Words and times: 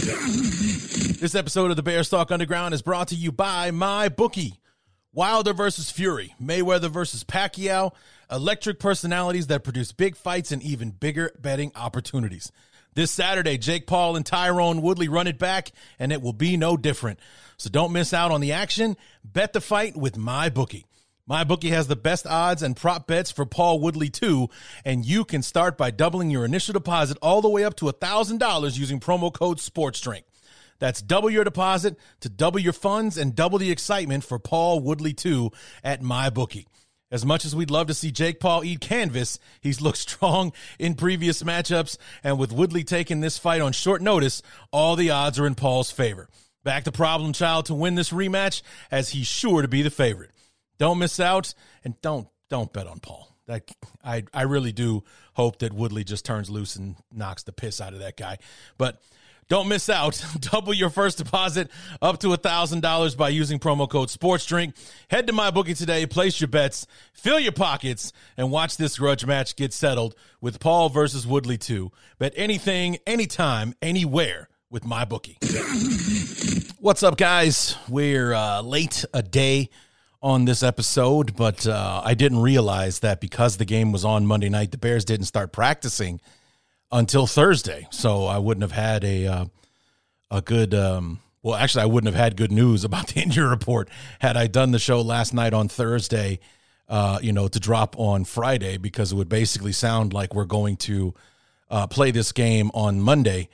This 0.00 1.34
episode 1.34 1.70
of 1.70 1.76
the 1.76 1.82
Bears 1.82 2.08
Talk 2.08 2.30
Underground 2.30 2.72
is 2.72 2.80
brought 2.80 3.08
to 3.08 3.14
you 3.14 3.30
by 3.30 3.70
My 3.70 4.08
Bookie. 4.08 4.54
Wilder 5.12 5.52
versus 5.52 5.90
Fury, 5.90 6.34
Mayweather 6.40 6.88
versus 6.88 7.22
Pacquiao, 7.22 7.92
electric 8.30 8.78
personalities 8.78 9.48
that 9.48 9.62
produce 9.62 9.92
big 9.92 10.16
fights 10.16 10.52
and 10.52 10.62
even 10.62 10.90
bigger 10.90 11.32
betting 11.38 11.72
opportunities. 11.74 12.50
This 12.94 13.10
Saturday, 13.10 13.58
Jake 13.58 13.86
Paul 13.86 14.16
and 14.16 14.24
Tyron 14.24 14.80
Woodley 14.80 15.08
run 15.08 15.26
it 15.26 15.38
back, 15.38 15.72
and 15.98 16.12
it 16.12 16.22
will 16.22 16.32
be 16.32 16.56
no 16.56 16.78
different. 16.78 17.18
So 17.58 17.68
don't 17.68 17.92
miss 17.92 18.14
out 18.14 18.30
on 18.30 18.40
the 18.40 18.52
action. 18.52 18.96
Bet 19.22 19.52
the 19.52 19.60
fight 19.60 19.96
with 19.96 20.16
My 20.16 20.48
Bookie. 20.48 20.86
My 21.30 21.44
bookie 21.44 21.70
has 21.70 21.86
the 21.86 21.94
best 21.94 22.26
odds 22.26 22.60
and 22.60 22.76
prop 22.76 23.06
bets 23.06 23.30
for 23.30 23.46
Paul 23.46 23.78
Woodley 23.78 24.08
too, 24.08 24.48
and 24.84 25.06
you 25.06 25.24
can 25.24 25.42
start 25.42 25.78
by 25.78 25.92
doubling 25.92 26.28
your 26.28 26.44
initial 26.44 26.72
deposit 26.72 27.16
all 27.22 27.40
the 27.40 27.48
way 27.48 27.62
up 27.62 27.76
to 27.76 27.84
$1,000 27.84 28.76
using 28.76 28.98
promo 28.98 29.32
code 29.32 29.58
SPORTSDRINK. 29.58 30.24
That's 30.80 31.00
double 31.00 31.30
your 31.30 31.44
deposit 31.44 31.96
to 32.22 32.28
double 32.28 32.58
your 32.58 32.72
funds 32.72 33.16
and 33.16 33.36
double 33.36 33.58
the 33.58 33.70
excitement 33.70 34.24
for 34.24 34.40
Paul 34.40 34.80
Woodley 34.80 35.12
too 35.12 35.52
at 35.84 36.02
my 36.02 36.30
bookie. 36.30 36.66
As 37.12 37.24
much 37.24 37.44
as 37.44 37.54
we'd 37.54 37.70
love 37.70 37.86
to 37.86 37.94
see 37.94 38.10
Jake 38.10 38.40
Paul 38.40 38.64
eat 38.64 38.80
canvas, 38.80 39.38
he's 39.60 39.80
looked 39.80 39.98
strong 40.08 40.52
in 40.80 40.96
previous 40.96 41.44
matchups, 41.44 41.96
and 42.24 42.40
with 42.40 42.50
Woodley 42.50 42.82
taking 42.82 43.20
this 43.20 43.38
fight 43.38 43.60
on 43.60 43.70
short 43.70 44.02
notice, 44.02 44.42
all 44.72 44.96
the 44.96 45.10
odds 45.10 45.38
are 45.38 45.46
in 45.46 45.54
Paul's 45.54 45.92
favor. 45.92 46.28
Back 46.64 46.82
to 46.84 46.92
problem 46.92 47.32
child 47.34 47.66
to 47.66 47.74
win 47.74 47.94
this 47.94 48.10
rematch, 48.10 48.62
as 48.90 49.10
he's 49.10 49.28
sure 49.28 49.62
to 49.62 49.68
be 49.68 49.82
the 49.82 49.90
favorite. 49.90 50.32
Don't 50.80 50.98
miss 50.98 51.20
out, 51.20 51.52
and 51.84 52.00
don't 52.00 52.26
don't 52.48 52.72
bet 52.72 52.86
on 52.86 53.00
Paul. 53.00 53.36
That 53.46 53.70
I 54.02 54.24
I 54.32 54.42
really 54.42 54.72
do 54.72 55.04
hope 55.34 55.58
that 55.58 55.74
Woodley 55.74 56.04
just 56.04 56.24
turns 56.24 56.48
loose 56.48 56.74
and 56.74 56.96
knocks 57.12 57.42
the 57.42 57.52
piss 57.52 57.82
out 57.82 57.92
of 57.92 57.98
that 57.98 58.16
guy. 58.16 58.38
But 58.78 59.02
don't 59.50 59.68
miss 59.68 59.90
out. 59.90 60.24
Double 60.40 60.72
your 60.72 60.88
first 60.88 61.18
deposit 61.18 61.70
up 62.00 62.20
to 62.20 62.28
$1,000 62.28 63.16
by 63.16 63.28
using 63.30 63.58
promo 63.58 63.90
code 63.90 64.08
SPORTSDRINK. 64.08 64.74
Head 65.10 65.26
to 65.26 65.32
my 65.32 65.50
bookie 65.50 65.74
today, 65.74 66.06
place 66.06 66.40
your 66.40 66.46
bets, 66.46 66.86
fill 67.12 67.40
your 67.40 67.50
pockets, 67.50 68.12
and 68.36 68.52
watch 68.52 68.76
this 68.76 68.96
grudge 68.96 69.26
match 69.26 69.56
get 69.56 69.72
settled 69.72 70.14
with 70.40 70.60
Paul 70.60 70.88
versus 70.88 71.26
Woodley 71.26 71.58
2. 71.58 71.90
Bet 72.20 72.32
anything, 72.36 72.98
anytime, 73.08 73.74
anywhere 73.82 74.48
with 74.70 74.84
my 74.84 75.04
bookie. 75.04 75.36
What's 76.78 77.02
up, 77.02 77.16
guys? 77.16 77.76
We're 77.88 78.32
uh, 78.32 78.62
late 78.62 79.04
a 79.12 79.22
day 79.22 79.68
on 80.22 80.44
this 80.44 80.62
episode, 80.62 81.34
but 81.34 81.66
uh, 81.66 82.02
I 82.04 82.14
didn't 82.14 82.40
realize 82.40 83.00
that 83.00 83.20
because 83.20 83.56
the 83.56 83.64
game 83.64 83.92
was 83.92 84.04
on 84.04 84.26
Monday 84.26 84.48
night, 84.48 84.70
the 84.70 84.78
Bears 84.78 85.04
didn't 85.04 85.26
start 85.26 85.52
practicing 85.52 86.20
until 86.92 87.26
Thursday. 87.26 87.88
So 87.90 88.26
I 88.26 88.38
wouldn't 88.38 88.62
have 88.62 88.72
had 88.72 89.04
a 89.04 89.26
uh, 89.26 89.44
a 90.30 90.42
good. 90.42 90.74
Um, 90.74 91.20
well, 91.42 91.54
actually, 91.54 91.82
I 91.82 91.86
wouldn't 91.86 92.12
have 92.12 92.22
had 92.22 92.36
good 92.36 92.52
news 92.52 92.84
about 92.84 93.08
the 93.08 93.20
injury 93.20 93.48
report 93.48 93.88
had 94.20 94.36
I 94.36 94.46
done 94.46 94.72
the 94.72 94.78
show 94.78 95.00
last 95.00 95.32
night 95.32 95.54
on 95.54 95.68
Thursday. 95.68 96.40
Uh, 96.88 97.20
you 97.22 97.32
know, 97.32 97.46
to 97.46 97.60
drop 97.60 97.96
on 98.00 98.24
Friday 98.24 98.76
because 98.76 99.12
it 99.12 99.14
would 99.14 99.28
basically 99.28 99.70
sound 99.70 100.12
like 100.12 100.34
we're 100.34 100.44
going 100.44 100.76
to 100.76 101.14
uh, 101.70 101.86
play 101.86 102.10
this 102.10 102.32
game 102.32 102.68
on 102.74 103.00
Monday 103.00 103.48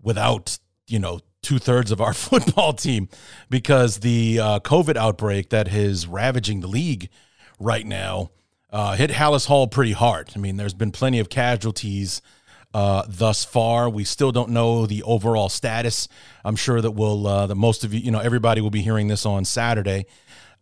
without 0.00 0.56
you 0.86 1.00
know 1.00 1.18
two 1.46 1.58
thirds 1.60 1.92
of 1.92 2.00
our 2.00 2.12
football 2.28 2.72
team 2.72 3.08
because 3.48 4.00
the 4.00 4.40
uh, 4.40 4.60
COVID 4.60 4.96
outbreak 4.96 5.50
that 5.50 5.68
is 5.68 6.06
ravaging 6.06 6.60
the 6.60 6.66
league 6.66 7.08
right 7.60 7.86
now 7.86 8.30
uh, 8.70 8.96
hit 8.96 9.10
Halas 9.10 9.46
Hall 9.46 9.68
pretty 9.68 9.92
hard. 9.92 10.30
I 10.34 10.40
mean, 10.40 10.56
there's 10.56 10.74
been 10.74 10.90
plenty 10.90 11.20
of 11.20 11.28
casualties 11.28 12.20
uh, 12.74 13.04
thus 13.08 13.44
far. 13.44 13.88
We 13.88 14.02
still 14.02 14.32
don't 14.32 14.50
know 14.50 14.86
the 14.86 15.04
overall 15.04 15.48
status. 15.48 16.08
I'm 16.44 16.56
sure 16.56 16.80
that 16.80 16.90
we'll 16.90 17.24
uh, 17.28 17.46
that 17.46 17.54
most 17.54 17.84
of 17.84 17.94
you, 17.94 18.00
you 18.00 18.10
know, 18.10 18.18
everybody 18.18 18.60
will 18.60 18.70
be 18.70 18.82
hearing 18.82 19.06
this 19.06 19.24
on 19.24 19.44
Saturday. 19.44 20.06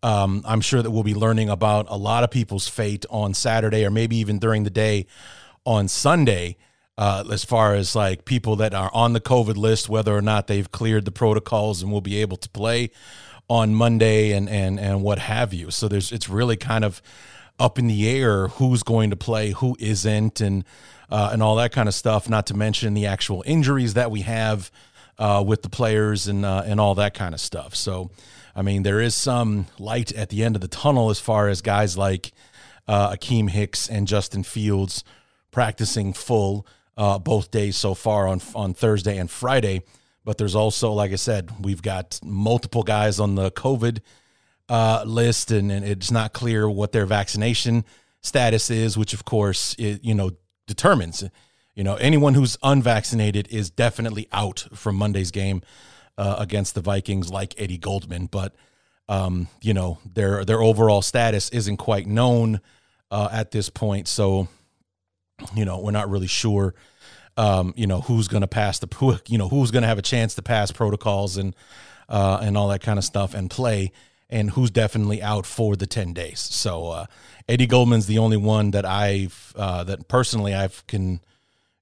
Um, 0.03 0.43
I'm 0.47 0.61
sure 0.61 0.83
that 0.83 0.91
we'll 0.91 1.03
be 1.03 1.15
learning 1.15 1.49
about 1.49 1.87
a 1.89 1.97
lot 1.97 2.25
of 2.25 2.31
people's 2.31 2.69
fate 2.69 3.07
on 3.09 3.33
Saturday 3.33 3.87
or 3.87 3.91
maybe 3.91 4.17
even 4.17 4.39
during 4.39 4.65
the 4.65 4.71
day 4.71 5.07
on 5.65 5.89
Sunday 5.89 6.59
uh, 6.97 7.25
as 7.31 7.45
far 7.45 7.75
as 7.75 7.97
like 7.97 8.25
people 8.25 8.57
that 8.57 8.75
are 8.75 8.91
on 8.95 9.13
the 9.13 9.21
COVID 9.21 9.57
list, 9.57 9.89
whether 9.89 10.17
or 10.17 10.23
not 10.23 10.47
they've 10.47 10.71
cleared 10.71 11.05
the 11.05 11.11
protocols 11.11 11.83
and 11.83 11.91
will 11.91 12.01
be 12.01 12.21
able 12.21 12.37
to 12.37 12.49
play 12.51 12.91
on 13.49 13.75
Monday 13.75 14.33
and 14.33 14.49
and 14.49 14.79
and 14.79 15.03
what 15.03 15.19
have 15.19 15.53
you. 15.53 15.71
So 15.71 15.89
there's 15.89 16.13
it's 16.13 16.29
really 16.29 16.57
kind 16.57 16.85
of 16.85 17.03
up 17.59 17.79
in 17.79 17.87
the 17.87 18.09
air 18.09 18.49
who's 18.49 18.83
going 18.83 19.11
to 19.11 19.17
play, 19.17 19.51
who 19.51 19.77
isn't, 19.79 20.41
and 20.41 20.65
uh, 21.11 21.31
and 21.33 21.43
all 21.43 21.57
that 21.57 21.73
kind 21.73 21.89
of 21.89 21.95
stuff. 21.95 22.29
Not 22.29 22.47
to 22.47 22.55
mention 22.55 22.95
the 22.95 23.07
actual 23.07 23.43
injuries 23.47 23.95
that 23.95 24.11
we 24.11 24.23
have 24.23 24.71
uh, 25.19 25.43
with 25.47 25.63
the 25.63 25.69
players 25.69 26.27
and 26.29 26.45
uh, 26.45 26.63
and 26.65 26.81
all 26.81 26.95
that 26.97 27.15
kind 27.15 27.35
of 27.35 27.41
stuff. 27.41 27.75
So, 27.75 28.11
I 28.55 28.63
mean, 28.63 28.83
there 28.83 29.01
is 29.01 29.15
some 29.15 29.67
light 29.79 30.13
at 30.13 30.31
the 30.31 30.45
end 30.45 30.55
of 30.57 30.63
the 30.63 30.69
tunnel 30.69 31.11
as 31.11 31.19
far 31.19 31.49
as 31.49 31.61
guys 31.61 31.99
like 31.99 32.33
uh, 32.89 33.13
Akiem 33.13 33.51
Hicks 33.51 33.89
and 33.89 34.07
Justin 34.07 34.43
Fields 34.43 35.05
practicing 35.51 36.13
full 36.13 36.67
uh, 36.97 37.19
both 37.19 37.51
days 37.51 37.77
so 37.77 37.95
far 37.95 38.27
on 38.29 38.41
on 38.55 38.75
Thursday 38.75 39.19
and 39.19 39.31
Friday. 39.31 39.83
But 40.25 40.39
there's 40.39 40.55
also, 40.55 40.93
like 40.93 41.13
I 41.13 41.17
said, 41.17 41.51
we've 41.65 41.83
got 41.83 42.19
multiple 42.25 42.83
guys 42.83 43.21
on 43.21 43.35
the 43.35 43.51
COVID 43.51 44.01
uh, 44.69 45.05
list, 45.07 45.51
and, 45.51 45.71
and, 45.71 45.85
it's 45.85 46.11
not 46.11 46.33
clear 46.33 46.69
what 46.69 46.93
their 46.93 47.05
vaccination 47.05 47.85
status 48.23 48.71
is, 48.71 48.97
which 48.97 49.13
of 49.13 49.27
course 49.27 49.75
it, 49.79 50.03
you 50.03 50.15
know 50.15 50.31
determines. 50.67 51.25
You 51.75 51.85
know, 51.85 51.97
anyone 51.97 52.35
who's 52.35 52.57
unvaccinated 52.63 53.49
is 53.51 53.69
definitely 53.69 54.29
out 54.33 54.67
from 54.73 54.97
Monday's 54.97 55.31
game 55.31 55.63
uh, 56.17 56.37
against 56.39 56.75
the 56.75 56.81
Vikings, 56.81 57.31
like 57.31 57.55
Eddie 57.59 57.79
Goldman. 57.79 58.27
But 58.27 58.55
um, 59.09 59.49
you 59.61 59.75
know, 59.75 59.99
their 60.15 60.45
their 60.45 60.63
overall 60.63 61.03
status 61.03 61.51
isn't 61.51 61.77
quite 61.77 62.07
known 62.07 62.61
uh, 63.11 63.29
at 63.31 63.51
this 63.51 63.69
point, 63.69 64.09
so 64.09 64.49
you 65.55 65.65
know, 65.65 65.79
we're 65.79 65.91
not 65.91 66.09
really 66.09 66.27
sure, 66.27 66.75
um, 67.37 67.75
you 67.77 67.87
know, 67.87 68.01
who's 68.01 68.29
going 68.29 68.43
to 68.43 68.47
pass 68.49 68.79
the, 68.79 68.89
who, 68.97 69.17
you 69.29 69.39
know, 69.39 69.49
who's 69.49 69.71
going 69.71 69.83
to 69.83 69.89
have 69.89 69.99
a 69.99 70.03
chance 70.03 70.35
to 70.37 70.43
pass 70.43 70.71
protocols 70.71 71.37
and, 71.37 71.55
uh, 72.09 72.39
and 72.43 72.57
all 72.57 72.69
that 72.69 72.81
kind 72.83 72.99
of 72.99 73.05
stuff 73.05 73.35
and 73.35 73.51
play 73.51 73.93
and 74.31 74.51
who's 74.51 74.71
definitely 74.71 75.23
out 75.23 75.47
for 75.47 75.77
the 75.77 75.87
10 75.87 76.13
days. 76.13 76.41
So, 76.41 76.89
uh, 76.89 77.07
Eddie 77.49 77.67
Goldman's 77.67 78.07
the 78.07 78.19
only 78.19 78.37
one 78.37 78.71
that 78.71 78.87
I've, 78.87 79.53
uh, 79.57 79.85
that 79.85 80.09
personally 80.09 80.55
I've 80.55 80.87
can, 80.87 81.21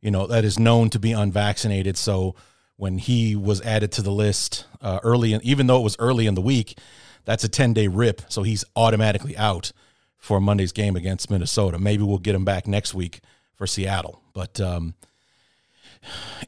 you 0.01 0.11
know, 0.11 0.27
that 0.27 0.45
is 0.45 0.59
known 0.59 0.91
to 0.91 0.99
be 0.99 1.12
unvaccinated. 1.12 1.97
So 1.97 2.34
when 2.77 2.99
he 2.99 3.37
was 3.37 3.61
added 3.62 3.93
to 3.93 4.03
the 4.03 4.11
list, 4.11 4.67
uh, 4.81 4.99
early, 5.05 5.33
in, 5.33 5.41
even 5.45 5.69
though 5.69 5.78
it 5.78 5.84
was 5.84 5.97
early 6.01 6.27
in 6.27 6.34
the 6.34 6.41
week, 6.41 6.77
that's 7.25 7.45
a 7.45 7.49
10 7.49 7.75
day 7.75 7.87
rip. 7.87 8.22
So 8.28 8.43
he's 8.43 8.65
automatically 8.75 9.37
out 9.37 9.72
for 10.19 10.41
Monday's 10.41 10.72
game 10.72 10.97
against 10.97 11.31
Minnesota. 11.31 11.78
Maybe 11.78 12.03
we'll 12.03 12.19
get 12.19 12.34
him 12.34 12.45
back 12.45 12.67
next 12.67 12.95
week 12.95 13.21
for 13.55 13.67
Seattle. 13.67 14.23
But 14.35 14.61
um, 14.61 14.95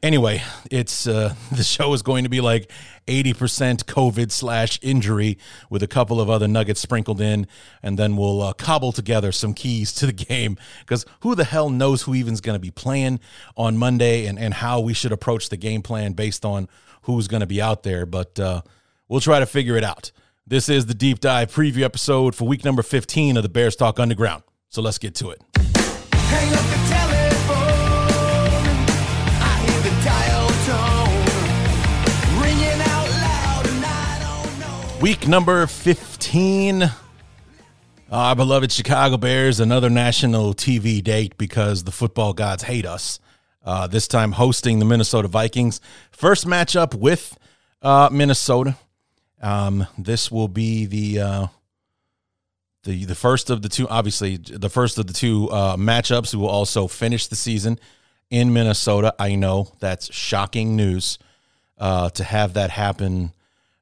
anyway, 0.02 0.42
it's 0.70 1.06
uh, 1.06 1.34
the 1.52 1.62
show 1.62 1.92
is 1.92 2.02
going 2.02 2.24
to 2.24 2.30
be 2.30 2.40
like 2.40 2.70
80% 3.06 3.84
COVID 3.84 4.30
slash 4.30 4.78
injury 4.82 5.38
with 5.68 5.82
a 5.82 5.86
couple 5.86 6.20
of 6.20 6.30
other 6.30 6.48
nuggets 6.48 6.80
sprinkled 6.80 7.20
in, 7.20 7.46
and 7.82 7.98
then 7.98 8.16
we'll 8.16 8.42
uh, 8.42 8.52
cobble 8.54 8.92
together 8.92 9.32
some 9.32 9.54
keys 9.54 9.92
to 9.94 10.06
the 10.06 10.12
game 10.12 10.56
because 10.80 11.04
who 11.20 11.34
the 11.34 11.44
hell 11.44 11.70
knows 11.70 12.02
who 12.02 12.14
even's 12.14 12.40
going 12.40 12.56
to 12.56 12.60
be 12.60 12.70
playing 12.70 13.20
on 13.56 13.76
Monday 13.76 14.26
and, 14.26 14.38
and 14.38 14.54
how 14.54 14.80
we 14.80 14.94
should 14.94 15.12
approach 15.12 15.48
the 15.48 15.56
game 15.56 15.82
plan 15.82 16.12
based 16.12 16.44
on 16.44 16.68
who's 17.02 17.28
going 17.28 17.40
to 17.40 17.46
be 17.46 17.60
out 17.60 17.82
there. 17.82 18.06
But 18.06 18.38
uh, 18.40 18.62
we'll 19.08 19.20
try 19.20 19.38
to 19.38 19.46
figure 19.46 19.76
it 19.76 19.84
out. 19.84 20.10
This 20.46 20.68
is 20.68 20.86
the 20.86 20.94
deep 20.94 21.20
dive 21.20 21.50
preview 21.52 21.82
episode 21.82 22.34
for 22.34 22.46
week 22.46 22.64
number 22.64 22.82
15 22.82 23.38
of 23.38 23.42
the 23.42 23.48
Bears 23.48 23.76
Talk 23.76 23.98
Underground. 23.98 24.42
So 24.68 24.82
let's 24.82 24.98
get 24.98 25.14
to 25.16 25.30
it. 25.30 25.40
Week 35.00 35.28
number 35.28 35.66
15. 35.66 36.90
Our 38.10 38.34
beloved 38.36 38.72
Chicago 38.72 39.16
Bears, 39.18 39.60
another 39.60 39.90
national 39.90 40.54
TV 40.54 41.02
date 41.04 41.36
because 41.36 41.84
the 41.84 41.92
football 41.92 42.32
gods 42.32 42.62
hate 42.62 42.86
us. 42.86 43.20
Uh, 43.62 43.86
this 43.86 44.08
time 44.08 44.32
hosting 44.32 44.78
the 44.78 44.84
Minnesota 44.86 45.28
Vikings. 45.28 45.80
First 46.10 46.46
matchup 46.46 46.94
with 46.94 47.36
Uh, 47.82 48.08
Minnesota. 48.10 48.76
Um, 49.42 49.86
this 49.98 50.30
will 50.30 50.48
be 50.48 50.86
the 50.86 51.20
uh, 51.20 51.46
the 52.84 53.04
the 53.04 53.14
first 53.14 53.50
of 53.50 53.62
the 53.62 53.68
two. 53.68 53.88
Obviously, 53.88 54.36
the 54.36 54.70
first 54.70 54.98
of 54.98 55.06
the 55.06 55.12
two 55.12 55.50
uh, 55.50 55.76
matchups. 55.76 56.34
We 56.34 56.40
will 56.40 56.48
also 56.48 56.86
finish 56.86 57.26
the 57.26 57.36
season 57.36 57.78
in 58.30 58.52
Minnesota. 58.52 59.14
I 59.18 59.34
know 59.34 59.72
that's 59.80 60.12
shocking 60.14 60.76
news 60.76 61.18
uh, 61.78 62.10
to 62.10 62.24
have 62.24 62.54
that 62.54 62.70
happen 62.70 63.32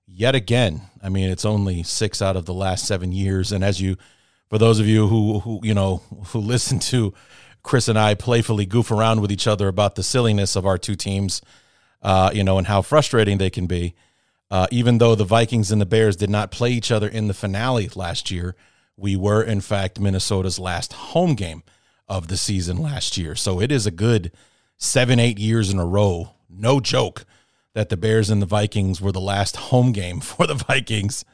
yet 0.06 0.34
again. 0.34 0.82
I 1.02 1.08
mean, 1.08 1.30
it's 1.30 1.44
only 1.44 1.82
six 1.82 2.22
out 2.22 2.36
of 2.36 2.46
the 2.46 2.54
last 2.54 2.86
seven 2.86 3.12
years, 3.12 3.52
and 3.52 3.64
as 3.64 3.80
you, 3.80 3.96
for 4.48 4.58
those 4.58 4.78
of 4.80 4.86
you 4.86 5.08
who 5.08 5.40
who 5.40 5.60
you 5.62 5.74
know 5.74 6.02
who 6.28 6.38
listen 6.40 6.78
to 6.78 7.12
Chris 7.62 7.88
and 7.88 7.98
I 7.98 8.14
playfully 8.14 8.66
goof 8.66 8.90
around 8.90 9.20
with 9.20 9.32
each 9.32 9.46
other 9.46 9.68
about 9.68 9.94
the 9.94 10.02
silliness 10.02 10.56
of 10.56 10.66
our 10.66 10.78
two 10.78 10.94
teams, 10.94 11.42
uh, 12.02 12.30
you 12.32 12.44
know, 12.44 12.58
and 12.58 12.66
how 12.66 12.82
frustrating 12.82 13.38
they 13.38 13.50
can 13.50 13.66
be. 13.66 13.94
Uh, 14.50 14.66
even 14.70 14.98
though 14.98 15.14
the 15.14 15.24
Vikings 15.24 15.72
and 15.72 15.80
the 15.80 15.86
Bears 15.86 16.14
did 16.14 16.28
not 16.28 16.50
play 16.50 16.70
each 16.70 16.90
other 16.90 17.08
in 17.08 17.26
the 17.26 17.32
finale 17.32 17.88
last 17.94 18.30
year, 18.30 18.54
we 18.96 19.16
were 19.16 19.42
in 19.42 19.60
fact 19.60 20.00
Minnesota's 20.00 20.58
last 20.58 20.92
home 20.92 21.34
game 21.34 21.62
of 22.08 22.28
the 22.28 22.36
season 22.36 22.76
last 22.76 23.16
year. 23.16 23.34
So 23.34 23.60
it 23.60 23.72
is 23.72 23.86
a 23.86 23.90
good 23.90 24.32
seven, 24.76 25.18
eight 25.18 25.38
years 25.38 25.70
in 25.70 25.78
a 25.78 25.86
row. 25.86 26.32
No 26.50 26.80
joke 26.80 27.24
that 27.74 27.88
the 27.88 27.96
Bears 27.96 28.30
and 28.30 28.42
the 28.42 28.46
Vikings 28.46 29.00
were 29.00 29.12
the 29.12 29.20
last 29.20 29.56
home 29.56 29.92
game 29.92 30.20
for 30.20 30.46
the 30.46 30.54
Vikings. 30.54 31.24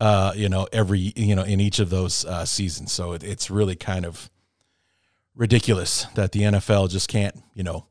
Uh, 0.00 0.32
you 0.36 0.48
know, 0.48 0.66
every 0.72 1.12
you 1.16 1.34
know 1.34 1.42
in 1.42 1.60
each 1.60 1.78
of 1.78 1.90
those 1.90 2.24
uh, 2.24 2.44
seasons. 2.44 2.92
So 2.92 3.12
it, 3.12 3.22
it's 3.22 3.50
really 3.50 3.76
kind 3.76 4.04
of 4.04 4.30
ridiculous 5.34 6.06
that 6.14 6.32
the 6.32 6.42
NFL 6.42 6.90
just 6.90 7.08
can't 7.08 7.36
you 7.54 7.62
know 7.62 7.86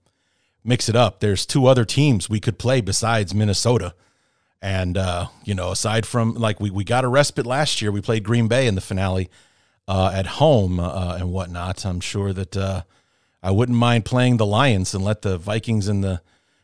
mix 0.64 0.88
it 0.88 0.96
up. 0.96 1.20
There's 1.20 1.46
two 1.46 1.66
other 1.66 1.86
teams 1.86 2.30
we 2.30 2.40
could 2.40 2.60
play 2.60 2.82
besides 2.82 3.34
Minnesota. 3.34 3.96
And 4.64 4.98
uh, 4.98 5.28
you 5.44 5.54
know, 5.54 5.72
aside 5.72 6.06
from 6.06 6.36
like 6.36 6.62
we, 6.62 6.70
we 6.70 6.86
got 6.86 7.04
a 7.04 7.10
respite 7.10 7.46
last 7.46 7.82
year, 7.82 7.92
we 7.92 8.00
played 8.00 8.24
Green 8.24 8.48
Bay 8.48 8.66
in 8.66 8.76
the 8.76 8.82
finale 8.82 9.30
uh, 9.90 10.10
at 10.14 10.26
home 10.26 10.80
uh, 10.80 11.18
and 11.20 11.34
whatnot. 11.34 11.86
I'm 11.86 12.00
sure 12.00 12.32
that 12.32 12.56
uh, 12.56 12.84
I 13.44 13.52
wouldn't 13.52 13.78
mind 13.78 14.06
playing 14.06 14.38
the 14.38 14.46
Lions 14.46 14.94
and 14.94 15.04
let 15.04 15.22
the 15.22 15.38
Vikings 15.38 15.90
and 15.90 16.02
the 16.02 16.22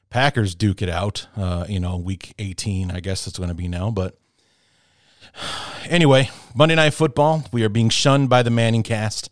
Packers 0.09 0.55
duke 0.55 0.81
it 0.81 0.87
out. 0.87 1.27
Uh, 1.35 1.65
you 1.67 1.81
know, 1.81 1.97
week 1.97 2.33
18, 2.39 2.89
I 2.89 3.01
guess 3.01 3.27
it's 3.27 3.37
going 3.37 3.49
to 3.49 3.55
be 3.55 3.67
now. 3.67 3.91
But 3.91 4.17
anyway, 5.89 6.29
Monday 6.55 6.75
Night 6.75 6.93
Football. 6.93 7.43
We 7.51 7.65
are 7.65 7.69
being 7.69 7.89
shunned 7.89 8.29
by 8.29 8.43
the 8.43 8.49
Manning 8.49 8.83
cast. 8.83 9.29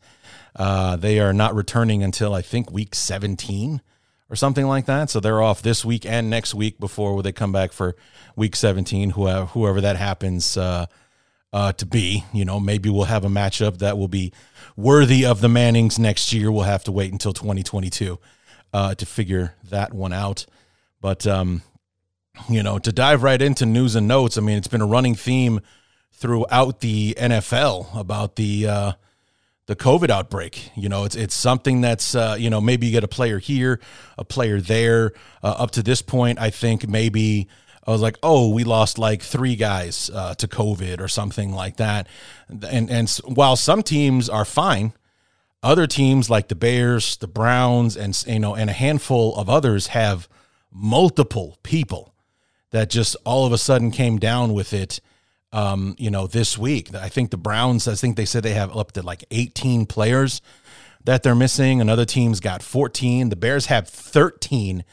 Uh, 0.57 0.97
they 0.97 1.21
are 1.21 1.31
not 1.31 1.55
returning 1.55 2.03
until 2.03 2.33
I 2.33 2.41
think 2.41 2.69
week 2.69 2.95
17 2.95 3.81
or 4.29 4.35
something 4.35 4.67
like 4.67 4.85
that. 4.85 5.09
So 5.09 5.19
they're 5.19 5.41
off 5.41 5.61
this 5.61 5.85
week 5.85 6.05
and 6.05 6.29
next 6.29 6.53
week 6.53 6.79
before 6.79 7.21
they 7.23 7.31
come 7.31 7.51
back 7.51 7.71
for 7.71 7.95
week 8.35 8.55
17. 8.55 9.11
Whoever 9.11 9.45
whoever 9.47 9.81
that 9.81 9.95
happens 9.95 10.57
uh, 10.57 10.87
uh, 11.53 11.71
to 11.73 11.85
be, 11.85 12.25
you 12.33 12.45
know, 12.45 12.59
maybe 12.59 12.89
we'll 12.89 13.05
have 13.05 13.25
a 13.25 13.29
matchup 13.29 13.79
that 13.79 13.97
will 13.97 14.07
be 14.07 14.33
worthy 14.75 15.25
of 15.25 15.41
the 15.41 15.49
Mannings 15.49 15.97
next 15.97 16.33
year. 16.33 16.51
We'll 16.51 16.63
have 16.63 16.83
to 16.85 16.91
wait 16.91 17.11
until 17.11 17.33
2022 17.33 18.19
uh, 18.73 18.95
to 18.95 19.05
figure 19.05 19.55
that 19.69 19.93
one 19.93 20.13
out. 20.13 20.45
But 20.99 21.25
um, 21.25 21.61
you 22.49 22.63
know, 22.63 22.79
to 22.79 22.91
dive 22.91 23.23
right 23.23 23.41
into 23.41 23.65
news 23.65 23.95
and 23.95 24.07
notes, 24.07 24.37
I 24.37 24.41
mean, 24.41 24.57
it's 24.57 24.67
been 24.67 24.81
a 24.81 24.87
running 24.87 25.15
theme 25.15 25.61
throughout 26.11 26.79
the 26.79 27.15
NFL 27.17 27.97
about 27.97 28.35
the 28.35 28.67
uh, 28.67 28.91
the 29.67 29.75
COVID 29.75 30.09
outbreak. 30.09 30.71
You 30.75 30.89
know, 30.89 31.05
it's 31.05 31.15
it's 31.15 31.35
something 31.35 31.81
that's 31.81 32.15
uh, 32.15 32.35
you 32.39 32.49
know 32.49 32.59
maybe 32.59 32.87
you 32.87 32.91
get 32.91 33.03
a 33.03 33.07
player 33.07 33.37
here, 33.37 33.79
a 34.17 34.25
player 34.25 34.59
there. 34.59 35.13
Uh, 35.43 35.55
up 35.59 35.71
to 35.71 35.83
this 35.83 36.01
point, 36.01 36.39
I 36.39 36.49
think 36.49 36.87
maybe 36.87 37.47
I 37.85 37.91
was 37.91 38.01
like, 38.01 38.17
oh, 38.23 38.49
we 38.49 38.63
lost 38.63 38.97
like 38.97 39.21
three 39.21 39.55
guys 39.55 40.09
uh, 40.13 40.33
to 40.35 40.47
COVID 40.47 40.99
or 40.99 41.07
something 41.07 41.53
like 41.53 41.77
that. 41.77 42.07
And 42.49 42.89
and 42.89 43.09
while 43.25 43.55
some 43.55 43.83
teams 43.83 44.27
are 44.27 44.45
fine, 44.45 44.93
other 45.63 45.87
teams 45.87 46.29
like 46.29 46.47
the 46.47 46.55
Bears, 46.55 47.17
the 47.17 47.27
Browns, 47.27 47.95
and 47.95 48.21
you 48.25 48.39
know, 48.39 48.55
and 48.55 48.69
a 48.69 48.73
handful 48.73 49.35
of 49.35 49.49
others 49.49 49.87
have 49.87 50.27
multiple 50.71 51.57
people 51.63 52.13
that 52.71 52.89
just 52.89 53.15
all 53.23 53.45
of 53.45 53.53
a 53.53 53.57
sudden 53.57 53.91
came 53.91 54.17
down 54.17 54.53
with 54.53 54.73
it. 54.73 54.99
Um, 55.53 55.95
you 55.97 56.11
know, 56.11 56.27
this 56.27 56.57
week, 56.57 56.93
I 56.93 57.09
think 57.09 57.31
the 57.31 57.37
Browns, 57.37 57.87
I 57.87 57.95
think 57.95 58.17
they 58.17 58.25
said 58.25 58.43
they 58.43 58.53
have 58.53 58.75
up 58.75 58.91
to 58.93 59.01
like 59.01 59.23
18 59.31 59.85
players 59.85 60.41
that 61.05 61.23
they're 61.23 61.35
missing. 61.35 61.79
Another 61.79 62.03
team's 62.03 62.41
got 62.41 62.61
14. 62.61 63.29
The 63.29 63.35
Bears 63.37 63.67
have 63.67 63.87
13 63.87 64.83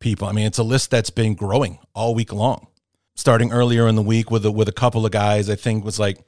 people. 0.00 0.28
I 0.28 0.32
mean, 0.32 0.46
it's 0.46 0.58
a 0.58 0.62
list 0.62 0.90
that's 0.90 1.10
been 1.10 1.34
growing 1.34 1.78
all 1.94 2.14
week 2.14 2.32
long. 2.32 2.66
Starting 3.14 3.52
earlier 3.52 3.88
in 3.88 3.94
the 3.94 4.02
week 4.02 4.30
with 4.30 4.44
a, 4.44 4.50
with 4.50 4.68
a 4.68 4.72
couple 4.72 5.06
of 5.06 5.12
guys, 5.12 5.48
I 5.48 5.54
think 5.54 5.84
was 5.84 5.98
like 5.98 6.18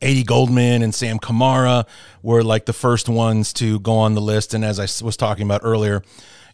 Eddie 0.00 0.24
Goldman 0.24 0.82
and 0.82 0.94
Sam 0.94 1.18
Kamara 1.18 1.86
were 2.22 2.42
like 2.42 2.66
the 2.66 2.72
first 2.72 3.08
ones 3.08 3.52
to 3.54 3.78
go 3.80 3.98
on 3.98 4.14
the 4.14 4.20
list. 4.20 4.54
And 4.54 4.64
as 4.64 4.78
I 4.78 5.04
was 5.04 5.16
talking 5.16 5.44
about 5.44 5.60
earlier, 5.64 6.02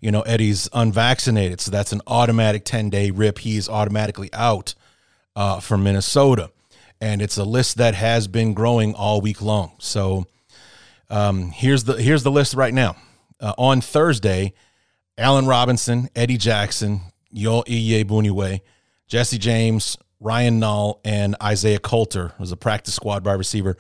you 0.01 0.11
know, 0.11 0.23
Eddie's 0.23 0.69
unvaccinated, 0.73 1.61
so 1.61 1.71
that's 1.71 1.93
an 1.93 2.03
automatic 2.07 2.65
10 2.65 2.91
day 2.91 3.11
rip. 3.11 3.39
He's 3.39 3.69
automatically 3.69 4.31
out 4.33 4.75
uh, 5.37 5.61
from 5.61 5.85
Minnesota. 5.85 6.51
And 7.01 7.23
it's 7.23 7.37
a 7.37 7.45
list 7.45 7.77
that 7.77 7.95
has 7.95 8.27
been 8.27 8.55
growing 8.55 8.95
all 8.95 9.21
week 9.21 9.41
long. 9.41 9.73
So 9.79 10.27
um, 11.11 11.51
here's 11.51 11.85
the 11.85 11.95
here's 11.95 12.25
the 12.25 12.31
list 12.31 12.55
right 12.55 12.75
now. 12.75 12.97
Uh, 13.39 13.53
on 13.59 13.81
Thursday, 13.83 14.55
Allen 15.19 15.47
Robinson, 15.47 16.09
Eddie 16.17 16.39
Jackson, 16.39 17.03
Yo 17.31 17.63
Iyiegbuniwe, 17.63 18.61
Jesse 19.07 19.39
James, 19.39 19.99
Ryan 20.21 20.59
Nall, 20.59 21.01
and 21.05 21.37
Isaiah 21.43 21.79
Coulter 21.79 22.33
was 22.39 22.51
a 22.51 22.57
practice 22.57 22.95
squad 22.95 23.25
wide 23.25 23.35
receiver 23.35 23.77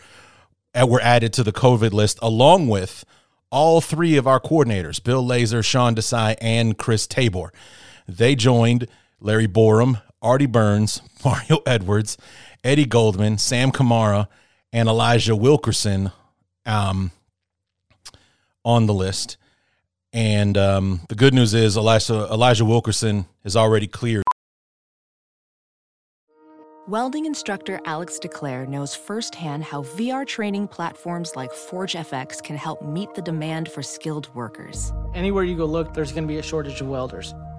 uh, 0.76 0.86
were 0.86 1.00
added 1.00 1.32
to 1.34 1.42
the 1.42 1.52
COVID 1.52 1.92
list, 1.92 2.18
along 2.20 2.68
with 2.68 3.04
all 3.50 3.80
three 3.80 4.16
of 4.16 4.26
our 4.26 4.40
coordinators, 4.40 5.02
Bill 5.02 5.24
Lazor, 5.24 5.64
Sean 5.64 5.94
Desai, 5.94 6.36
and 6.40 6.76
Chris 6.76 7.06
Tabor. 7.06 7.52
They 8.06 8.34
joined 8.34 8.86
Larry 9.20 9.48
Borom, 9.48 10.02
Artie 10.26 10.46
Burns, 10.46 11.00
Mario 11.24 11.60
Edwards, 11.64 12.18
Eddie 12.64 12.84
Goldman, 12.84 13.38
Sam 13.38 13.70
Kamara, 13.70 14.26
and 14.72 14.88
Elijah 14.88 15.36
Wilkinson 15.36 16.10
um, 16.66 17.12
on 18.64 18.86
the 18.86 18.94
list. 18.94 19.36
And 20.12 20.58
um, 20.58 21.00
the 21.08 21.14
good 21.14 21.32
news 21.32 21.54
is 21.54 21.76
Elijah, 21.76 22.26
Elijah 22.30 22.64
Wilkinson 22.64 23.26
is 23.44 23.56
already 23.56 23.86
cleared. 23.86 24.24
Welding 26.88 27.26
instructor 27.26 27.80
Alex 27.84 28.18
DeClaire 28.20 28.68
knows 28.68 28.94
firsthand 28.94 29.64
how 29.64 29.82
VR 29.82 30.24
training 30.24 30.68
platforms 30.68 31.34
like 31.34 31.50
ForgeFX 31.50 32.42
can 32.42 32.56
help 32.56 32.80
meet 32.80 33.12
the 33.14 33.22
demand 33.22 33.68
for 33.68 33.82
skilled 33.82 34.32
workers. 34.36 34.92
Anywhere 35.12 35.42
you 35.42 35.56
go 35.56 35.64
look, 35.64 35.94
there's 35.94 36.12
going 36.12 36.22
to 36.22 36.28
be 36.28 36.38
a 36.38 36.42
shortage 36.42 36.80
of 36.80 36.86
welders. 36.86 37.34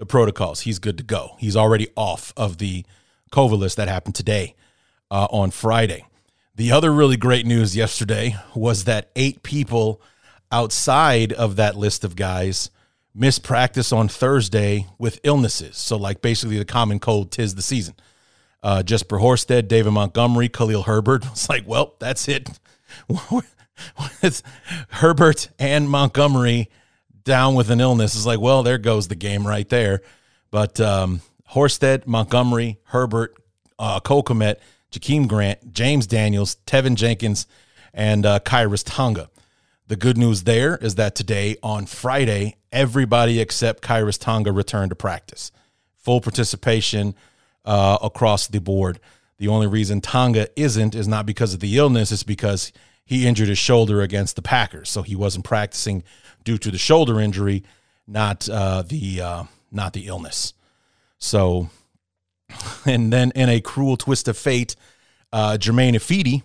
The 0.00 0.06
protocols, 0.06 0.60
he's 0.62 0.78
good 0.78 0.96
to 0.96 1.04
go. 1.04 1.36
He's 1.38 1.54
already 1.56 1.88
off 1.94 2.32
of 2.34 2.56
the 2.56 2.86
COVID 3.32 3.58
list 3.58 3.76
that 3.76 3.86
happened 3.86 4.14
today 4.14 4.54
uh, 5.10 5.26
on 5.30 5.50
Friday. 5.50 6.06
The 6.56 6.72
other 6.72 6.90
really 6.90 7.18
great 7.18 7.44
news 7.44 7.76
yesterday 7.76 8.34
was 8.54 8.84
that 8.84 9.10
eight 9.14 9.42
people 9.42 10.00
outside 10.50 11.34
of 11.34 11.56
that 11.56 11.76
list 11.76 12.02
of 12.02 12.16
guys 12.16 12.70
missed 13.14 13.42
practice 13.42 13.92
on 13.92 14.08
Thursday 14.08 14.86
with 14.98 15.20
illnesses. 15.22 15.76
So, 15.76 15.98
like 15.98 16.22
basically 16.22 16.56
the 16.56 16.64
common 16.64 16.98
cold, 16.98 17.30
tis 17.30 17.54
the 17.54 17.62
season. 17.62 17.94
uh, 18.62 18.82
Jesper 18.82 19.18
Horsted, 19.18 19.68
David 19.68 19.90
Montgomery, 19.92 20.48
Khalil 20.48 20.84
Herbert. 20.84 21.26
It's 21.32 21.48
like, 21.50 21.64
well, 21.66 21.94
that's 21.98 22.26
it. 22.26 22.48
Herbert 24.88 25.48
and 25.58 25.88
Montgomery 25.90 26.68
down 27.24 27.54
with 27.54 27.70
an 27.70 27.80
illness. 27.80 28.14
is 28.14 28.26
like, 28.26 28.40
well, 28.40 28.62
there 28.62 28.78
goes 28.78 29.08
the 29.08 29.14
game 29.14 29.46
right 29.46 29.68
there. 29.68 30.02
But 30.50 30.80
um, 30.80 31.20
Horsted, 31.50 32.06
Montgomery, 32.06 32.78
Herbert, 32.84 33.36
uh, 33.78 34.00
Cole 34.00 34.22
Kmet, 34.22 34.56
Jakeem 34.92 35.28
Grant, 35.28 35.72
James 35.72 36.06
Daniels, 36.06 36.56
Teven 36.66 36.96
Jenkins, 36.96 37.46
and 37.94 38.26
uh, 38.26 38.40
Khyiris 38.40 38.84
Tonga. 38.84 39.30
The 39.86 39.96
good 39.96 40.16
news 40.16 40.44
there 40.44 40.76
is 40.76 40.96
that 40.96 41.14
today, 41.14 41.56
on 41.62 41.86
Friday, 41.86 42.56
everybody 42.70 43.40
except 43.40 43.82
Khyiris 43.82 44.18
Tonga 44.20 44.52
returned 44.52 44.90
to 44.90 44.96
practice. 44.96 45.50
Full 45.96 46.20
participation 46.20 47.14
uh, 47.64 47.98
across 48.02 48.46
the 48.46 48.60
board. 48.60 49.00
The 49.38 49.48
only 49.48 49.66
reason 49.66 50.00
Tonga 50.00 50.48
isn't 50.58 50.94
is 50.94 51.08
not 51.08 51.26
because 51.26 51.54
of 51.54 51.60
the 51.60 51.76
illness, 51.76 52.12
it's 52.12 52.22
because 52.22 52.72
he 53.10 53.26
injured 53.26 53.48
his 53.48 53.58
shoulder 53.58 54.02
against 54.02 54.36
the 54.36 54.42
Packers. 54.42 54.88
So 54.88 55.02
he 55.02 55.16
wasn't 55.16 55.44
practicing 55.44 56.04
due 56.44 56.58
to 56.58 56.70
the 56.70 56.78
shoulder 56.78 57.18
injury, 57.20 57.64
not 58.06 58.48
uh, 58.48 58.82
the 58.82 59.20
uh, 59.20 59.44
not 59.72 59.94
the 59.94 60.06
illness. 60.06 60.54
So, 61.18 61.70
and 62.86 63.12
then 63.12 63.32
in 63.34 63.48
a 63.48 63.60
cruel 63.60 63.96
twist 63.96 64.28
of 64.28 64.38
fate, 64.38 64.76
uh, 65.32 65.58
Germain 65.58 65.94
Ifedi 65.94 66.44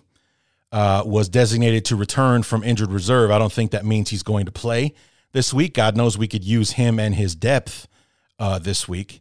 uh, 0.72 1.04
was 1.06 1.28
designated 1.28 1.84
to 1.84 1.94
return 1.94 2.42
from 2.42 2.64
injured 2.64 2.90
reserve. 2.90 3.30
I 3.30 3.38
don't 3.38 3.52
think 3.52 3.70
that 3.70 3.84
means 3.84 4.10
he's 4.10 4.24
going 4.24 4.46
to 4.46 4.52
play 4.52 4.92
this 5.30 5.54
week. 5.54 5.72
God 5.72 5.96
knows 5.96 6.18
we 6.18 6.26
could 6.26 6.42
use 6.42 6.72
him 6.72 6.98
and 6.98 7.14
his 7.14 7.36
depth 7.36 7.86
uh, 8.40 8.58
this 8.58 8.88
week, 8.88 9.20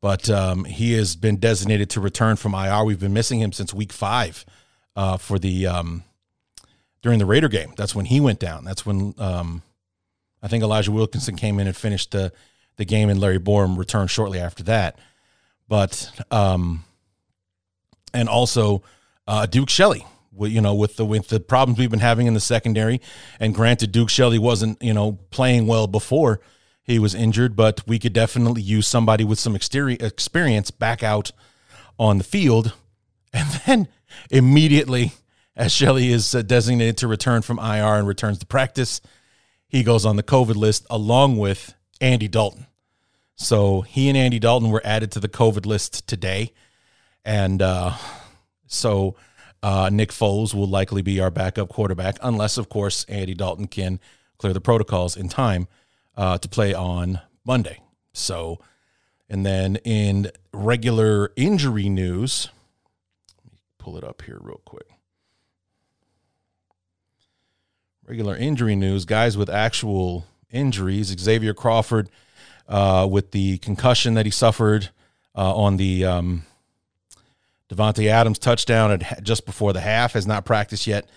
but 0.00 0.30
um, 0.30 0.64
he 0.64 0.92
has 0.92 1.16
been 1.16 1.38
designated 1.38 1.90
to 1.90 2.00
return 2.00 2.36
from 2.36 2.54
IR. 2.54 2.84
We've 2.84 3.00
been 3.00 3.12
missing 3.12 3.40
him 3.40 3.50
since 3.50 3.74
week 3.74 3.92
five 3.92 4.46
uh, 4.94 5.16
for 5.16 5.40
the 5.40 5.66
um, 5.66 6.04
during 7.04 7.18
the 7.18 7.26
Raider 7.26 7.48
game. 7.48 7.74
That's 7.76 7.94
when 7.94 8.06
he 8.06 8.18
went 8.18 8.40
down. 8.40 8.64
That's 8.64 8.86
when 8.86 9.14
um, 9.18 9.62
I 10.42 10.48
think 10.48 10.64
Elijah 10.64 10.90
Wilkinson 10.90 11.36
came 11.36 11.60
in 11.60 11.66
and 11.68 11.76
finished 11.76 12.10
the 12.10 12.32
the 12.76 12.86
game, 12.86 13.10
and 13.10 13.20
Larry 13.20 13.38
Borom 13.38 13.76
returned 13.76 14.10
shortly 14.10 14.40
after 14.40 14.64
that. 14.64 14.98
But 15.68 16.10
um, 16.30 16.82
and 18.14 18.26
also 18.26 18.82
uh, 19.28 19.44
Duke 19.44 19.68
Shelley, 19.68 20.06
you 20.36 20.62
know, 20.62 20.74
with 20.74 20.96
the 20.96 21.04
with 21.04 21.28
the 21.28 21.40
problems 21.40 21.78
we've 21.78 21.90
been 21.90 22.00
having 22.00 22.26
in 22.26 22.32
the 22.32 22.40
secondary, 22.40 23.02
and 23.38 23.54
granted, 23.54 23.92
Duke 23.92 24.08
Shelley 24.08 24.38
wasn't 24.38 24.82
you 24.82 24.94
know 24.94 25.18
playing 25.30 25.66
well 25.66 25.86
before 25.86 26.40
he 26.82 26.98
was 26.98 27.14
injured, 27.14 27.54
but 27.54 27.86
we 27.86 27.98
could 27.98 28.14
definitely 28.14 28.62
use 28.62 28.88
somebody 28.88 29.24
with 29.24 29.38
some 29.38 29.54
exterior 29.54 29.98
experience 30.00 30.70
back 30.70 31.02
out 31.02 31.32
on 31.98 32.16
the 32.16 32.24
field, 32.24 32.72
and 33.34 33.46
then 33.66 33.88
immediately 34.30 35.12
as 35.56 35.72
Shelley 35.72 36.10
is 36.10 36.34
uh, 36.34 36.42
designated 36.42 36.96
to 36.98 37.08
return 37.08 37.42
from 37.42 37.58
IR 37.58 37.96
and 37.96 38.06
returns 38.06 38.38
to 38.38 38.46
practice 38.46 39.00
he 39.74 39.82
goes 39.82 40.06
on 40.06 40.14
the 40.14 40.22
COVID 40.22 40.54
list 40.54 40.86
along 40.88 41.36
with 41.36 41.74
Andy 42.00 42.28
Dalton. 42.28 42.68
So 43.34 43.80
he 43.80 44.08
and 44.08 44.16
Andy 44.16 44.38
Dalton 44.38 44.70
were 44.70 44.82
added 44.84 45.10
to 45.12 45.20
the 45.20 45.28
COVID 45.28 45.66
list 45.66 46.06
today. 46.06 46.52
And 47.24 47.60
uh, 47.60 47.94
so 48.68 49.16
uh, 49.64 49.90
Nick 49.92 50.10
Foles 50.10 50.54
will 50.54 50.68
likely 50.68 51.02
be 51.02 51.18
our 51.18 51.30
backup 51.30 51.70
quarterback, 51.70 52.18
unless, 52.22 52.56
of 52.56 52.68
course, 52.68 53.02
Andy 53.08 53.34
Dalton 53.34 53.66
can 53.66 53.98
clear 54.38 54.52
the 54.52 54.60
protocols 54.60 55.16
in 55.16 55.28
time 55.28 55.66
uh, 56.16 56.38
to 56.38 56.48
play 56.48 56.72
on 56.72 57.20
Monday. 57.44 57.80
So, 58.12 58.60
and 59.28 59.44
then 59.44 59.74
in 59.84 60.30
regular 60.52 61.32
injury 61.34 61.88
news, 61.88 62.48
let 63.42 63.52
me 63.52 63.58
pull 63.78 63.96
it 63.96 64.04
up 64.04 64.22
here 64.22 64.38
real 64.40 64.60
quick 64.64 64.93
regular 68.06 68.36
injury 68.36 68.76
news, 68.76 69.04
guys 69.04 69.36
with 69.36 69.48
actual 69.48 70.26
injuries. 70.50 71.08
Xavier 71.18 71.54
Crawford 71.54 72.10
uh, 72.68 73.06
with 73.10 73.30
the 73.30 73.58
concussion 73.58 74.14
that 74.14 74.26
he 74.26 74.30
suffered 74.30 74.90
uh, 75.34 75.54
on 75.54 75.76
the 75.76 76.04
um, 76.04 76.44
Davante 77.70 78.06
Adams 78.06 78.38
touchdown 78.38 78.92
at, 78.92 79.22
just 79.22 79.46
before 79.46 79.72
the 79.72 79.80
half 79.80 80.12
has 80.12 80.26
not 80.26 80.44
practiced 80.44 80.86
yet 80.86 81.08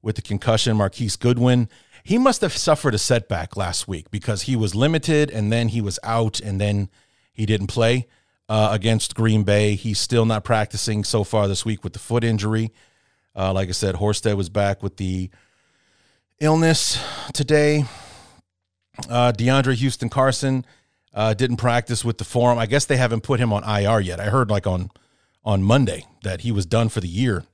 with 0.00 0.16
the 0.16 0.22
concussion. 0.22 0.76
Marquise 0.76 1.16
Goodwin. 1.16 1.68
He 2.04 2.18
must 2.18 2.40
have 2.40 2.56
suffered 2.56 2.94
a 2.94 2.98
setback 2.98 3.56
last 3.56 3.86
week 3.86 4.10
because 4.10 4.42
he 4.42 4.56
was 4.56 4.74
limited 4.74 5.30
and 5.30 5.52
then 5.52 5.68
he 5.68 5.80
was 5.80 6.00
out 6.02 6.40
and 6.40 6.60
then 6.60 6.88
he 7.32 7.46
didn't 7.46 7.68
play 7.68 8.08
uh, 8.48 8.70
against 8.72 9.14
Green 9.14 9.44
Bay. 9.44 9.76
He's 9.76 10.00
still 10.00 10.24
not 10.24 10.42
practicing 10.42 11.04
so 11.04 11.22
far 11.22 11.46
this 11.46 11.64
week 11.64 11.84
with 11.84 11.92
the 11.92 12.00
foot 12.00 12.24
injury. 12.24 12.72
Uh, 13.36 13.52
like 13.52 13.68
I 13.68 13.72
said, 13.72 13.94
Horsted 13.94 14.36
was 14.36 14.48
back 14.48 14.82
with 14.82 14.96
the 14.96 15.30
illness 16.42 17.00
today. 17.32 17.84
Uh, 19.08 19.32
DeAndre 19.32 19.74
Houston 19.74 20.08
Carson 20.08 20.66
uh, 21.14 21.34
didn't 21.34 21.56
practice 21.56 22.04
with 22.04 22.18
the 22.18 22.24
forum. 22.24 22.58
I 22.58 22.66
guess 22.66 22.84
they 22.84 22.96
haven't 22.96 23.22
put 23.22 23.38
him 23.38 23.52
on 23.52 23.62
IR 23.62 24.00
yet. 24.00 24.18
I 24.18 24.24
heard 24.24 24.50
like 24.50 24.66
on 24.66 24.90
on 25.44 25.62
Monday 25.62 26.04
that 26.22 26.42
he 26.42 26.52
was 26.52 26.66
done 26.66 26.88
for 26.88 27.00
the 27.00 27.08
year 27.08 27.44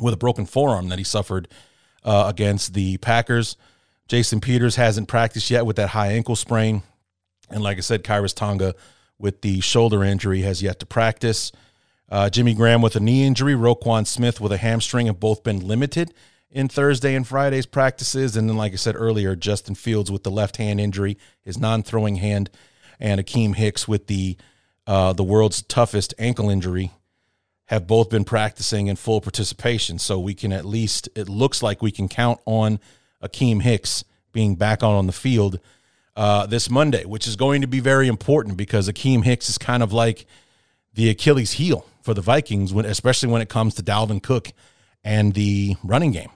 with 0.00 0.12
a 0.12 0.16
broken 0.16 0.46
forearm 0.46 0.88
that 0.88 0.98
he 0.98 1.04
suffered 1.04 1.48
uh, 2.02 2.24
against 2.26 2.74
the 2.74 2.96
Packers. 2.98 3.56
Jason 4.08 4.40
Peters 4.40 4.76
hasn't 4.76 5.08
practiced 5.08 5.50
yet 5.50 5.64
with 5.64 5.76
that 5.76 5.90
high 5.90 6.12
ankle 6.12 6.36
sprain, 6.36 6.82
and 7.50 7.62
like 7.62 7.76
I 7.76 7.80
said, 7.80 8.04
Khyiris 8.04 8.34
Tonga 8.34 8.74
with 9.18 9.42
the 9.42 9.60
shoulder 9.60 10.02
injury 10.02 10.42
has 10.42 10.62
yet 10.62 10.78
to 10.80 10.86
practice. 10.86 11.52
Uh, 12.10 12.28
Jimmy 12.28 12.54
Graham 12.54 12.82
with 12.82 12.96
a 12.96 13.00
knee 13.00 13.26
injury, 13.26 13.54
Roquan 13.54 14.06
Smith 14.06 14.40
with 14.40 14.52
a 14.52 14.58
hamstring 14.58 15.06
have 15.06 15.20
both 15.20 15.42
been 15.42 15.60
limited 15.60 16.12
in 16.54 16.68
Thursday 16.68 17.14
and 17.14 17.26
Friday's 17.26 17.66
practices. 17.66 18.36
And 18.36 18.48
then, 18.48 18.56
like 18.56 18.72
I 18.72 18.76
said 18.76 18.94
earlier, 18.96 19.36
Justin 19.36 19.74
Fields 19.74 20.10
with 20.10 20.22
the 20.22 20.30
left 20.30 20.56
hand 20.56 20.80
injury, 20.80 21.18
his 21.42 21.58
non 21.58 21.82
throwing 21.82 22.16
hand, 22.16 22.48
and 22.98 23.20
Akiem 23.20 23.56
Hicks 23.56 23.86
with 23.86 24.06
the 24.06 24.38
uh, 24.86 25.12
the 25.12 25.24
world's 25.24 25.62
toughest 25.62 26.14
ankle 26.18 26.48
injury 26.48 26.92
have 27.66 27.86
both 27.86 28.10
been 28.10 28.24
practicing 28.24 28.86
in 28.86 28.96
full 28.96 29.20
participation. 29.20 29.98
So 29.98 30.20
we 30.20 30.34
can 30.34 30.52
at 30.52 30.66
least, 30.66 31.08
it 31.16 31.28
looks 31.28 31.62
like 31.62 31.80
we 31.80 31.90
can 31.90 32.08
count 32.08 32.38
on 32.44 32.78
Akiem 33.22 33.62
Hicks 33.62 34.04
being 34.32 34.54
back 34.54 34.82
on 34.82 34.94
on 34.94 35.06
the 35.06 35.12
field 35.12 35.58
uh, 36.14 36.46
this 36.46 36.70
Monday, 36.70 37.04
which 37.06 37.26
is 37.26 37.36
going 37.36 37.62
to 37.62 37.66
be 37.66 37.80
very 37.80 38.06
important 38.06 38.58
because 38.58 38.88
Akiem 38.88 39.24
Hicks 39.24 39.48
is 39.48 39.58
kind 39.58 39.82
of 39.82 39.92
like 39.92 40.26
the 40.92 41.08
Achilles 41.08 41.52
heel 41.52 41.86
for 42.02 42.12
the 42.12 42.20
Vikings, 42.20 42.72
when, 42.72 42.84
especially 42.84 43.30
when 43.30 43.40
it 43.40 43.48
comes 43.48 43.74
to 43.76 43.82
Dalvin 43.82 44.22
Cook 44.22 44.52
and 45.02 45.32
the 45.32 45.76
running 45.82 46.12
game. 46.12 46.30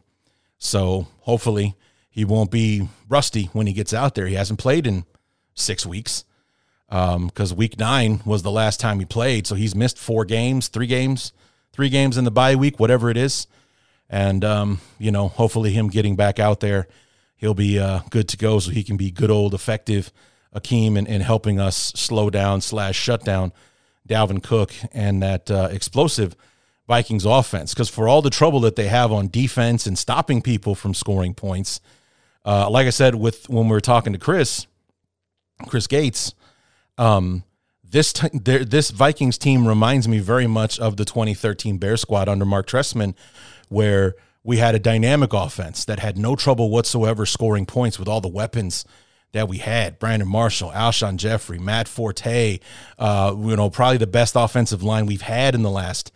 So 0.58 1.06
hopefully 1.20 1.76
he 2.10 2.24
won't 2.24 2.50
be 2.50 2.88
rusty 3.08 3.44
when 3.52 3.66
he 3.66 3.72
gets 3.72 3.94
out 3.94 4.14
there. 4.14 4.26
He 4.26 4.34
hasn't 4.34 4.58
played 4.58 4.86
in 4.86 5.04
six 5.54 5.86
weeks 5.86 6.24
because 6.88 7.52
um, 7.52 7.56
week 7.56 7.78
nine 7.78 8.20
was 8.24 8.42
the 8.42 8.50
last 8.50 8.80
time 8.80 8.98
he 8.98 9.04
played. 9.04 9.46
So 9.46 9.54
he's 9.54 9.74
missed 9.74 9.98
four 9.98 10.24
games, 10.24 10.68
three 10.68 10.86
games, 10.86 11.32
three 11.72 11.88
games 11.88 12.18
in 12.18 12.24
the 12.24 12.30
bye 12.30 12.56
week, 12.56 12.80
whatever 12.80 13.08
it 13.10 13.16
is. 13.16 13.46
And, 14.10 14.44
um, 14.44 14.80
you 14.98 15.10
know, 15.10 15.28
hopefully 15.28 15.72
him 15.72 15.88
getting 15.88 16.16
back 16.16 16.38
out 16.38 16.60
there, 16.60 16.88
he'll 17.36 17.54
be 17.54 17.78
uh, 17.78 18.00
good 18.10 18.28
to 18.30 18.36
go 18.36 18.58
so 18.58 18.70
he 18.70 18.82
can 18.82 18.96
be 18.96 19.10
good 19.10 19.30
old 19.30 19.54
effective 19.54 20.12
Akiem 20.54 21.06
in 21.06 21.20
helping 21.20 21.60
us 21.60 21.76
slow 21.76 22.30
down 22.30 22.62
slash 22.62 22.96
shut 22.96 23.22
down 23.22 23.52
Dalvin 24.08 24.42
Cook 24.42 24.72
and 24.92 25.22
that 25.22 25.50
uh, 25.50 25.68
explosive– 25.70 26.34
Vikings 26.88 27.26
offense 27.26 27.74
because 27.74 27.90
for 27.90 28.08
all 28.08 28.22
the 28.22 28.30
trouble 28.30 28.60
that 28.60 28.74
they 28.74 28.88
have 28.88 29.12
on 29.12 29.28
defense 29.28 29.86
and 29.86 29.96
stopping 29.96 30.40
people 30.40 30.74
from 30.74 30.94
scoring 30.94 31.34
points, 31.34 31.80
uh, 32.46 32.68
like 32.70 32.86
I 32.86 32.90
said 32.90 33.14
with 33.14 33.48
when 33.48 33.66
we 33.66 33.72
were 33.72 33.80
talking 33.80 34.14
to 34.14 34.18
Chris, 34.18 34.66
Chris 35.66 35.86
Gates, 35.86 36.34
um, 36.96 37.44
this 37.84 38.12
t- 38.12 38.30
this 38.32 38.90
Vikings 38.90 39.36
team 39.36 39.68
reminds 39.68 40.08
me 40.08 40.18
very 40.18 40.46
much 40.46 40.80
of 40.80 40.96
the 40.96 41.04
2013 41.04 41.76
Bear 41.76 41.98
squad 41.98 42.26
under 42.26 42.46
Mark 42.46 42.66
Trestman, 42.66 43.14
where 43.68 44.14
we 44.42 44.56
had 44.56 44.74
a 44.74 44.78
dynamic 44.78 45.34
offense 45.34 45.84
that 45.84 46.00
had 46.00 46.16
no 46.16 46.36
trouble 46.36 46.70
whatsoever 46.70 47.26
scoring 47.26 47.66
points 47.66 47.98
with 47.98 48.08
all 48.08 48.22
the 48.22 48.28
weapons 48.28 48.86
that 49.32 49.46
we 49.46 49.58
had. 49.58 49.98
Brandon 49.98 50.28
Marshall, 50.28 50.70
Alshon 50.70 51.16
Jeffery, 51.16 51.58
Matt 51.58 51.86
Forte, 51.86 52.60
uh, 52.98 53.34
you 53.38 53.56
know, 53.56 53.68
probably 53.68 53.98
the 53.98 54.06
best 54.06 54.36
offensive 54.36 54.82
line 54.82 55.04
we've 55.04 55.20
had 55.20 55.54
in 55.54 55.62
the 55.62 55.70
last 55.70 56.12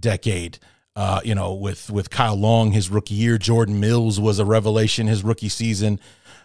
decade. 0.00 0.58
Uh, 0.94 1.20
you 1.24 1.34
know, 1.34 1.52
with 1.52 1.90
with 1.90 2.08
Kyle 2.08 2.36
Long, 2.36 2.72
his 2.72 2.88
rookie 2.88 3.14
year, 3.14 3.36
Jordan 3.36 3.80
Mills 3.80 4.18
was 4.18 4.38
a 4.38 4.44
revelation 4.44 5.06
his 5.06 5.22
rookie 5.22 5.50
season 5.50 6.00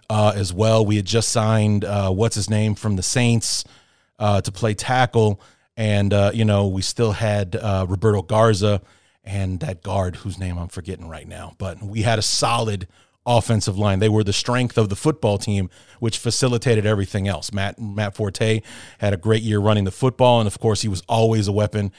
uh, 0.10 0.34
as 0.36 0.54
well. 0.54 0.86
We 0.86 0.98
had 0.98 1.06
just 1.06 1.30
signed 1.30 1.86
uh, 1.86 2.12
what's 2.12 2.36
his 2.36 2.50
name 2.50 2.76
from 2.76 2.98
the 2.98 3.04
Saints 3.04 3.64
uh, 4.20 4.42
to 4.42 4.52
play 4.52 4.74
tackle, 4.74 5.42
and 5.78 6.14
uh, 6.14 6.32
you 6.34 6.44
know 6.44 6.68
we 6.68 6.82
still 6.82 7.14
had 7.14 7.56
Roberto 7.56 8.22
Garza 8.22 8.82
and 9.24 9.60
that 9.60 9.84
guard 9.84 10.18
whose 10.18 10.38
name 10.38 10.58
I'm 10.58 10.68
forgetting 10.68 11.08
right 11.08 11.28
now. 11.28 11.54
But 11.58 11.82
we 11.82 12.02
had 12.02 12.20
a 12.20 12.24
solid 12.24 12.88
offensive 13.26 13.78
line. 13.78 14.00
They 14.00 14.10
were 14.10 14.24
the 14.24 14.34
strength 14.34 14.78
of 14.78 14.90
the 14.90 14.96
football 14.96 15.38
team, 15.38 15.70
which 16.00 16.18
facilitated 16.18 16.86
everything 16.86 17.28
else. 17.28 17.54
Matt 17.54 17.80
Matt 17.80 18.16
Forte 18.16 18.62
had 19.00 19.14
a 19.14 19.18
great 19.18 19.44
year 19.44 19.60
running 19.60 19.84
the 19.84 19.92
football, 19.92 20.40
and 20.40 20.48
of 20.48 20.60
course, 20.60 20.82
he 20.82 20.88
was 20.88 21.04
always 21.08 21.48
a 21.48 21.52
weapon 21.52 21.92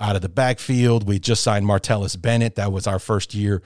out 0.00 0.16
of 0.16 0.22
the 0.22 0.28
backfield. 0.28 1.06
We 1.06 1.18
just 1.18 1.42
signed 1.42 1.66
Martellus 1.66 2.20
Bennett. 2.20 2.54
That 2.56 2.72
was 2.72 2.86
our 2.86 2.98
first 2.98 3.34
year 3.34 3.62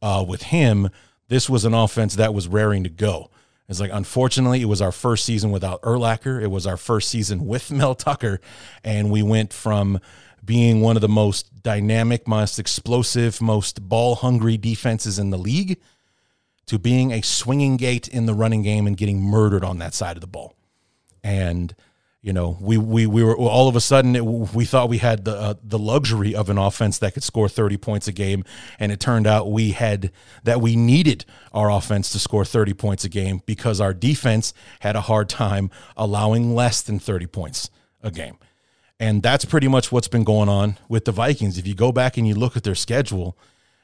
uh, 0.00 0.24
with 0.26 0.44
him. 0.44 0.90
This 1.28 1.48
was 1.48 1.64
an 1.64 1.74
offense 1.74 2.16
that 2.16 2.34
was 2.34 2.48
raring 2.48 2.84
to 2.84 2.90
go. 2.90 3.30
It's 3.68 3.80
like, 3.80 3.90
unfortunately, 3.92 4.60
it 4.60 4.66
was 4.66 4.82
our 4.82 4.92
first 4.92 5.24
season 5.24 5.50
without 5.50 5.80
Urlacher. 5.82 6.42
It 6.42 6.50
was 6.50 6.66
our 6.66 6.76
first 6.76 7.08
season 7.08 7.46
with 7.46 7.70
Mel 7.70 7.94
Tucker. 7.94 8.40
And 8.84 9.10
we 9.10 9.22
went 9.22 9.52
from 9.52 9.98
being 10.44 10.80
one 10.80 10.96
of 10.96 11.00
the 11.00 11.08
most 11.08 11.62
dynamic, 11.62 12.26
most 12.26 12.58
explosive, 12.58 13.40
most 13.40 13.88
ball 13.88 14.16
hungry 14.16 14.56
defenses 14.56 15.18
in 15.18 15.30
the 15.30 15.38
league 15.38 15.80
to 16.66 16.78
being 16.78 17.12
a 17.12 17.22
swinging 17.22 17.76
gate 17.76 18.08
in 18.08 18.26
the 18.26 18.34
running 18.34 18.62
game 18.62 18.86
and 18.86 18.96
getting 18.96 19.20
murdered 19.20 19.64
on 19.64 19.78
that 19.78 19.94
side 19.94 20.16
of 20.16 20.20
the 20.20 20.26
ball. 20.26 20.54
And 21.22 21.74
you 22.22 22.32
know, 22.32 22.56
we 22.60 22.78
we 22.78 23.04
we 23.04 23.24
were 23.24 23.36
all 23.36 23.66
of 23.68 23.74
a 23.74 23.80
sudden 23.80 24.14
it, 24.14 24.24
we 24.24 24.64
thought 24.64 24.88
we 24.88 24.98
had 24.98 25.24
the 25.24 25.36
uh, 25.36 25.54
the 25.60 25.78
luxury 25.78 26.36
of 26.36 26.48
an 26.48 26.56
offense 26.56 26.98
that 26.98 27.14
could 27.14 27.24
score 27.24 27.48
30 27.48 27.76
points 27.78 28.06
a 28.06 28.12
game 28.12 28.44
and 28.78 28.92
it 28.92 29.00
turned 29.00 29.26
out 29.26 29.50
we 29.50 29.72
had 29.72 30.12
that 30.44 30.60
we 30.60 30.76
needed 30.76 31.24
our 31.52 31.68
offense 31.68 32.10
to 32.10 32.20
score 32.20 32.44
30 32.44 32.74
points 32.74 33.04
a 33.04 33.08
game 33.08 33.42
because 33.44 33.80
our 33.80 33.92
defense 33.92 34.54
had 34.80 34.94
a 34.94 35.00
hard 35.00 35.28
time 35.28 35.68
allowing 35.96 36.54
less 36.54 36.80
than 36.80 37.00
30 37.00 37.26
points 37.26 37.70
a 38.02 38.10
game. 38.12 38.38
And 39.00 39.20
that's 39.20 39.44
pretty 39.44 39.66
much 39.66 39.90
what's 39.90 40.06
been 40.06 40.22
going 40.22 40.48
on 40.48 40.78
with 40.88 41.06
the 41.06 41.12
Vikings. 41.12 41.58
If 41.58 41.66
you 41.66 41.74
go 41.74 41.90
back 41.90 42.16
and 42.16 42.28
you 42.28 42.36
look 42.36 42.56
at 42.56 42.62
their 42.62 42.76
schedule, 42.76 43.36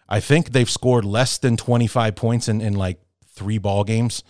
I 0.08 0.20
think 0.20 0.52
they've 0.52 0.70
scored 0.70 1.04
less 1.04 1.38
than 1.38 1.56
25 1.56 2.14
points 2.14 2.46
in, 2.46 2.60
in 2.60 2.74
like 2.74 3.00
three 3.26 3.58
ball 3.58 3.82
games 3.82 4.22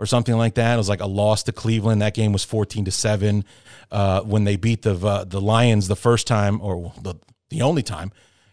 or 0.00 0.06
something 0.06 0.36
like 0.36 0.54
that. 0.54 0.74
It 0.74 0.78
was 0.78 0.88
like 0.88 1.02
a 1.02 1.06
loss 1.06 1.44
to 1.44 1.52
Cleveland. 1.52 2.00
That 2.00 2.14
game 2.14 2.32
was 2.32 2.42
14 2.42 2.86
to 2.86 2.90
7. 2.90 3.44
Uh, 3.90 4.22
when 4.22 4.44
they 4.44 4.56
beat 4.56 4.82
the 4.82 4.94
uh, 4.94 5.24
the 5.24 5.40
Lions 5.40 5.88
the 5.88 5.96
first 5.96 6.26
time, 6.26 6.60
or 6.62 6.92
the, 7.00 7.14
the 7.50 7.60
only 7.62 7.82
time 7.82 8.10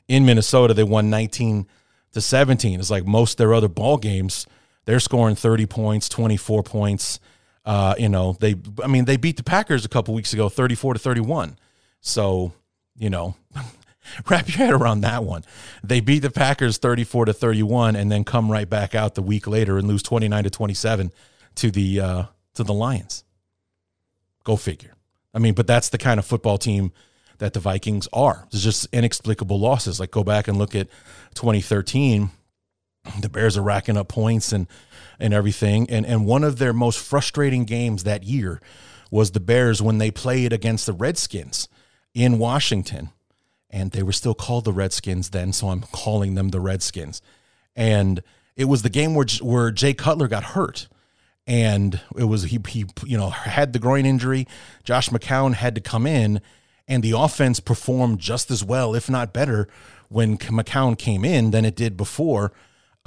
in 0.07 0.25
Minnesota, 0.25 0.73
they 0.73 0.83
won 0.83 1.09
19 1.09 1.67
to 2.13 2.21
17. 2.21 2.79
It's 2.79 2.91
like 2.91 3.05
most 3.05 3.37
their 3.37 3.53
other 3.53 3.69
ball 3.69 3.97
games, 3.97 4.45
they're 4.85 4.99
scoring 4.99 5.35
30 5.35 5.65
points, 5.65 6.09
24 6.09 6.63
points. 6.63 7.19
Uh, 7.65 7.95
you 7.97 8.09
know, 8.09 8.35
they, 8.39 8.55
I 8.83 8.87
mean, 8.87 9.05
they 9.05 9.17
beat 9.17 9.37
the 9.37 9.43
Packers 9.43 9.85
a 9.85 9.89
couple 9.89 10.13
weeks 10.13 10.33
ago, 10.33 10.49
34 10.49 10.93
to 10.93 10.99
31. 10.99 11.57
So, 11.99 12.53
you 12.95 13.09
know, 13.09 13.35
wrap 14.29 14.47
your 14.47 14.57
head 14.57 14.73
around 14.73 15.01
that 15.01 15.23
one. 15.23 15.43
They 15.83 15.99
beat 15.99 16.19
the 16.19 16.31
Packers 16.31 16.77
34 16.77 17.25
to 17.25 17.33
31 17.33 17.95
and 17.95 18.11
then 18.11 18.23
come 18.23 18.49
right 18.51 18.69
back 18.69 18.95
out 18.95 19.15
the 19.15 19.21
week 19.21 19.47
later 19.47 19.77
and 19.77 19.87
lose 19.87 20.01
29 20.01 20.45
to 20.45 20.49
27 20.49 21.11
to 21.57 21.71
the 21.71 21.99
uh 21.99 22.23
to 22.55 22.63
the 22.63 22.73
Lions. 22.73 23.23
Go 24.43 24.55
figure. 24.55 24.95
I 25.33 25.39
mean, 25.39 25.53
but 25.53 25.67
that's 25.67 25.89
the 25.89 25.97
kind 25.97 26.19
of 26.19 26.25
football 26.25 26.57
team 26.57 26.91
that 27.37 27.53
the 27.53 27.59
Vikings 27.59 28.07
are. 28.11 28.47
It's 28.51 28.63
just 28.63 28.87
inexplicable 28.91 29.59
losses. 29.59 29.99
Like 29.99 30.11
go 30.11 30.23
back 30.23 30.47
and 30.47 30.57
look 30.57 30.73
at 30.73 30.87
2013, 31.35 32.31
the 33.21 33.29
Bears 33.29 33.57
are 33.57 33.61
racking 33.61 33.97
up 33.97 34.07
points 34.07 34.51
and 34.51 34.67
and 35.19 35.33
everything. 35.33 35.89
And 35.89 36.05
and 36.05 36.25
one 36.25 36.43
of 36.43 36.57
their 36.57 36.73
most 36.73 36.99
frustrating 36.99 37.65
games 37.65 38.03
that 38.03 38.23
year 38.23 38.61
was 39.11 39.31
the 39.31 39.39
Bears 39.39 39.81
when 39.81 39.97
they 39.97 40.11
played 40.11 40.51
against 40.53 40.85
the 40.85 40.93
Redskins 40.93 41.69
in 42.13 42.39
Washington. 42.39 43.09
And 43.69 43.91
they 43.91 44.01
were 44.01 44.13
still 44.13 44.33
called 44.33 44.63
the 44.63 44.71
Redskins 44.71 45.31
then, 45.31 45.51
so 45.51 45.69
I'm 45.69 45.81
calling 45.91 46.35
them 46.35 46.49
the 46.49 46.61
Redskins. 46.61 47.21
And 47.75 48.23
it 48.55 48.65
was 48.65 48.81
the 48.81 48.89
game 48.89 49.13
where 49.13 49.25
where 49.41 49.71
Jay 49.71 49.93
Cutler 49.93 50.27
got 50.27 50.43
hurt 50.43 50.87
and 51.47 52.01
it 52.17 52.25
was 52.25 52.43
he 52.43 52.59
he 52.67 52.85
you 53.05 53.17
know 53.17 53.29
had 53.29 53.73
the 53.73 53.79
groin 53.79 54.05
injury. 54.05 54.45
Josh 54.83 55.09
McCown 55.09 55.53
had 55.53 55.73
to 55.75 55.81
come 55.81 56.05
in, 56.05 56.41
and 56.87 57.01
the 57.01 57.13
offense 57.17 57.59
performed 57.59 58.19
just 58.19 58.51
as 58.51 58.63
well, 58.63 58.93
if 58.93 59.09
not 59.09 59.33
better, 59.33 59.67
when 60.09 60.37
McCown 60.37 60.97
came 60.97 61.23
in 61.23 61.51
than 61.51 61.65
it 61.65 61.75
did 61.75 61.95
before 61.97 62.51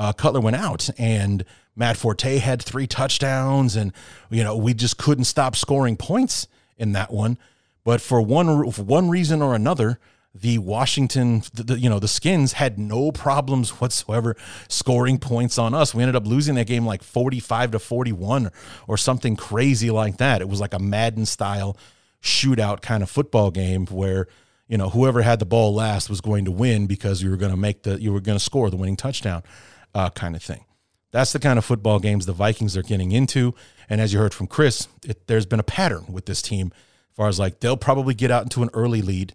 uh, 0.00 0.14
Cutler 0.14 0.40
went 0.40 0.56
out. 0.56 0.88
And 0.99 1.45
Matt 1.76 1.99
Forte 1.99 2.38
had 2.38 2.62
three 2.62 2.86
touchdowns, 2.86 3.76
and 3.76 3.93
you 4.30 4.43
know 4.43 4.56
we 4.56 4.75
just 4.75 4.97
couldn't 4.97 5.25
stop 5.25 5.54
scoring 5.54 5.97
points 5.97 6.49
in 6.78 6.93
that 6.93 7.12
one. 7.12 7.38
But 7.84 8.00
for 8.00 8.21
one 8.21 8.71
for 8.73 8.82
one 8.82 9.10
reason 9.10 9.43
or 9.43 9.54
another, 9.54 10.00
the 10.34 10.58
Washington, 10.58 11.43
the, 11.54 11.62
the, 11.62 11.78
you 11.78 11.90
know, 11.90 11.99
the 11.99 12.08
Skins 12.08 12.52
had 12.52 12.78
no 12.78 13.10
problems 13.10 13.71
whatsoever 13.80 14.36
scoring 14.69 15.19
points 15.19 15.58
on 15.58 15.75
us. 15.75 15.95
We 15.95 16.02
ended 16.02 16.16
up 16.16 16.26
losing 16.26 16.54
that 16.54 16.66
game 16.66 16.86
like 16.86 17.02
45 17.02 17.73
to 17.73 17.78
41 17.78 18.50
or 18.86 18.97
something 18.97 19.36
crazy 19.36 19.90
like 19.90 20.19
that. 20.19 20.40
It 20.40 20.49
was 20.49 20.60
like 20.60 20.75
a 20.75 20.78
Madden 20.78 21.26
style 21.26 21.76
shootout 22.23 22.80
kind 22.80 23.02
of 23.02 23.10
football 23.10 23.50
game 23.50 23.86
where, 23.86 24.28
you 24.69 24.78
know, 24.78 24.88
whoever 24.90 25.23
had 25.23 25.40
the 25.40 25.47
ball 25.47 25.75
last 25.75 26.08
was 26.08 26.21
going 26.21 26.45
to 26.45 26.52
win 26.52 26.86
because 26.86 27.23
you 27.23 27.30
were 27.30 27.36
going 27.36 27.50
to 27.50 27.56
make 27.56 27.82
the, 27.82 28.00
you 28.00 28.12
were 28.12 28.21
going 28.21 28.38
to 28.38 28.45
score 28.45 28.71
the 28.71 28.76
winning 28.76 28.97
touchdown 28.97 29.43
uh, 29.95 30.10
kind 30.10 30.36
of 30.36 30.43
thing. 30.43 30.64
That's 31.10 31.32
the 31.32 31.40
kind 31.40 31.58
of 31.58 31.64
football 31.64 31.99
games 31.99 32.26
the 32.26 32.32
Vikings 32.32 32.76
are 32.76 32.82
getting 32.82 33.10
into. 33.10 33.52
And 33.88 34.00
as 34.00 34.12
you 34.12 34.21
heard 34.21 34.32
from 34.32 34.47
Chris, 34.47 34.86
it, 35.04 35.26
there's 35.26 35.47
been 35.47 35.58
a 35.58 35.64
pattern 35.64 36.04
with 36.08 36.26
this 36.26 36.40
team 36.40 36.71
as 37.10 37.16
far 37.16 37.26
as 37.26 37.40
like 37.40 37.58
they'll 37.58 37.76
probably 37.76 38.14
get 38.14 38.30
out 38.30 38.45
into 38.45 38.62
an 38.62 38.71
early 38.75 39.02
lead 39.02 39.34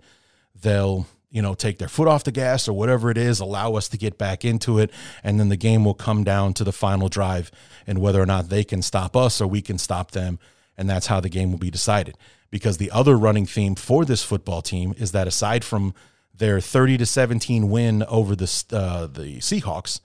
they'll 0.62 1.08
you 1.30 1.42
know 1.42 1.54
take 1.54 1.78
their 1.80 1.88
foot 1.88 2.08
off 2.08 2.24
the 2.24 2.32
gas 2.32 2.68
or 2.68 2.74
whatever 2.74 3.12
it 3.12 3.18
is 3.18 3.40
allow 3.40 3.76
us 3.76 3.90
to 3.90 3.98
get 3.98 4.18
back 4.18 4.46
into 4.46 4.80
it 4.80 4.90
and 5.24 5.40
then 5.40 5.50
the 5.50 5.58
game 5.58 5.84
will 5.84 5.94
come 5.94 6.24
down 6.24 6.54
to 6.54 6.64
the 6.64 6.72
final 6.72 7.10
drive 7.10 7.52
and 7.86 8.00
whether 8.00 8.22
or 8.22 8.26
not 8.26 8.50
they 8.50 8.64
can 8.64 8.82
stop 8.82 9.16
us 9.16 9.42
or 9.42 9.48
we 9.48 9.62
can 9.62 9.78
stop 9.78 10.12
them 10.12 10.40
and 10.78 10.90
that's 10.90 11.08
how 11.08 11.20
the 11.20 11.30
game 11.30 11.52
will 11.52 11.60
be 11.60 11.72
decided. 11.72 12.18
Because 12.52 12.78
the 12.78 12.92
other 12.92 13.18
running 13.18 13.46
theme 13.46 13.76
for 13.76 14.06
this 14.06 14.24
football 14.24 14.62
team 14.62 14.94
is 14.98 15.12
that 15.12 15.28
aside 15.28 15.64
from 15.64 15.94
their 16.34 16.60
30 16.60 16.98
to 16.98 17.06
17 17.06 17.70
win 17.70 18.04
over 18.04 18.36
the 18.36 18.64
uh, 18.72 19.08
the 19.08 19.38
Seahawks 19.38 20.00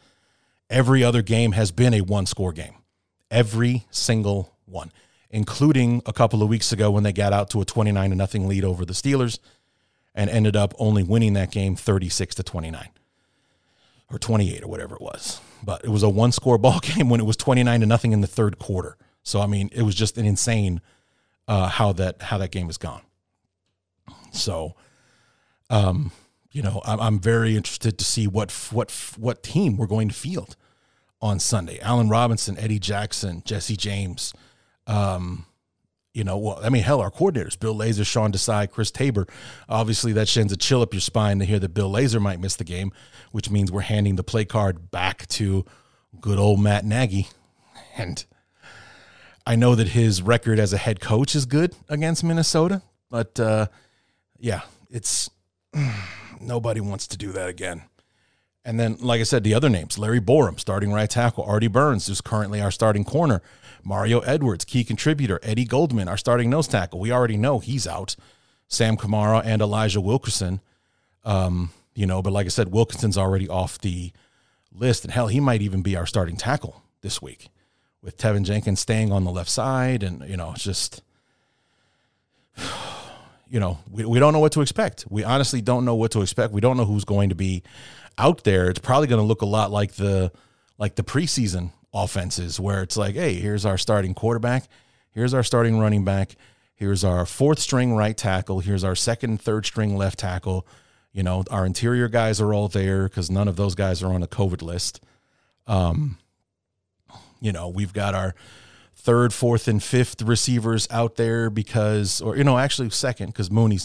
every 0.68 1.02
other 1.02 1.22
game 1.22 1.52
has 1.52 1.70
been 1.70 1.94
a 1.94 2.00
one 2.00 2.26
score 2.26 2.52
game. 2.52 2.74
Every 3.30 3.86
single 3.90 4.54
one 4.66 4.92
including 5.32 6.02
a 6.06 6.12
couple 6.12 6.42
of 6.42 6.48
weeks 6.48 6.72
ago 6.72 6.90
when 6.90 7.04
they 7.04 7.12
got 7.12 7.32
out 7.32 7.50
to 7.50 7.60
a 7.60 7.64
29 7.64 8.10
to 8.10 8.16
nothing 8.16 8.48
lead 8.48 8.64
over 8.64 8.84
the 8.84 8.92
Steelers 8.92 9.38
and 10.14 10.28
ended 10.30 10.56
up 10.56 10.74
only 10.78 11.02
winning 11.02 11.34
that 11.34 11.50
game 11.50 11.76
36 11.76 12.34
to 12.36 12.42
29 12.42 12.88
or 14.12 14.18
28 14.18 14.62
or 14.62 14.68
whatever 14.68 14.94
it 14.96 15.00
was. 15.00 15.40
But 15.62 15.84
it 15.84 15.90
was 15.90 16.02
a 16.02 16.08
one 16.08 16.32
score 16.32 16.58
ball 16.58 16.80
game 16.82 17.08
when 17.08 17.20
it 17.20 17.26
was 17.26 17.36
29 17.36 17.80
to 17.80 17.86
nothing 17.86 18.12
in 18.12 18.20
the 18.20 18.26
third 18.26 18.58
quarter. 18.58 18.96
So 19.22 19.40
I 19.40 19.46
mean, 19.46 19.70
it 19.72 19.82
was 19.82 19.94
just 19.94 20.18
an 20.18 20.26
insane 20.26 20.80
uh, 21.46 21.68
how 21.68 21.92
that 21.94 22.22
how 22.22 22.38
that 22.38 22.50
game 22.50 22.66
has 22.66 22.78
gone. 22.78 23.02
So, 24.32 24.76
um, 25.68 26.12
you 26.52 26.62
know, 26.62 26.80
I'm, 26.84 27.00
I'm 27.00 27.20
very 27.20 27.56
interested 27.56 27.98
to 27.98 28.04
see 28.04 28.26
what 28.26 28.50
what 28.70 28.90
what 29.18 29.42
team 29.42 29.76
we're 29.76 29.86
going 29.86 30.08
to 30.08 30.14
field 30.14 30.56
on 31.20 31.38
Sunday. 31.38 31.78
Allen 31.80 32.08
Robinson, 32.08 32.58
Eddie 32.58 32.78
Jackson, 32.78 33.42
Jesse 33.44 33.76
James, 33.76 34.32
um, 34.86 35.46
you 36.12 36.24
know, 36.24 36.36
well, 36.38 36.60
I 36.62 36.70
mean, 36.70 36.82
hell, 36.82 37.00
our 37.00 37.10
coordinators, 37.10 37.58
Bill 37.58 37.74
Lazor, 37.74 38.04
Sean 38.04 38.32
Desai, 38.32 38.68
Chris 38.68 38.90
Tabor. 38.90 39.26
Obviously, 39.68 40.12
that 40.12 40.28
sends 40.28 40.52
a 40.52 40.56
chill 40.56 40.82
up 40.82 40.92
your 40.92 41.00
spine 41.00 41.38
to 41.38 41.44
hear 41.44 41.58
that 41.60 41.72
Bill 41.72 41.90
Lazor 41.90 42.20
might 42.20 42.40
miss 42.40 42.56
the 42.56 42.64
game, 42.64 42.92
which 43.30 43.50
means 43.50 43.70
we're 43.70 43.82
handing 43.82 44.16
the 44.16 44.24
play 44.24 44.44
card 44.44 44.90
back 44.90 45.26
to 45.28 45.64
good 46.20 46.38
old 46.38 46.60
Matt 46.60 46.84
Nagy. 46.84 47.28
And 47.96 48.24
I 49.46 49.56
know 49.56 49.74
that 49.74 49.88
his 49.88 50.20
record 50.22 50.58
as 50.58 50.72
a 50.72 50.78
head 50.78 51.00
coach 51.00 51.34
is 51.34 51.46
good 51.46 51.74
against 51.88 52.24
Minnesota, 52.24 52.82
but 53.08 53.38
uh, 53.38 53.66
yeah, 54.38 54.62
it's 54.90 55.30
nobody 56.40 56.80
wants 56.80 57.06
to 57.08 57.16
do 57.16 57.30
that 57.32 57.48
again. 57.48 57.82
And 58.64 58.78
then, 58.78 58.98
like 59.00 59.20
I 59.20 59.24
said, 59.24 59.42
the 59.42 59.54
other 59.54 59.68
names 59.68 59.98
Larry 59.98 60.20
Borom, 60.20 60.60
starting 60.60 60.92
right 60.92 61.08
tackle, 61.08 61.44
Artie 61.44 61.68
Burns, 61.68 62.06
who's 62.08 62.20
currently 62.20 62.60
our 62.60 62.70
starting 62.70 63.04
corner, 63.04 63.42
Mario 63.84 64.20
Edwards, 64.20 64.64
key 64.64 64.84
contributor, 64.84 65.40
Eddie 65.42 65.64
Goldman, 65.64 66.08
our 66.08 66.16
starting 66.16 66.50
nose 66.50 66.68
tackle. 66.68 67.00
We 67.00 67.12
already 67.12 67.36
know 67.36 67.58
he's 67.58 67.86
out. 67.86 68.16
Sam 68.68 68.96
Kamara 68.96 69.42
and 69.44 69.60
Elijah 69.60 70.00
Wilkinson. 70.00 70.60
Um, 71.24 71.70
you 71.94 72.06
know, 72.06 72.22
but 72.22 72.32
like 72.32 72.46
I 72.46 72.50
said, 72.50 72.72
Wilkinson's 72.72 73.18
already 73.18 73.48
off 73.48 73.78
the 73.78 74.12
list. 74.72 75.04
And 75.04 75.12
hell, 75.12 75.26
he 75.26 75.40
might 75.40 75.60
even 75.62 75.82
be 75.82 75.96
our 75.96 76.06
starting 76.06 76.36
tackle 76.36 76.82
this 77.02 77.20
week 77.20 77.48
with 78.02 78.16
Teven 78.16 78.44
Jenkins 78.44 78.80
staying 78.80 79.12
on 79.12 79.24
the 79.24 79.30
left 79.30 79.50
side. 79.50 80.02
And, 80.02 80.26
you 80.28 80.36
know, 80.36 80.52
it's 80.52 80.62
just, 80.62 81.02
you 83.50 83.60
know, 83.60 83.78
we, 83.90 84.04
we 84.04 84.18
don't 84.18 84.32
know 84.32 84.38
what 84.38 84.52
to 84.52 84.60
expect. 84.60 85.04
We 85.10 85.24
honestly 85.24 85.60
don't 85.60 85.84
know 85.84 85.96
what 85.96 86.12
to 86.12 86.22
expect. 86.22 86.52
We 86.52 86.60
don't 86.60 86.76
know 86.76 86.84
who's 86.84 87.04
going 87.04 87.30
to 87.30 87.34
be 87.34 87.62
out 88.16 88.44
there. 88.44 88.70
It's 88.70 88.78
probably 88.78 89.08
going 89.08 89.20
to 89.20 89.26
look 89.26 89.42
a 89.42 89.46
lot 89.46 89.70
like 89.70 89.92
the, 89.94 90.32
like 90.78 90.94
the 90.94 91.02
preseason 91.02 91.72
offenses 91.92 92.60
where 92.60 92.82
it's 92.82 92.96
like, 92.96 93.14
hey, 93.14 93.34
here's 93.34 93.64
our 93.66 93.78
starting 93.78 94.14
quarterback, 94.14 94.64
here's 95.10 95.34
our 95.34 95.42
starting 95.42 95.78
running 95.78 96.04
back, 96.04 96.36
here's 96.74 97.04
our 97.04 97.26
fourth 97.26 97.58
string 97.58 97.94
right 97.94 98.16
tackle, 98.16 98.60
here's 98.60 98.84
our 98.84 98.94
second 98.94 99.40
third 99.40 99.66
string 99.66 99.96
left 99.96 100.18
tackle. 100.18 100.66
You 101.12 101.24
know, 101.24 101.42
our 101.50 101.66
interior 101.66 102.06
guys 102.06 102.40
are 102.40 102.54
all 102.54 102.68
there 102.68 103.04
because 103.04 103.30
none 103.30 103.48
of 103.48 103.56
those 103.56 103.74
guys 103.74 104.02
are 104.02 104.12
on 104.12 104.22
a 104.22 104.28
COVID 104.28 104.62
list. 104.62 105.00
Um, 105.66 106.18
you 107.40 107.50
know, 107.52 107.68
we've 107.68 107.92
got 107.92 108.14
our 108.14 108.34
third, 108.94 109.32
fourth, 109.32 109.66
and 109.66 109.82
fifth 109.82 110.22
receivers 110.22 110.86
out 110.90 111.16
there 111.16 111.50
because, 111.50 112.20
or, 112.20 112.36
you 112.36 112.44
know, 112.44 112.58
actually 112.58 112.90
second 112.90 113.26
because 113.26 113.50
Mooney 113.50 113.78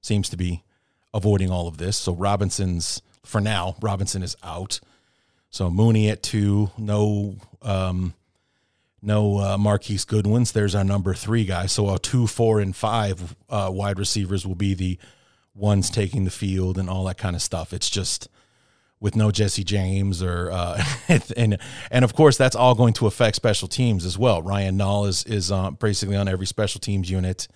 seems 0.00 0.28
to 0.30 0.36
be 0.36 0.62
avoiding 1.12 1.50
all 1.50 1.68
of 1.68 1.76
this. 1.76 1.96
So 1.96 2.14
Robinson's 2.14 3.02
for 3.24 3.40
now. 3.40 3.76
Robinson 3.82 4.22
is 4.22 4.36
out. 4.42 4.80
So 5.50 5.68
Mooney 5.70 6.08
at 6.08 6.22
two. 6.22 6.70
No, 6.78 7.36
um, 7.62 8.14
no 9.02 9.38
uh, 9.38 9.58
Marquise 9.58 10.04
Goodwins. 10.04 10.52
There's 10.52 10.74
our 10.74 10.84
number 10.84 11.14
three 11.14 11.44
guy. 11.44 11.66
So 11.66 11.88
our 11.88 11.98
two, 11.98 12.26
four, 12.26 12.60
and 12.60 12.74
five 12.74 13.36
uh, 13.48 13.70
wide 13.72 13.98
receivers 13.98 14.46
will 14.46 14.54
be 14.54 14.74
the 14.74 14.98
ones 15.54 15.90
taking 15.90 16.24
the 16.24 16.30
field 16.30 16.78
and 16.78 16.88
all 16.88 17.04
that 17.04 17.18
kind 17.18 17.34
of 17.34 17.42
stuff. 17.42 17.72
It's 17.72 17.90
just 17.90 18.28
with 19.00 19.16
no 19.16 19.30
Jesse 19.30 19.64
James 19.64 20.22
or 20.22 20.50
uh, 20.50 20.82
and 21.36 21.58
and 21.90 22.04
of 22.04 22.14
course 22.14 22.36
that's 22.36 22.54
all 22.54 22.74
going 22.74 22.92
to 22.94 23.06
affect 23.06 23.36
special 23.36 23.68
teams 23.68 24.04
as 24.04 24.18
well. 24.18 24.42
Ryan 24.42 24.78
Nall 24.78 25.08
is 25.08 25.24
is 25.24 25.50
uh, 25.50 25.70
basically 25.70 26.16
on 26.16 26.28
every 26.28 26.46
special 26.46 26.80
teams 26.80 27.10
unit 27.10 27.48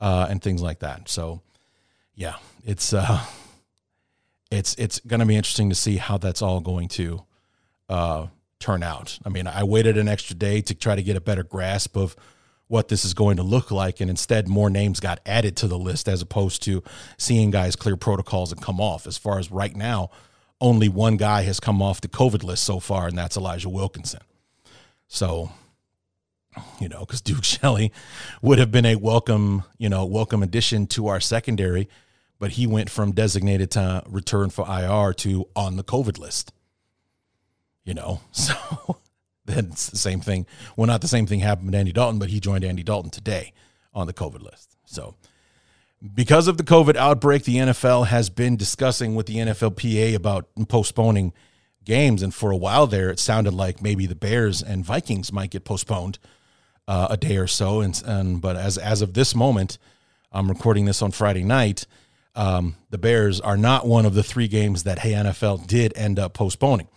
uh, 0.00 0.26
and 0.30 0.40
things 0.40 0.62
like 0.62 0.78
that. 0.80 1.08
So 1.08 1.42
yeah, 2.14 2.36
it's 2.64 2.92
uh, 2.92 3.20
it's 4.50 4.74
it's 4.76 5.00
going 5.00 5.20
to 5.20 5.26
be 5.26 5.36
interesting 5.36 5.68
to 5.70 5.74
see 5.74 5.96
how 5.96 6.18
that's 6.18 6.42
all 6.42 6.60
going 6.60 6.88
to 6.88 7.24
uh, 7.88 8.26
turn 8.58 8.82
out. 8.82 9.18
I 9.24 9.28
mean, 9.28 9.46
I 9.46 9.64
waited 9.64 9.98
an 9.98 10.08
extra 10.08 10.34
day 10.34 10.60
to 10.62 10.74
try 10.74 10.94
to 10.94 11.02
get 11.02 11.16
a 11.16 11.20
better 11.20 11.42
grasp 11.42 11.96
of 11.96 12.16
what 12.68 12.88
this 12.88 13.04
is 13.04 13.14
going 13.14 13.36
to 13.36 13.42
look 13.42 13.70
like, 13.70 14.00
and 14.00 14.10
instead, 14.10 14.48
more 14.48 14.68
names 14.68 14.98
got 14.98 15.20
added 15.24 15.56
to 15.58 15.68
the 15.68 15.78
list 15.78 16.08
as 16.08 16.20
opposed 16.20 16.62
to 16.64 16.82
seeing 17.16 17.50
guys 17.50 17.76
clear 17.76 17.96
protocols 17.96 18.50
and 18.50 18.60
come 18.60 18.80
off. 18.80 19.06
As 19.06 19.16
far 19.16 19.38
as 19.38 19.52
right 19.52 19.76
now, 19.76 20.10
only 20.60 20.88
one 20.88 21.16
guy 21.16 21.42
has 21.42 21.60
come 21.60 21.80
off 21.80 22.00
the 22.00 22.08
COVID 22.08 22.42
list 22.42 22.64
so 22.64 22.80
far, 22.80 23.06
and 23.06 23.16
that's 23.16 23.36
Elijah 23.36 23.68
Wilkinson. 23.68 24.22
So, 25.06 25.50
you 26.80 26.88
know, 26.88 27.00
because 27.00 27.20
Duke 27.20 27.44
Shelley 27.44 27.92
would 28.42 28.58
have 28.58 28.72
been 28.72 28.86
a 28.86 28.96
welcome, 28.96 29.62
you 29.78 29.88
know, 29.88 30.04
welcome 30.04 30.42
addition 30.42 30.86
to 30.88 31.06
our 31.06 31.20
secondary, 31.20 31.88
but 32.38 32.52
he 32.52 32.66
went 32.66 32.90
from 32.90 33.12
designated 33.12 33.70
to 33.72 34.02
return 34.08 34.50
for 34.50 34.66
IR 34.68 35.12
to 35.14 35.46
on 35.54 35.76
the 35.76 35.84
COVID 35.84 36.18
list. 36.18 36.52
You 37.86 37.94
know, 37.94 38.20
so 38.32 38.54
then 39.46 39.70
it's 39.72 39.88
the 39.88 39.96
same 39.96 40.20
thing. 40.20 40.44
Well, 40.76 40.86
not 40.86 41.00
the 41.00 41.08
same 41.08 41.26
thing 41.26 41.40
happened 41.40 41.68
with 41.68 41.74
Andy 41.74 41.92
Dalton, 41.92 42.18
but 42.18 42.28
he 42.28 42.40
joined 42.40 42.64
Andy 42.64 42.82
Dalton 42.82 43.10
today 43.10 43.54
on 43.94 44.06
the 44.06 44.12
COVID 44.12 44.42
list. 44.42 44.76
So, 44.84 45.14
because 46.14 46.46
of 46.46 46.58
the 46.58 46.64
COVID 46.64 46.96
outbreak, 46.96 47.44
the 47.44 47.56
NFL 47.56 48.08
has 48.08 48.28
been 48.28 48.56
discussing 48.56 49.14
with 49.14 49.26
the 49.26 49.36
NFLPA 49.36 50.14
about 50.14 50.46
postponing 50.68 51.32
games. 51.84 52.22
And 52.22 52.34
for 52.34 52.50
a 52.50 52.56
while 52.56 52.86
there, 52.86 53.08
it 53.08 53.18
sounded 53.18 53.54
like 53.54 53.80
maybe 53.80 54.06
the 54.06 54.14
Bears 54.14 54.62
and 54.62 54.84
Vikings 54.84 55.32
might 55.32 55.50
get 55.50 55.64
postponed 55.64 56.18
uh, 56.86 57.08
a 57.10 57.16
day 57.16 57.38
or 57.38 57.46
so. 57.46 57.80
And, 57.80 58.00
and 58.04 58.40
but 58.42 58.56
as 58.56 58.76
as 58.76 59.00
of 59.00 59.14
this 59.14 59.34
moment, 59.34 59.78
I'm 60.30 60.48
recording 60.48 60.84
this 60.84 61.00
on 61.00 61.12
Friday 61.12 61.44
night. 61.44 61.86
Um, 62.34 62.76
the 62.90 62.98
Bears 62.98 63.40
are 63.40 63.56
not 63.56 63.86
one 63.86 64.04
of 64.04 64.12
the 64.12 64.22
three 64.22 64.48
games 64.48 64.82
that 64.82 64.98
Hey 64.98 65.12
NFL 65.12 65.66
did 65.66 65.96
end 65.96 66.18
up 66.18 66.34
postponing. 66.34 66.88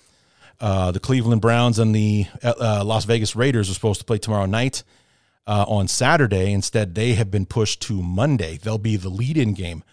Uh, 0.62 0.91
the 0.91 1.00
Cleveland 1.00 1.41
Browns 1.41 1.80
and 1.80 1.95
the 1.95 2.26
uh, 2.43 2.84
Las 2.86 3.06
Vegas 3.06 3.36
Raiders 3.36 3.69
are 3.69 3.74
supposed 3.74 4.02
to 4.02 4.06
play 4.06 4.17
tomorrow 4.17 4.45
night 4.45 4.84
uh, 5.48 5.63
on 5.67 5.88
Saturday. 5.88 6.52
Instead, 6.52 6.95
they 6.95 7.13
have 7.13 7.32
been 7.32 7.45
pushed 7.45 7.82
to 7.84 8.02
Monday. 8.02 8.58
They'll 8.58 8.78
be 8.78 8.98
the 8.98 9.10
lead-in 9.10 9.54
game 9.54 9.84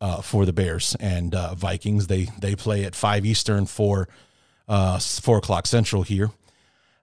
uh, 0.00 0.20
for 0.20 0.44
the 0.44 0.52
Bears 0.52 0.96
and 0.98 1.34
uh, 1.34 1.54
Vikings. 1.54 2.08
They 2.08 2.28
they 2.38 2.56
play 2.56 2.84
at 2.84 2.96
five 2.96 3.24
Eastern 3.24 3.66
for 3.66 4.08
uh, 4.68 4.98
four 4.98 5.38
o'clock 5.38 5.66
Central 5.66 6.02
here 6.02 6.30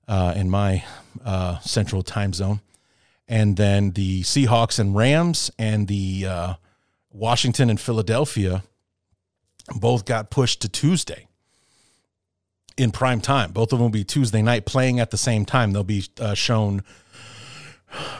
in 0.09 0.49
my 0.49 0.83
Central 1.61 2.03
time 2.03 2.33
zone, 2.33 2.59
and 3.29 3.55
then 3.55 3.91
the 3.91 4.23
Seahawks 4.23 4.77
and 4.77 4.93
Rams 4.93 5.51
and 5.57 5.87
the 5.87 6.57
Washington 7.13 7.69
and 7.69 7.79
Philadelphia 7.79 8.63
both 9.73 10.03
got 10.03 10.29
pushed 10.29 10.61
to 10.61 10.69
Tuesday 10.69 11.27
in 12.77 12.91
prime 12.91 13.21
time. 13.21 13.51
Both 13.51 13.71
of 13.71 13.79
them 13.79 13.85
will 13.85 13.89
be 13.89 14.03
Tuesday 14.03 14.41
night 14.41 14.65
playing 14.65 14.99
at 14.99 15.11
the 15.11 15.17
same 15.17 15.45
time. 15.45 15.71
They'll 15.71 15.83
be 15.83 16.05
uh, 16.19 16.33
shown 16.33 16.83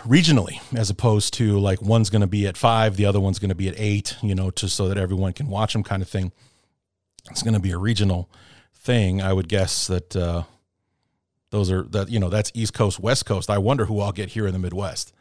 regionally 0.04 0.62
as 0.78 0.89
opposed 0.89 1.34
to 1.36 1.60
like 1.60 1.82
one's 1.82 2.10
going 2.10 2.22
to 2.22 2.28
be 2.28 2.48
at 2.48 2.58
five, 2.58 2.96
the 2.96 3.06
other 3.06 3.20
one's 3.20 3.39
going 3.39 3.50
to 3.50 3.56
be 3.56 3.68
at 3.68 3.76
eight, 3.78 4.15
you 4.22 4.34
know, 4.34 4.52
just 4.52 4.76
so 4.76 4.88
that 4.88 4.98
everyone 4.98 5.34
can 5.34 5.48
watch 5.48 5.74
them 5.74 5.84
kind 5.84 6.02
of 6.02 6.08
thing. 6.08 6.32
It's 7.30 7.44
going 7.44 7.56
to 7.56 7.60
be 7.60 7.72
a 7.72 7.78
regional 7.78 8.30
thing. 8.74 9.22
I 9.22 9.34
would 9.34 9.50
guess 9.50 9.88
that 9.88 10.15
uh, 10.15 10.44
those 11.50 11.72
are 11.72 11.84
that, 11.84 12.10
you 12.10 12.20
know, 12.20 12.30
that's 12.30 12.52
East 12.54 12.74
Coast, 12.74 13.00
West 13.00 13.26
Coast. 13.26 13.50
I 13.50 13.58
wonder 13.58 13.86
who 13.86 14.00
I'll 14.00 14.12
get 14.12 14.30
here 14.30 14.48
in 14.48 14.54
the 14.54 14.60
Midwest. 14.60 15.12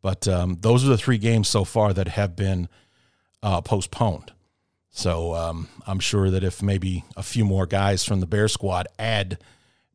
But 0.00 0.28
um, 0.28 0.58
those 0.60 0.84
are 0.84 0.88
the 0.88 0.98
three 0.98 1.18
games 1.18 1.48
so 1.48 1.64
far 1.64 1.92
that 1.92 2.08
have 2.08 2.36
been 2.36 2.68
uh, 3.42 3.60
postponed. 3.62 4.32
So 4.98 5.32
um, 5.32 5.68
I'm 5.86 6.00
sure 6.00 6.28
that 6.28 6.42
if 6.42 6.60
maybe 6.60 7.04
a 7.16 7.22
few 7.22 7.44
more 7.44 7.66
guys 7.66 8.04
from 8.04 8.18
the 8.18 8.26
Bear 8.26 8.48
squad 8.48 8.88
add 8.98 9.38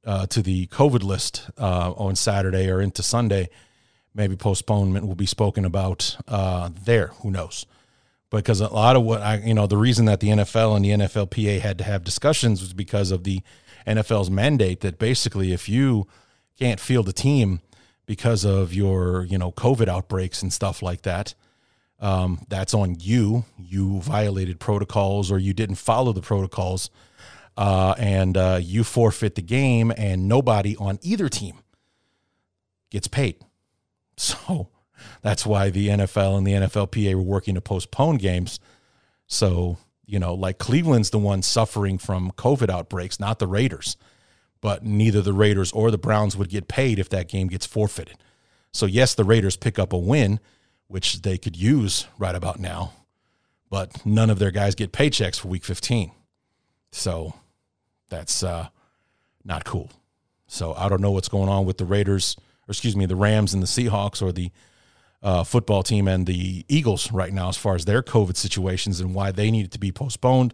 uh, 0.05 0.27
to 0.27 0.41
the 0.41 0.67
COVID 0.67 1.03
list 1.03 1.49
uh, 1.57 1.91
on 1.91 2.15
Saturday 2.15 2.71
or 2.71 2.79
into 2.79 3.03
Sunday, 3.03 3.49
maybe 4.15 4.37
postponement 4.37 5.05
will 5.05 5.15
be 5.15 5.25
spoken 5.25 5.65
about 5.65 6.15
uh, 6.29 6.69
there. 6.85 7.07
Who 7.21 7.31
knows? 7.31 7.65
Because 8.29 8.61
a 8.61 8.69
lot 8.69 8.95
of 8.95 9.03
what 9.03 9.21
I, 9.21 9.39
you 9.39 9.53
know, 9.53 9.67
the 9.67 9.75
reason 9.75 10.05
that 10.05 10.21
the 10.21 10.29
NFL 10.29 10.77
and 10.77 10.85
the 10.85 10.91
NFLPA 10.91 11.59
had 11.59 11.77
to 11.79 11.83
have 11.83 12.05
discussions 12.05 12.61
was 12.61 12.71
because 12.71 13.11
of 13.11 13.25
the 13.25 13.41
NFL's 13.85 14.31
mandate 14.31 14.79
that 14.79 14.99
basically 14.99 15.51
if 15.51 15.67
you 15.67 16.07
can't 16.57 16.79
field 16.79 17.09
a 17.09 17.13
team 17.13 17.59
because 18.05 18.45
of 18.45 18.73
your, 18.73 19.25
you 19.25 19.37
know, 19.37 19.51
COVID 19.51 19.89
outbreaks 19.89 20.41
and 20.41 20.53
stuff 20.53 20.81
like 20.81 21.01
that, 21.01 21.33
um, 22.03 22.45
that's 22.49 22.73
on 22.73 22.97
you. 22.99 23.45
You 23.57 24.01
violated 24.01 24.59
protocols 24.59 25.31
or 25.31 25.39
you 25.39 25.53
didn't 25.53 25.75
follow 25.75 26.11
the 26.11 26.21
protocols, 26.21 26.89
uh, 27.57 27.95
and 27.97 28.35
uh, 28.35 28.59
you 28.61 28.83
forfeit 28.83 29.35
the 29.35 29.41
game, 29.41 29.91
and 29.95 30.27
nobody 30.27 30.75
on 30.75 30.99
either 31.01 31.29
team 31.29 31.59
gets 32.91 33.07
paid. 33.07 33.37
So 34.15 34.69
that's 35.23 35.43
why 35.43 35.71
the 35.71 35.87
NFL 35.87 36.37
and 36.37 36.45
the 36.45 36.51
NFLPA 36.51 37.15
were 37.15 37.23
working 37.23 37.55
to 37.55 37.61
postpone 37.61 38.17
games. 38.17 38.59
So, 39.25 39.77
you 40.05 40.19
know, 40.19 40.35
like 40.35 40.59
Cleveland's 40.59 41.09
the 41.09 41.17
one 41.17 41.41
suffering 41.41 41.97
from 41.97 42.31
COVID 42.33 42.69
outbreaks, 42.69 43.19
not 43.19 43.39
the 43.39 43.47
Raiders. 43.47 43.97
But 44.61 44.85
neither 44.85 45.23
the 45.23 45.33
Raiders 45.33 45.71
or 45.71 45.89
the 45.89 45.97
Browns 45.97 46.37
would 46.37 46.49
get 46.49 46.67
paid 46.67 46.99
if 46.99 47.09
that 47.09 47.27
game 47.27 47.47
gets 47.47 47.65
forfeited. 47.65 48.17
So, 48.71 48.85
yes, 48.85 49.15
the 49.15 49.23
Raiders 49.23 49.57
pick 49.57 49.79
up 49.79 49.91
a 49.91 49.97
win 49.97 50.39
which 50.93 51.23
they 51.23 51.39
could 51.39 51.57
use 51.57 52.05
right 52.19 52.35
about 52.35 52.59
now, 52.59 52.93
but 53.71 54.05
none 54.05 54.29
of 54.29 54.37
their 54.37 54.51
guys 54.51 54.75
get 54.75 54.91
paychecks 54.91 55.39
for 55.39 55.47
week 55.47 55.65
15. 55.65 56.11
So 56.91 57.33
that's 58.09 58.43
uh, 58.43 58.67
not 59.43 59.65
cool. 59.65 59.89
So 60.45 60.75
I 60.75 60.89
don't 60.89 61.01
know 61.01 61.09
what's 61.09 61.29
going 61.29 61.49
on 61.49 61.65
with 61.65 61.79
the 61.79 61.85
Raiders, 61.85 62.35
or 62.67 62.73
excuse 62.73 62.95
me, 62.95 63.07
the 63.07 63.15
Rams 63.15 63.55
and 63.55 63.63
the 63.63 63.65
Seahawks, 63.65 64.21
or 64.21 64.31
the 64.31 64.51
uh, 65.23 65.43
football 65.43 65.81
team 65.81 66.07
and 66.07 66.27
the 66.27 66.63
Eagles 66.69 67.11
right 67.11 67.33
now 67.33 67.49
as 67.49 67.57
far 67.57 67.73
as 67.73 67.85
their 67.85 68.03
COVID 68.03 68.37
situations 68.37 68.99
and 68.99 69.15
why 69.15 69.31
they 69.31 69.49
needed 69.49 69.71
to 69.71 69.79
be 69.79 69.91
postponed. 69.91 70.53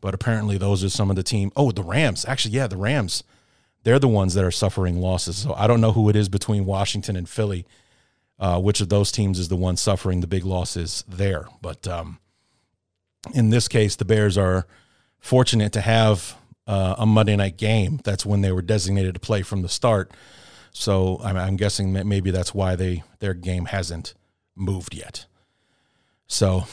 But 0.00 0.14
apparently, 0.14 0.58
those 0.58 0.82
are 0.82 0.88
some 0.88 1.10
of 1.10 1.16
the 1.16 1.22
team. 1.22 1.52
Oh, 1.54 1.70
the 1.70 1.84
Rams. 1.84 2.24
Actually, 2.26 2.56
yeah, 2.56 2.66
the 2.66 2.76
Rams. 2.76 3.22
They're 3.84 4.00
the 4.00 4.08
ones 4.08 4.34
that 4.34 4.42
are 4.42 4.50
suffering 4.50 5.00
losses. 5.00 5.36
So 5.36 5.54
I 5.54 5.68
don't 5.68 5.80
know 5.80 5.92
who 5.92 6.08
it 6.08 6.16
is 6.16 6.28
between 6.28 6.66
Washington 6.66 7.14
and 7.14 7.28
Philly 7.28 7.64
uh, 8.38 8.60
which 8.60 8.80
of 8.80 8.88
those 8.88 9.10
teams 9.10 9.38
is 9.38 9.48
the 9.48 9.56
one 9.56 9.76
suffering 9.76 10.20
the 10.20 10.26
big 10.26 10.44
losses 10.44 11.04
there. 11.08 11.46
But 11.62 11.86
um, 11.88 12.18
in 13.34 13.50
this 13.50 13.68
case, 13.68 13.96
the 13.96 14.04
Bears 14.04 14.36
are 14.36 14.66
fortunate 15.18 15.72
to 15.72 15.80
have 15.80 16.36
uh, 16.66 16.96
a 16.98 17.06
Monday 17.06 17.36
night 17.36 17.56
game. 17.56 18.00
That's 18.04 18.26
when 18.26 18.40
they 18.40 18.52
were 18.52 18.62
designated 18.62 19.14
to 19.14 19.20
play 19.20 19.42
from 19.42 19.62
the 19.62 19.68
start. 19.68 20.12
So 20.72 21.20
I'm, 21.24 21.36
I'm 21.36 21.56
guessing 21.56 21.94
that 21.94 22.06
maybe 22.06 22.30
that's 22.30 22.54
why 22.54 22.76
they 22.76 23.02
their 23.20 23.34
game 23.34 23.66
hasn't 23.66 24.14
moved 24.54 24.94
yet. 24.94 25.26
So, 26.26 26.64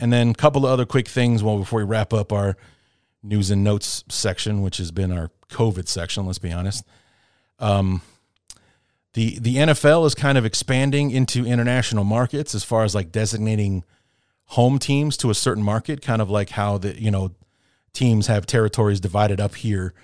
and 0.00 0.12
then 0.12 0.30
a 0.30 0.34
couple 0.34 0.64
of 0.64 0.72
other 0.72 0.86
quick 0.86 1.08
things. 1.08 1.42
Well, 1.42 1.58
before 1.58 1.80
we 1.80 1.84
wrap 1.84 2.12
up 2.12 2.32
our 2.32 2.56
news 3.22 3.50
and 3.50 3.62
notes 3.62 4.04
section, 4.08 4.62
which 4.62 4.78
has 4.78 4.90
been 4.90 5.12
our 5.12 5.30
COVID 5.50 5.88
section, 5.88 6.26
let's 6.26 6.38
be 6.38 6.52
honest. 6.52 6.84
Um, 7.58 8.00
the 9.14 9.38
the 9.38 9.56
NFL 9.56 10.06
is 10.06 10.14
kind 10.14 10.38
of 10.38 10.44
expanding 10.44 11.10
into 11.10 11.44
international 11.44 12.04
markets 12.04 12.54
as 12.54 12.62
far 12.62 12.84
as 12.84 12.94
like 12.94 13.10
designating 13.10 13.84
home 14.46 14.78
teams 14.78 15.16
to 15.18 15.30
a 15.30 15.34
certain 15.34 15.62
market, 15.62 16.02
kind 16.02 16.22
of 16.22 16.30
like 16.30 16.50
how 16.50 16.78
the 16.78 17.00
you 17.00 17.10
know 17.10 17.32
teams 17.92 18.28
have 18.28 18.46
territories 18.46 19.00
divided 19.00 19.40
up 19.40 19.56
here 19.56 19.94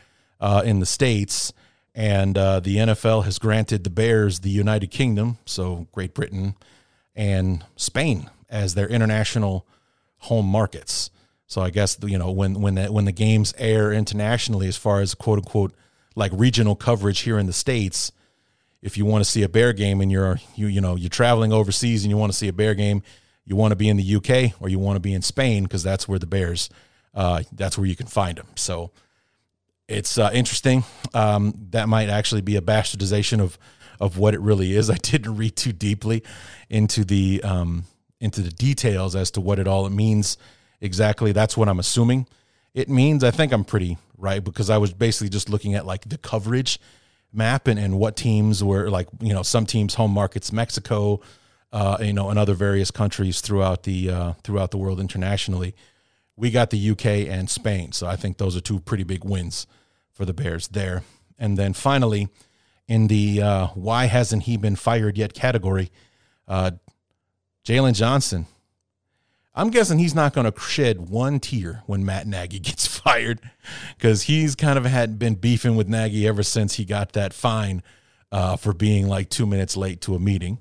uh, 0.40 0.62
in 0.64 0.80
the 0.80 0.86
states, 0.86 1.52
and 1.94 2.36
uh, 2.36 2.58
the 2.60 2.76
NFL 2.76 3.24
has 3.24 3.38
granted 3.38 3.84
the 3.84 3.90
Bears 3.90 4.40
the 4.40 4.50
United 4.50 4.90
Kingdom, 4.90 5.38
so 5.44 5.86
Great 5.92 6.12
Britain 6.12 6.56
and 7.14 7.64
Spain 7.76 8.28
as 8.50 8.74
their 8.74 8.88
international 8.88 9.66
home 10.18 10.46
markets. 10.46 11.10
So 11.46 11.62
I 11.62 11.70
guess 11.70 11.96
you 12.02 12.18
know 12.18 12.32
when 12.32 12.60
when 12.60 12.76
when 12.92 13.04
the 13.04 13.12
games 13.12 13.54
air 13.56 13.92
internationally, 13.92 14.66
as 14.66 14.76
far 14.76 15.00
as 15.00 15.14
quote 15.14 15.38
unquote 15.38 15.74
like 16.16 16.32
regional 16.34 16.74
coverage 16.74 17.20
here 17.20 17.38
in 17.38 17.46
the 17.46 17.52
states 17.52 18.10
if 18.82 18.96
you 18.96 19.04
want 19.04 19.24
to 19.24 19.30
see 19.30 19.42
a 19.42 19.48
bear 19.48 19.72
game 19.72 20.00
and 20.00 20.10
you're 20.12 20.38
you 20.54 20.66
you 20.66 20.80
know 20.80 20.96
you're 20.96 21.10
traveling 21.10 21.52
overseas 21.52 22.04
and 22.04 22.10
you 22.10 22.16
want 22.16 22.32
to 22.32 22.38
see 22.38 22.48
a 22.48 22.52
bear 22.52 22.74
game, 22.74 23.02
you 23.44 23.56
want 23.56 23.72
to 23.72 23.76
be 23.76 23.88
in 23.88 23.96
the 23.96 24.16
UK 24.16 24.60
or 24.60 24.68
you 24.68 24.78
want 24.78 24.96
to 24.96 25.00
be 25.00 25.14
in 25.14 25.22
Spain 25.22 25.64
because 25.64 25.82
that's 25.82 26.08
where 26.08 26.18
the 26.18 26.26
Bears, 26.26 26.68
uh, 27.14 27.42
that's 27.52 27.78
where 27.78 27.86
you 27.86 27.96
can 27.96 28.06
find 28.06 28.38
them. 28.38 28.46
So 28.56 28.90
it's 29.88 30.18
uh, 30.18 30.30
interesting. 30.32 30.84
Um, 31.14 31.54
that 31.70 31.88
might 31.88 32.08
actually 32.08 32.42
be 32.42 32.56
a 32.56 32.60
bastardization 32.60 33.40
of 33.40 33.58
of 33.98 34.18
what 34.18 34.34
it 34.34 34.40
really 34.40 34.74
is. 34.74 34.90
I 34.90 34.96
didn't 34.96 35.36
read 35.36 35.56
too 35.56 35.72
deeply 35.72 36.22
into 36.68 37.04
the 37.04 37.42
um, 37.42 37.84
into 38.20 38.42
the 38.42 38.50
details 38.50 39.14
as 39.14 39.30
to 39.32 39.40
what 39.40 39.58
it 39.58 39.66
all 39.66 39.86
it 39.86 39.90
means 39.90 40.36
exactly. 40.80 41.32
That's 41.32 41.56
what 41.56 41.68
I'm 41.68 41.78
assuming 41.78 42.26
it 42.74 42.88
means. 42.88 43.24
I 43.24 43.30
think 43.30 43.52
I'm 43.52 43.64
pretty 43.64 43.98
right 44.18 44.42
because 44.42 44.70
I 44.70 44.78
was 44.78 44.92
basically 44.92 45.28
just 45.28 45.48
looking 45.48 45.74
at 45.74 45.86
like 45.86 46.08
the 46.08 46.18
coverage 46.18 46.78
map 47.36 47.68
and, 47.68 47.78
and 47.78 47.98
what 47.98 48.16
teams 48.16 48.64
were 48.64 48.88
like, 48.90 49.08
you 49.20 49.32
know, 49.32 49.42
some 49.42 49.66
teams 49.66 49.94
home 49.94 50.10
markets, 50.10 50.52
Mexico, 50.52 51.20
uh, 51.72 51.98
you 52.00 52.12
know, 52.12 52.30
and 52.30 52.38
other 52.38 52.54
various 52.54 52.90
countries 52.90 53.40
throughout 53.40 53.82
the 53.82 54.10
uh, 54.10 54.32
throughout 54.42 54.70
the 54.70 54.78
world 54.78 55.00
internationally. 55.00 55.74
We 56.36 56.50
got 56.50 56.70
the 56.70 56.90
UK 56.90 57.06
and 57.28 57.48
Spain, 57.48 57.92
so 57.92 58.06
I 58.06 58.16
think 58.16 58.38
those 58.38 58.56
are 58.56 58.60
two 58.60 58.80
pretty 58.80 59.04
big 59.04 59.24
wins 59.24 59.66
for 60.12 60.24
the 60.24 60.34
Bears 60.34 60.68
there. 60.68 61.02
And 61.38 61.56
then 61.56 61.72
finally, 61.72 62.28
in 62.88 63.08
the 63.08 63.42
uh, 63.42 63.66
"Why 63.68 64.06
hasn't 64.06 64.44
he 64.44 64.56
been 64.56 64.76
fired 64.76 65.18
yet?" 65.18 65.34
category, 65.34 65.90
uh, 66.48 66.72
Jaylon 67.64 67.94
Johnson. 67.94 68.46
I'm 69.56 69.70
guessing 69.70 69.98
he's 69.98 70.14
not 70.14 70.34
going 70.34 70.50
to 70.50 70.60
shed 70.60 71.08
one 71.08 71.40
tear 71.40 71.82
when 71.86 72.04
Matt 72.04 72.26
Nagy 72.26 72.58
gets 72.60 72.86
fired 72.86 73.40
because 73.96 74.24
he's 74.24 74.54
kind 74.54 74.78
of 74.78 74.84
had 74.84 75.18
been 75.18 75.34
beefing 75.34 75.74
with 75.74 75.88
Nagy 75.88 76.28
ever 76.28 76.42
since 76.42 76.74
he 76.74 76.84
got 76.84 77.12
that 77.12 77.32
fine 77.32 77.82
uh, 78.30 78.56
for 78.56 78.72
being 78.72 79.08
like 79.08 79.30
two 79.30 79.46
minutes 79.46 79.76
late 79.76 80.00
to 80.02 80.14
a 80.14 80.18
meeting 80.20 80.58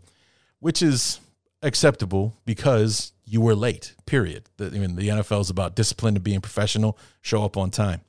which 0.65 0.81
is 0.81 1.19
acceptable 1.61 2.35
because 2.43 3.13
you 3.23 3.39
were 3.39 3.53
late. 3.53 3.93
Period. 4.07 4.49
The, 4.57 4.65
I 4.65 4.69
mean, 4.71 4.95
the 4.95 5.09
NFL 5.09 5.41
is 5.41 5.51
about 5.51 5.75
discipline 5.75 6.15
and 6.15 6.23
being 6.23 6.41
professional. 6.41 6.97
Show 7.21 7.45
up 7.45 7.55
on 7.55 7.69
time. 7.69 8.01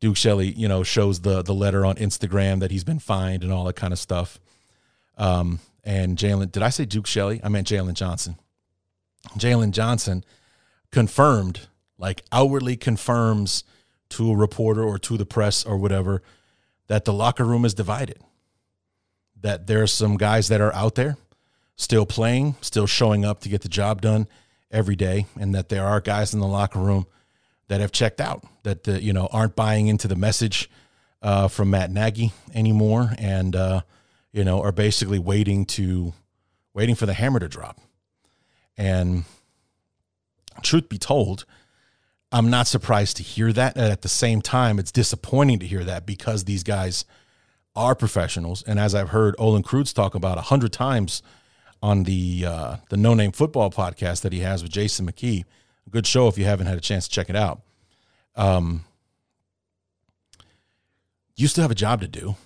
Duke 0.00 0.16
Shelley, 0.16 0.50
you 0.50 0.66
know, 0.66 0.82
shows 0.82 1.20
the 1.20 1.42
the 1.42 1.54
letter 1.54 1.86
on 1.86 1.94
Instagram 1.94 2.58
that 2.58 2.72
he's 2.72 2.82
been 2.82 2.98
fined 2.98 3.44
and 3.44 3.52
all 3.52 3.62
that 3.66 3.76
kind 3.76 3.92
of 3.92 4.00
stuff. 4.00 4.40
Um, 5.16 5.60
and 5.84 6.18
Jaylon, 6.18 6.50
did 6.50 6.64
I 6.64 6.70
say 6.70 6.86
Duke 6.86 7.06
Shelley? 7.06 7.40
I 7.44 7.48
meant 7.48 7.68
Jaylon 7.68 7.94
Johnson. 7.94 8.36
Jaylon 9.38 9.72
Johnson 9.72 10.24
confirmed, 10.90 11.68
like 11.98 12.22
outwardly 12.32 12.76
confirms 12.76 13.64
to 14.10 14.30
a 14.30 14.36
reporter 14.36 14.82
or 14.82 14.98
to 14.98 15.16
the 15.16 15.26
press 15.26 15.64
or 15.64 15.76
whatever, 15.76 16.22
that 16.88 17.04
the 17.04 17.12
locker 17.12 17.44
room 17.44 17.64
is 17.64 17.74
divided. 17.74 18.18
That 19.40 19.66
there 19.66 19.82
are 19.82 19.86
some 19.86 20.16
guys 20.16 20.48
that 20.48 20.60
are 20.60 20.74
out 20.74 20.96
there 20.96 21.16
still 21.76 22.04
playing, 22.04 22.56
still 22.60 22.86
showing 22.86 23.24
up 23.24 23.40
to 23.40 23.48
get 23.48 23.62
the 23.62 23.68
job 23.68 24.02
done 24.02 24.28
every 24.70 24.96
day, 24.96 25.26
and 25.38 25.54
that 25.54 25.70
there 25.70 25.86
are 25.86 26.00
guys 26.00 26.34
in 26.34 26.40
the 26.40 26.46
locker 26.46 26.78
room 26.78 27.06
that 27.68 27.80
have 27.80 27.92
checked 27.92 28.20
out, 28.20 28.44
that 28.64 28.84
the, 28.84 29.02
you 29.02 29.12
know 29.12 29.28
aren't 29.32 29.56
buying 29.56 29.86
into 29.86 30.06
the 30.06 30.16
message 30.16 30.68
uh, 31.22 31.48
from 31.48 31.70
Matt 31.70 31.90
Nagy 31.90 32.32
anymore, 32.54 33.12
and 33.18 33.56
uh, 33.56 33.80
you 34.32 34.44
know 34.44 34.60
are 34.62 34.72
basically 34.72 35.18
waiting 35.18 35.64
to 35.66 36.12
waiting 36.74 36.94
for 36.94 37.06
the 37.06 37.14
hammer 37.14 37.38
to 37.38 37.48
drop. 37.48 37.80
And 38.76 39.24
truth 40.62 40.88
be 40.88 40.98
told, 40.98 41.44
I'm 42.32 42.50
not 42.50 42.66
surprised 42.66 43.16
to 43.16 43.22
hear 43.22 43.52
that. 43.52 43.76
At 43.76 44.02
the 44.02 44.08
same 44.08 44.40
time, 44.40 44.78
it's 44.78 44.92
disappointing 44.92 45.58
to 45.60 45.66
hear 45.66 45.84
that 45.84 46.06
because 46.06 46.44
these 46.44 46.62
guys 46.62 47.04
are 47.74 47.94
professionals. 47.94 48.62
And 48.62 48.78
as 48.78 48.94
I've 48.94 49.10
heard 49.10 49.34
Olin 49.38 49.62
Kreutz 49.62 49.94
talk 49.94 50.14
about 50.14 50.38
a 50.38 50.42
hundred 50.42 50.72
times 50.72 51.22
on 51.82 52.04
the 52.04 52.44
uh, 52.46 52.76
the 52.88 52.96
No 52.96 53.14
Name 53.14 53.32
Football 53.32 53.70
podcast 53.70 54.20
that 54.22 54.32
he 54.32 54.40
has 54.40 54.62
with 54.62 54.72
Jason 54.72 55.10
McKie, 55.10 55.44
A 55.86 55.90
good 55.90 56.06
show 56.06 56.28
if 56.28 56.38
you 56.38 56.44
haven't 56.44 56.66
had 56.66 56.78
a 56.78 56.80
chance 56.80 57.08
to 57.08 57.14
check 57.14 57.30
it 57.30 57.36
out. 57.36 57.62
Um, 58.36 58.84
you 61.36 61.48
still 61.48 61.62
have 61.62 61.70
a 61.70 61.76
job 61.76 62.00
to 62.02 62.08
do, 62.08 62.36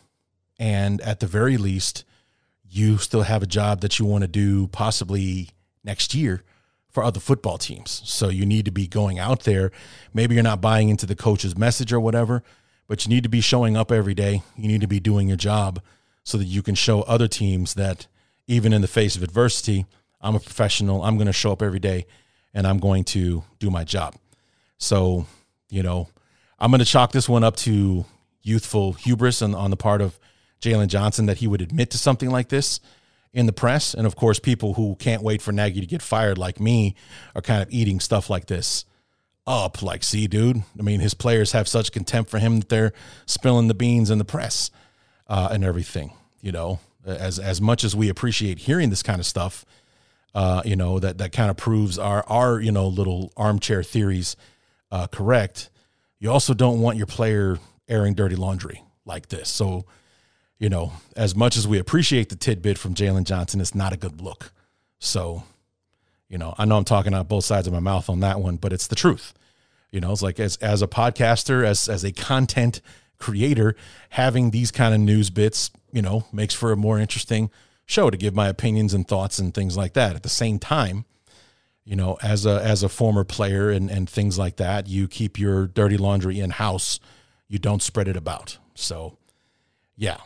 and 0.59 1.01
at 1.01 1.21
the 1.21 1.27
very 1.27 1.57
least, 1.57 2.05
you 2.69 2.97
still 2.99 3.23
have 3.23 3.43
a 3.43 3.47
job 3.47 3.81
that 3.81 3.99
you 3.99 4.05
want 4.05 4.23
to 4.23 4.29
do 4.29 4.69
possibly 4.69 5.51
next 5.85 6.15
year 6.15 6.43
for 6.91 7.03
other 7.03 7.21
football 7.21 7.59
teams. 7.59 8.03
So 8.05 8.29
you 8.29 8.47
need 8.47 8.65
to 8.65 8.71
be 8.71 8.87
going 8.87 9.19
out 9.19 9.43
there. 9.43 9.73
Maybe 10.13 10.35
you're 10.35 10.45
not 10.45 10.61
buying 10.61 10.89
into 10.89 11.07
the 11.07 11.17
coach's 11.17 11.59
message 11.59 11.93
or 11.93 12.01
whatever, 12.01 12.43
but 12.87 13.05
you 13.05 13.09
need 13.11 13.25
to 13.25 13.29
be 13.29 13.41
showing 13.41 13.77
up 13.77 13.91
every 13.91 14.15
day. 14.15 14.43
You 14.57 14.69
need 14.69 14.81
to 14.81 14.87
be 14.87 15.01
doing 15.01 15.29
your 15.29 15.37
job 15.37 15.83
so 16.23 16.39
that 16.39 16.45
you 16.45 16.63
can 16.63 16.75
show 16.75 17.03
other 17.03 17.29
teams 17.29 17.75
that 17.75 18.07
even 18.47 18.73
in 18.73 18.81
the 18.81 18.89
face 18.89 19.17
of 19.17 19.23
adversity, 19.23 19.87
I'm 20.21 20.37
a 20.37 20.41
professional. 20.41 21.03
I'm 21.03 21.17
going 21.17 21.27
to 21.27 21.33
show 21.33 21.53
up 21.53 21.63
every 21.63 21.81
day 21.81 22.07
and 22.55 22.67
I'm 22.67 22.79
going 22.79 23.05
to 23.05 23.43
do 23.59 23.71
my 23.71 23.85
job. 23.85 24.15
So, 24.79 25.27
you 25.71 25.83
know, 25.83 26.09
I'm 26.59 26.71
going 26.71 26.79
to 26.79 26.85
chalk 26.85 27.11
this 27.13 27.29
one 27.29 27.43
up 27.43 27.57
to 27.57 28.05
youthful 28.43 28.93
hubris 28.93 29.43
on, 29.43 29.55
on 29.55 29.71
the 29.71 29.77
part 29.77 30.01
of 30.01 30.19
Jaylon 30.61 30.87
Johnson 30.87 31.27
that 31.27 31.39
he 31.39 31.47
would 31.47 31.61
admit 31.61 31.91
to 31.91 31.99
something 31.99 32.31
like 32.31 32.49
this 32.49 32.81
in 33.35 33.47
the 33.47 33.53
press. 33.53 33.93
And 33.93 34.07
of 34.07 34.17
course, 34.17 34.39
people 34.39 34.75
who 34.75 34.97
can't 34.97 35.23
wait 35.23 35.43
for 35.43 35.53
Nagy 35.53 35.81
to 35.81 35.87
get 35.87 36.01
fired, 36.01 36.39
like 36.39 36.61
me, 36.61 36.95
are 37.35 37.43
kind 37.43 37.63
of 37.63 37.69
eating 37.71 38.01
stuff 38.01 38.31
like 38.31 38.47
this 38.47 38.87
up. 39.47 39.83
Like, 39.83 40.03
see, 40.03 40.27
dude, 40.27 40.63
I 40.79 40.83
mean, 40.83 41.01
his 41.01 41.13
players 41.13 41.53
have 41.53 41.69
such 41.69 41.93
contempt 41.93 42.31
for 42.31 42.39
him 42.39 42.61
that 42.61 42.69
they're 42.71 42.93
spilling 43.27 43.69
the 43.69 43.75
beans 43.75 44.11
in 44.11 44.19
the 44.19 44.25
press 44.25 44.71
uh, 45.29 45.49
and 45.51 45.65
everything, 45.65 46.13
you 46.41 46.53
know 46.53 46.79
as 47.07 47.39
as 47.39 47.61
much 47.61 47.85
as 47.85 47.95
we 47.95 48.09
appreciate 48.09 48.61
hearing 48.61 48.91
this 48.91 49.03
kind 49.03 49.21
of 49.21 49.27
stuff, 49.27 49.65
uh, 50.35 50.63
you 50.65 50.77
know 50.77 50.99
that 50.99 51.19
that 51.19 51.33
kind 51.33 51.51
of 51.51 51.57
proves 51.57 51.99
our 51.99 52.25
our 52.29 52.61
you 52.61 52.73
know 52.73 52.89
little 52.89 53.33
armchair 53.37 53.83
theories 53.83 54.37
uh, 54.91 55.07
correct. 55.07 55.71
You 56.19 56.31
also 56.31 56.55
don't 56.55 56.81
want 56.81 56.97
your 56.97 57.07
player 57.07 57.59
airing 57.89 58.15
dirty 58.15 58.37
laundry 58.37 58.83
like 59.05 59.29
this. 59.29 59.49
So, 59.49 59.85
you 60.59 60.69
know, 60.69 60.93
as 61.17 61.35
much 61.35 61.57
as 61.57 61.67
we 61.67 61.79
appreciate 61.79 62.29
the 62.29 62.37
tidbit 62.37 62.79
from 62.79 62.95
Jaylon 62.95 63.25
Johnson, 63.25 63.61
it's 63.61 63.75
not 63.75 63.93
a 63.93 63.97
good 63.97 64.21
look. 64.21 64.53
So, 64.99 65.45
you 66.29 66.39
know, 66.39 66.55
I 66.57 66.65
know 66.65 66.77
I'm 66.77 66.85
talking 66.85 67.15
out 67.15 67.29
both 67.29 67.45
sides 67.45 67.67
of 67.67 67.73
my 67.73 67.81
mouth 67.81 68.09
on 68.09 68.21
that 68.21 68.41
one, 68.41 68.57
but 68.57 68.73
it's 68.73 68.87
the 68.87 68.95
truth. 68.95 69.35
You 69.91 70.01
know, 70.01 70.13
it's 70.13 70.23
like 70.23 70.41
as 70.41 70.57
as 70.57 70.83
a 70.83 70.89
podcaster, 70.89 71.65
as 71.65 71.89
as 71.89 72.05
a 72.05 72.13
content 72.13 72.81
creator, 73.19 73.77
having 74.11 74.51
these 74.51 74.71
kind 74.71 74.95
of 74.95 75.01
news 75.01 75.31
bits 75.31 75.71
you 75.95 76.03
know, 76.03 76.25
makes 76.33 76.53
for 76.53 76.73
a 76.73 76.77
more 76.77 76.99
interesting 76.99 77.51
show 77.87 78.11
to 78.11 78.17
give 78.17 78.35
my 78.35 78.49
opinions 78.49 78.93
and 78.93 79.07
thoughts 79.07 79.39
and 79.39 79.55
things 79.55 79.77
like 79.77 79.93
that. 79.93 80.17
At 80.17 80.25
the 80.25 80.29
same 80.29 80.59
time, 80.59 81.05
you 81.85 81.95
know, 81.95 82.19
as 82.21 82.45
a 82.45 82.61
as 82.61 82.83
a 82.83 82.89
former 82.89 83.23
player 83.23 83.71
and 83.71 83.89
and 83.89 84.11
things 84.11 84.37
like 84.37 84.57
that, 84.57 84.89
you 84.89 85.07
keep 85.07 85.39
your 85.39 85.69
dirty 85.69 85.97
laundry 85.97 86.41
in 86.41 86.51
house. 86.51 86.99
You 87.47 87.61
don't 87.61 87.83
spread 87.83 88.09
it 88.09 88.17
about. 88.17 88.59
So, 88.75 89.17
yeah. 89.97 90.17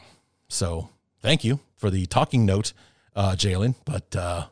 So, 0.48 0.88
thank 1.20 1.44
you 1.44 1.60
for 1.76 1.90
the 1.90 2.06
talking 2.06 2.46
note, 2.46 2.72
uh, 3.14 3.32
Jaylon. 3.32 3.74
But 3.84 4.16
uh, 4.16 4.46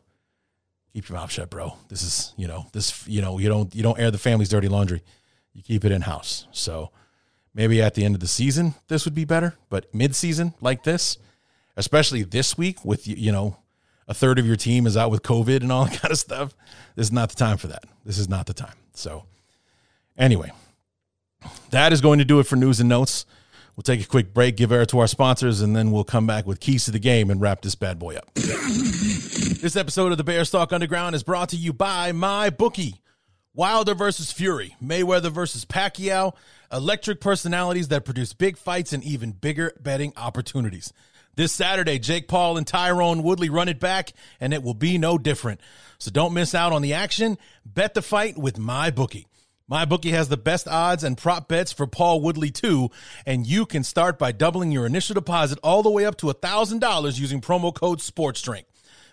keep 0.93 1.09
your 1.09 1.17
mouth 1.17 1.31
shut, 1.31 1.49
bro. 1.49 1.77
This 1.89 2.03
is 2.03 2.33
you 2.37 2.47
know 2.47 2.67
this 2.73 3.07
you 3.07 3.21
know 3.21 3.39
you 3.39 3.49
don't 3.49 3.73
you 3.75 3.83
don't 3.83 3.99
air 3.99 4.11
the 4.11 4.17
family's 4.17 4.49
dirty 4.49 4.67
laundry. 4.67 5.01
You 5.53 5.63
keep 5.63 5.83
it 5.85 5.91
in 5.91 6.01
house. 6.01 6.45
So, 6.51 6.91
Maybe 7.57 7.81
at 7.81 7.95
the 7.95 8.05
end 8.05 8.13
of 8.13 8.21
the 8.21 8.27
season, 8.27 8.75
this 8.87 9.03
would 9.05 9.15
be 9.15 9.25
better. 9.25 9.55
But 9.67 9.91
mid-season 9.91 10.53
like 10.61 10.83
this, 10.83 11.17
especially 11.75 12.21
this 12.21 12.55
week 12.55 12.85
with 12.85 13.07
you 13.07 13.31
know 13.31 13.57
a 14.07 14.13
third 14.13 14.37
of 14.37 14.45
your 14.45 14.55
team 14.55 14.85
is 14.85 14.95
out 14.95 15.09
with 15.09 15.23
COVID 15.23 15.61
and 15.61 15.71
all 15.71 15.85
that 15.87 15.99
kind 15.99 16.11
of 16.11 16.19
stuff, 16.19 16.53
this 16.95 17.07
is 17.07 17.11
not 17.11 17.29
the 17.29 17.35
time 17.35 17.57
for 17.57 17.65
that. 17.65 17.83
This 18.05 18.19
is 18.19 18.29
not 18.29 18.45
the 18.45 18.53
time. 18.53 18.75
So, 18.93 19.23
anyway, 20.15 20.51
that 21.71 21.91
is 21.91 21.99
going 21.99 22.19
to 22.19 22.25
do 22.25 22.39
it 22.39 22.43
for 22.45 22.57
news 22.57 22.79
and 22.79 22.87
notes. 22.87 23.25
We'll 23.77 23.83
take 23.83 24.01
a 24.03 24.07
quick 24.07 24.33
break, 24.33 24.57
give 24.57 24.71
air 24.71 24.87
to 24.87 24.97
our 24.97 25.07
sponsors, 25.07 25.61
and 25.61 25.75
then 25.75 25.91
we'll 25.91 26.03
come 26.03 26.25
back 26.25 26.47
with 26.47 26.59
keys 26.59 26.85
to 26.85 26.91
the 26.91 26.97
game 26.97 27.29
and 27.29 27.39
wrap 27.39 27.61
this 27.61 27.75
bad 27.75 27.99
boy 27.99 28.15
up. 28.15 28.33
this 28.33 29.75
episode 29.75 30.11
of 30.11 30.17
the 30.17 30.23
Bears 30.23 30.49
Talk 30.49 30.73
Underground 30.73 31.13
is 31.13 31.21
brought 31.21 31.49
to 31.49 31.55
you 31.55 31.73
by 31.73 32.11
my 32.11 32.49
bookie. 32.49 33.03
Wilder 33.53 33.93
versus 33.93 34.31
Fury, 34.31 34.75
Mayweather 34.83 35.31
versus 35.31 35.63
Pacquiao, 35.63 36.33
electric 36.71 37.21
personalities 37.21 37.89
that 37.89 38.03
produce 38.03 38.33
big 38.33 38.57
fights 38.57 38.93
and 38.93 39.03
even 39.03 39.31
bigger 39.31 39.71
betting 39.79 40.11
opportunities. 40.17 40.91
This 41.35 41.51
Saturday, 41.51 41.99
Jake 41.99 42.27
Paul 42.27 42.57
and 42.57 42.65
Tyron 42.65 43.21
Woodley 43.21 43.49
run 43.49 43.69
it 43.69 43.79
back, 43.79 44.11
and 44.39 44.55
it 44.55 44.63
will 44.63 44.73
be 44.73 44.97
no 44.97 45.19
different. 45.19 45.61
So 45.99 46.09
don't 46.09 46.33
miss 46.33 46.55
out 46.55 46.73
on 46.73 46.81
the 46.81 46.95
action. 46.95 47.37
Bet 47.63 47.93
the 47.93 48.01
fight 48.01 48.39
with 48.39 48.57
my 48.57 48.89
bookie. 48.89 49.26
My 49.69 49.83
bookie 49.83 50.11
has 50.11 50.29
the 50.29 50.37
best 50.37 50.65
odds 50.65 51.03
and 51.03 51.17
prop 51.17 51.49
bets 51.49 51.73
for 51.73 51.87
Paul 51.87 52.21
Woodley 52.21 52.51
too, 52.51 52.89
and 53.25 53.45
you 53.45 53.65
can 53.65 53.83
start 53.83 54.17
by 54.17 54.31
doubling 54.31 54.71
your 54.71 54.85
initial 54.85 55.13
deposit 55.13 55.59
all 55.61 55.83
the 55.83 55.89
way 55.89 56.05
up 56.05 56.15
to 56.19 56.27
$1,000 56.27 57.19
using 57.19 57.41
promo 57.41 57.75
code 57.75 57.99
SPORTSDRINK. 57.99 58.63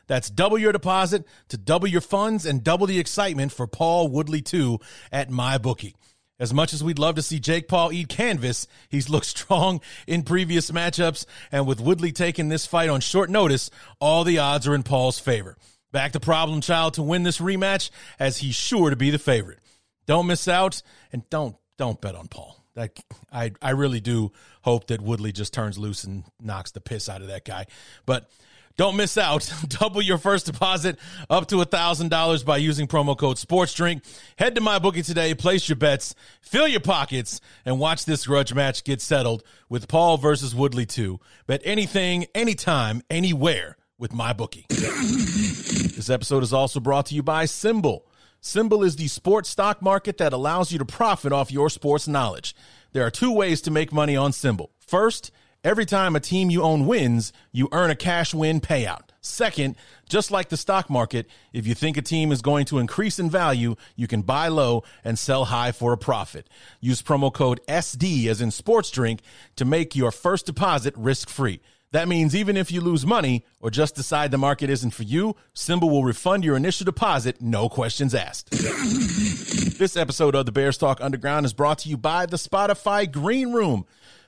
That's 0.07 0.31
double 0.31 0.57
your 0.57 0.71
deposit 0.71 1.27
to 1.49 1.57
double 1.57 1.88
your 1.88 2.01
funds 2.01 2.47
and 2.47 2.62
double 2.62 2.87
the 2.87 3.01
excitement 3.01 3.51
for 3.51 3.67
Paul 3.67 4.07
Woodley 4.07 4.43
2 4.43 4.79
at 5.11 5.29
MyBookie. 5.29 5.95
As 6.38 6.55
much 6.55 6.73
as 6.73 6.85
we'd 6.85 7.01
love 7.01 7.17
to 7.17 7.23
see 7.23 7.40
Jake 7.40 7.67
Paul 7.67 7.93
eat 7.93 8.09
canvas, 8.09 8.69
he's 8.88 9.11
looked 9.11 9.27
strong 9.37 9.81
in 10.07 10.23
previous 10.23 10.71
matchups, 10.71 11.27
and 11.51 11.67
with 11.67 11.81
Woodley 11.81 12.12
taking 12.12 12.49
this 12.49 12.64
fight 12.64 12.90
on 12.90 13.01
short 13.01 13.29
notice, 13.29 13.71
all 13.99 14.23
the 14.23 14.38
odds 14.38 14.69
are 14.69 14.75
in 14.77 14.85
Paul's 14.85 15.19
favor. 15.19 15.57
Back 15.90 16.12
to 16.12 16.21
Problem 16.21 16.61
Child 16.61 16.95
to 16.95 17.03
win 17.03 17.25
this 17.25 17.38
rematch, 17.38 17.90
as 18.21 18.38
he's 18.38 18.55
sure 18.55 18.90
to 18.90 18.97
be 18.97 19.11
the 19.11 19.19
favorite. 19.19 19.59
Don't 20.07 20.27
miss 20.27 20.49
out, 20.49 20.83
and 21.12 21.29
don't 21.31 21.57
don't 21.79 22.01
bet 22.01 22.14
on 22.14 22.29
Paul. 22.29 22.64
That 22.75 22.99
I 23.33 23.53
I 23.62 23.71
really 23.71 24.01
do 24.01 24.33
hope 24.62 24.88
that 24.88 25.01
Woodley 25.01 25.33
just 25.33 25.53
turns 25.53 25.79
loose 25.79 26.05
and 26.05 26.25
knocks 26.40 26.73
the 26.73 26.81
piss 26.81 27.09
out 27.09 27.21
of 27.21 27.29
that 27.29 27.45
guy. 27.45 27.67
But 28.07 28.29
don't 28.77 28.97
miss 28.97 29.17
out. 29.17 29.53
Double 29.69 30.03
your 30.03 30.19
first 30.19 30.47
deposit 30.47 30.99
up 31.31 31.47
to 31.49 31.57
$1,000 31.57 32.45
by 32.45 32.57
using 32.57 32.88
promo 32.88 33.17
code 33.17 33.37
SPORTSDRINK. 33.37 34.05
Head 34.37 34.57
to 34.57 34.61
MyBookie 34.61 35.07
today, 35.07 35.35
place 35.35 35.69
your 35.69 35.77
bets, 35.77 36.14
fill 36.40 36.67
your 36.67 36.81
pockets, 36.81 37.40
and 37.64 37.79
watch 37.79 38.05
this 38.05 38.27
grudge 38.27 38.53
match 38.53 38.83
get 38.83 39.01
settled 39.01 39.45
with 39.69 39.87
Paul 39.87 40.17
versus 40.17 40.55
Woodley 40.55 40.87
2. 40.87 41.21
Bet 41.47 41.62
anything, 41.64 42.27
anytime, 42.35 43.03
anywhere 43.09 43.77
with 43.97 44.11
MyBookie. 44.11 44.67
this 45.95 46.11
episode 46.11 46.43
is 46.43 46.53
also 46.53 46.81
brought 46.81 47.07
to 47.07 47.14
you 47.14 47.23
by 47.23 47.45
SimBull. 47.45 48.01
SimBull 48.44 48.85
is 48.85 48.96
the 48.96 49.09
sports 49.09 49.48
stock 49.48 49.80
market 49.80 50.18
that 50.18 50.35
allows 50.35 50.70
you 50.70 50.78
to 50.78 50.85
profit 50.85 51.33
off 51.33 51.50
your 51.50 51.70
sports 51.70 52.07
knowledge. 52.07 52.54
There 52.92 53.02
are 53.02 53.11
two 53.11 53.33
ways 53.33 53.62
to 53.62 53.70
make 53.70 53.90
money 53.90 54.16
on 54.16 54.33
SimBull. 54.33 54.68
First, 54.78 55.33
Every 55.64 55.87
time 55.87 56.14
a 56.14 56.20
team 56.20 56.50
you 56.50 56.61
own 56.61 56.87
wins, 56.87 57.33
you 57.50 57.70
earn 57.72 57.90
a 57.90 57.96
cash 57.96 58.35
win 58.35 58.61
payout. 58.61 59.09
Second, 59.22 59.76
just 60.07 60.30
like 60.30 60.50
the 60.50 60.59
stock 60.59 60.90
market, 60.90 61.26
if 61.54 61.66
you 61.66 61.74
think 61.74 61.96
a 61.96 62.02
team 62.02 62.30
is 62.33 62.42
going 62.42 62.66
to 62.66 62.78
increase 62.78 63.18
in 63.18 63.30
value, 63.30 63.74
you 63.96 64.07
can 64.07 64.20
buy 64.20 64.48
low 64.48 64.85
and 65.02 65.18
sell 65.18 65.46
high 65.46 65.72
for 65.72 65.94
a 65.94 65.96
profit. 65.96 66.50
Use 66.83 67.00
promo 67.00 67.33
code 67.33 67.62
SD 67.66 68.26
as 68.26 68.42
in 68.42 68.50
sports 68.50 68.90
drink 68.90 69.22
to 69.57 69.64
make 69.64 69.96
your 69.96 70.11
first 70.11 70.44
deposit 70.44 70.92
risk 70.98 71.30
free. 71.30 71.62
That 71.94 72.09
means 72.09 72.35
even 72.35 72.57
if 72.57 72.72
you 72.72 72.80
lose 72.80 73.07
money 73.07 73.44
or 73.61 73.70
just 73.70 73.94
decide 73.94 74.33
the 74.33 74.37
market 74.37 74.68
isn't 74.68 74.90
for 74.90 75.04
you, 75.04 75.37
SimBull 75.54 75.88
will 75.88 76.02
refund 76.02 76.44
your 76.44 76.57
initial 76.57 76.85
deposit, 76.85 77.40
no 77.40 77.68
questions 77.68 78.16
asked. 78.16 78.50
this 79.78 79.96
episode 79.96 80.35
of 80.35 80.44
the 80.44 80.50
Bears 80.50 80.76
Talk 80.76 81.00
Underground 81.00 81.46
is 81.46 81.52
brought 81.52 81.78
to 81.78 81.88
you 81.88 81.96
by 81.96 82.26
the 82.26 82.37
Spotify 82.37 83.09
Green 83.09 83.52
Room. 83.52 83.87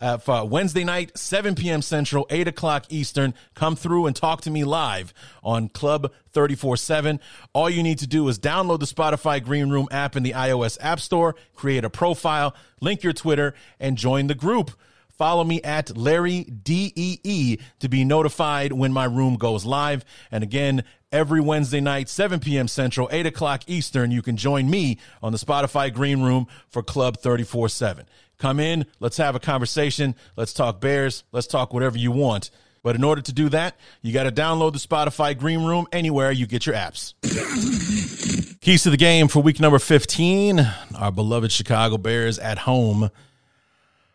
uh, 0.00 0.18
for 0.18 0.46
Wednesday 0.46 0.84
night, 0.84 1.16
7 1.16 1.54
p.m. 1.54 1.82
Central, 1.82 2.26
8 2.30 2.48
o'clock 2.48 2.86
Eastern. 2.90 3.34
Come 3.54 3.76
through 3.76 4.06
and 4.06 4.14
talk 4.14 4.42
to 4.42 4.50
me 4.50 4.64
live 4.64 5.14
on 5.42 5.68
Club 5.68 6.12
34 6.32 6.76
7. 6.76 7.20
All 7.52 7.70
you 7.70 7.82
need 7.82 7.98
to 7.98 8.06
do 8.06 8.28
is 8.28 8.38
download 8.38 8.80
the 8.80 8.86
Spotify 8.86 9.42
Green 9.42 9.70
Room 9.70 9.88
app 9.90 10.16
in 10.16 10.22
the 10.22 10.32
iOS 10.32 10.78
App 10.80 11.00
Store, 11.00 11.34
create 11.54 11.84
a 11.84 11.90
profile, 11.90 12.54
link 12.80 13.02
your 13.02 13.12
Twitter, 13.12 13.54
and 13.80 13.96
join 13.96 14.26
the 14.26 14.34
group. 14.34 14.70
Follow 15.16 15.44
me 15.44 15.62
at 15.62 15.96
Larry 15.96 16.44
DEE 16.44 17.58
to 17.78 17.88
be 17.88 18.04
notified 18.04 18.72
when 18.72 18.92
my 18.92 19.06
room 19.06 19.36
goes 19.36 19.64
live. 19.64 20.04
And 20.30 20.44
again, 20.44 20.84
every 21.10 21.40
Wednesday 21.40 21.80
night, 21.80 22.10
7 22.10 22.38
p.m. 22.38 22.68
Central, 22.68 23.08
8 23.10 23.24
o'clock 23.24 23.62
Eastern, 23.66 24.10
you 24.10 24.20
can 24.20 24.36
join 24.36 24.68
me 24.68 24.98
on 25.22 25.32
the 25.32 25.38
Spotify 25.38 25.92
Green 25.92 26.20
Room 26.20 26.46
for 26.68 26.82
Club 26.82 27.16
34 27.16 27.70
7. 27.70 28.06
Come 28.38 28.60
in, 28.60 28.86
let's 29.00 29.16
have 29.16 29.34
a 29.34 29.40
conversation, 29.40 30.14
let's 30.36 30.52
talk 30.52 30.80
Bears, 30.80 31.24
let's 31.32 31.46
talk 31.46 31.72
whatever 31.72 31.96
you 31.96 32.12
want. 32.12 32.50
But 32.82 32.94
in 32.94 33.02
order 33.02 33.20
to 33.20 33.32
do 33.32 33.48
that, 33.48 33.76
you 34.00 34.12
got 34.12 34.24
to 34.24 34.30
download 34.30 34.72
the 34.72 34.78
Spotify 34.78 35.36
Green 35.36 35.64
Room 35.64 35.86
anywhere 35.90 36.30
you 36.30 36.46
get 36.46 36.66
your 36.66 36.76
apps. 36.76 37.14
Keys 38.60 38.84
to 38.84 38.90
the 38.90 38.96
game 38.96 39.26
for 39.26 39.42
week 39.42 39.58
number 39.58 39.78
15. 39.78 40.60
Our 40.96 41.10
beloved 41.10 41.50
Chicago 41.50 41.98
Bears 41.98 42.38
at 42.38 42.58
home 42.58 43.10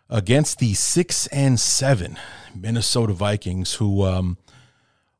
against 0.09 0.59
the 0.59 0.73
6 0.73 1.27
and 1.27 1.59
7 1.59 2.17
Minnesota 2.55 3.13
Vikings 3.13 3.73
who 3.75 4.03
um, 4.03 4.37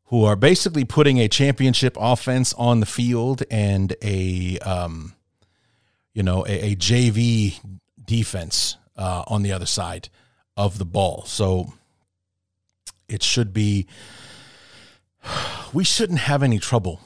who 0.05 0.25
are 0.25 0.35
basically 0.35 0.85
putting 0.85 1.19
a 1.19 1.27
championship 1.27 1.97
offense 1.99 2.53
on 2.53 2.81
the 2.81 2.85
field 2.85 3.43
and 3.49 3.95
a 4.01 4.59
um, 4.59 5.13
you 6.13 6.23
know 6.23 6.45
a, 6.45 6.71
a 6.71 6.75
JV 6.75 7.59
defense 8.05 8.77
uh, 8.97 9.23
on 9.27 9.43
the 9.43 9.51
other 9.51 9.65
side 9.65 10.09
of 10.57 10.77
the 10.77 10.85
ball. 10.85 11.23
So 11.25 11.73
it 13.07 13.23
should 13.23 13.53
be, 13.53 13.87
we 15.73 15.83
shouldn't 15.83 16.19
have 16.19 16.43
any 16.43 16.59
trouble 16.59 17.01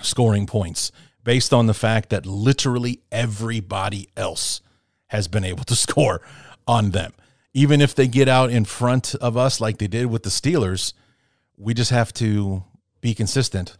scoring 0.00 0.46
points 0.46 0.92
based 1.24 1.52
on 1.52 1.66
the 1.66 1.74
fact 1.74 2.10
that 2.10 2.24
literally 2.24 3.00
everybody 3.10 4.08
else 4.16 4.60
has 5.08 5.28
been 5.28 5.44
able 5.44 5.64
to 5.64 5.76
score 5.86 6.20
on 6.66 6.90
them. 6.90 7.12
Even 7.54 7.80
if 7.80 7.94
they 7.94 8.06
get 8.06 8.28
out 8.28 8.50
in 8.50 8.64
front 8.64 9.14
of 9.16 9.36
us 9.36 9.60
like 9.60 9.78
they 9.78 9.88
did 9.88 10.06
with 10.06 10.22
the 10.22 10.30
Steelers, 10.30 10.92
we 11.56 11.74
just 11.74 11.90
have 11.90 12.12
to 12.14 12.62
be 13.00 13.14
consistent 13.14 13.76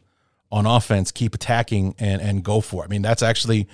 on 0.50 0.66
offense, 0.66 1.12
keep 1.12 1.34
attacking, 1.34 1.94
and 1.98 2.20
and 2.22 2.42
go 2.42 2.60
for 2.60 2.82
it. 2.82 2.86
I 2.86 2.88
mean, 2.88 3.02
that's 3.02 3.22
actually 3.22 3.68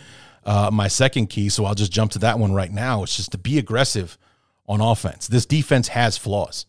uh, 0.44 0.70
my 0.72 0.88
second 0.88 1.28
key. 1.28 1.48
So 1.48 1.64
I'll 1.64 1.74
just 1.74 1.92
jump 1.92 2.12
to 2.12 2.18
that 2.20 2.38
one 2.38 2.52
right 2.52 2.72
now. 2.72 3.02
It's 3.02 3.16
just 3.16 3.32
to 3.32 3.38
be 3.38 3.58
aggressive 3.58 4.18
on 4.66 4.80
offense. 4.80 5.28
This 5.28 5.46
defense 5.46 5.88
has 5.88 6.16
flaws. 6.18 6.66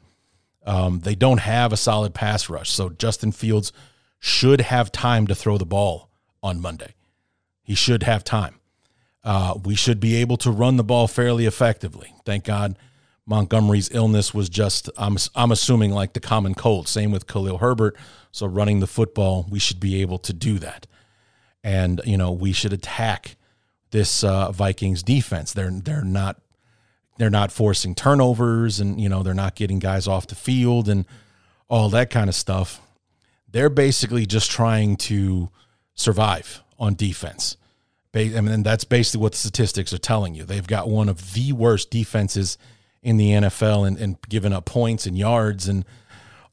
Um, 0.66 1.02
they 1.02 1.16
don't 1.16 1.40
have 1.40 1.72
a 1.72 1.78
solid 1.78 2.14
pass 2.14 2.50
rush. 2.50 2.72
So 2.72 2.90
Justin 2.90 3.32
Fields 3.32 3.72
should 4.20 4.62
have 4.62 4.92
time 4.92 5.28
to 5.28 5.36
throw 5.36 5.58
the 5.58 5.66
ball 5.66 6.10
on 6.42 6.60
Monday. 6.60 6.96
He 7.62 7.76
should 7.76 8.04
have 8.04 8.24
time. 8.24 8.60
Uh, 9.24 9.56
we 9.64 9.76
should 9.76 10.00
be 10.00 10.16
able 10.16 10.38
to 10.38 10.52
run 10.52 10.78
the 10.78 10.84
ball 10.84 11.08
fairly 11.08 11.46
effectively. 11.46 12.14
Thank 12.26 12.44
God 12.44 12.78
Montgomery's 13.26 13.90
illness 13.92 14.34
was 14.34 14.50
just, 14.50 14.90
I'm, 14.98 15.18
I'm 15.36 15.52
assuming, 15.52 15.92
like 15.92 16.14
the 16.14 16.20
common 16.20 16.54
cold. 16.54 16.88
Same 16.88 17.12
with 17.12 17.26
Khalil 17.26 17.58
Herbert. 17.58 17.96
So 18.32 18.46
running 18.46 18.82
the 18.82 18.88
football, 18.88 19.48
we 19.50 19.58
should 19.58 19.80
be 19.80 20.02
able 20.02 20.20
to 20.20 20.34
do 20.34 20.60
that. 20.60 20.86
And, 21.64 22.02
you 22.06 22.18
know, 22.18 22.32
we 22.32 22.52
should 22.52 22.74
attack 22.74 23.36
this 23.96 24.26
uh, 24.26 24.52
Vikings 24.52 25.04
defense. 25.04 25.54
They're 25.54 25.72
they're 25.72 26.04
not 26.04 26.42
they're 27.18 27.30
not 27.30 27.50
forcing 27.50 27.96
turnovers, 27.96 28.82
and 28.82 29.00
you 29.00 29.08
know 29.08 29.24
they're 29.24 29.34
not 29.34 29.56
getting 29.56 29.80
guys 29.80 30.06
off 30.06 30.28
the 30.28 30.36
field 30.36 30.90
and 30.90 31.06
all 31.70 31.88
that 31.90 32.10
kind 32.10 32.28
of 32.28 32.36
stuff. 32.36 32.82
They're 33.50 33.70
basically 33.70 34.26
just 34.26 34.52
trying 34.52 34.98
to 34.98 35.50
survive 35.94 36.62
on 36.78 36.96
defense. 36.96 37.56
I 38.14 38.30
mean, 38.42 38.64
that's 38.64 38.84
basically 38.84 39.22
what 39.22 39.32
the 39.34 39.38
statistics 39.38 39.94
are 39.94 39.98
telling 39.98 40.36
you. 40.36 40.44
They've 40.44 40.66
got 40.66 40.90
one 40.90 41.10
of 41.10 41.34
the 41.34 41.52
worst 41.52 41.90
defenses 41.90 42.58
in 43.02 43.18
the 43.18 43.32
NFL 43.32 43.88
and, 43.88 43.98
and 43.98 44.18
giving 44.30 44.54
up 44.54 44.66
points 44.66 45.06
and 45.06 45.18
yards 45.18 45.68
and 45.68 45.84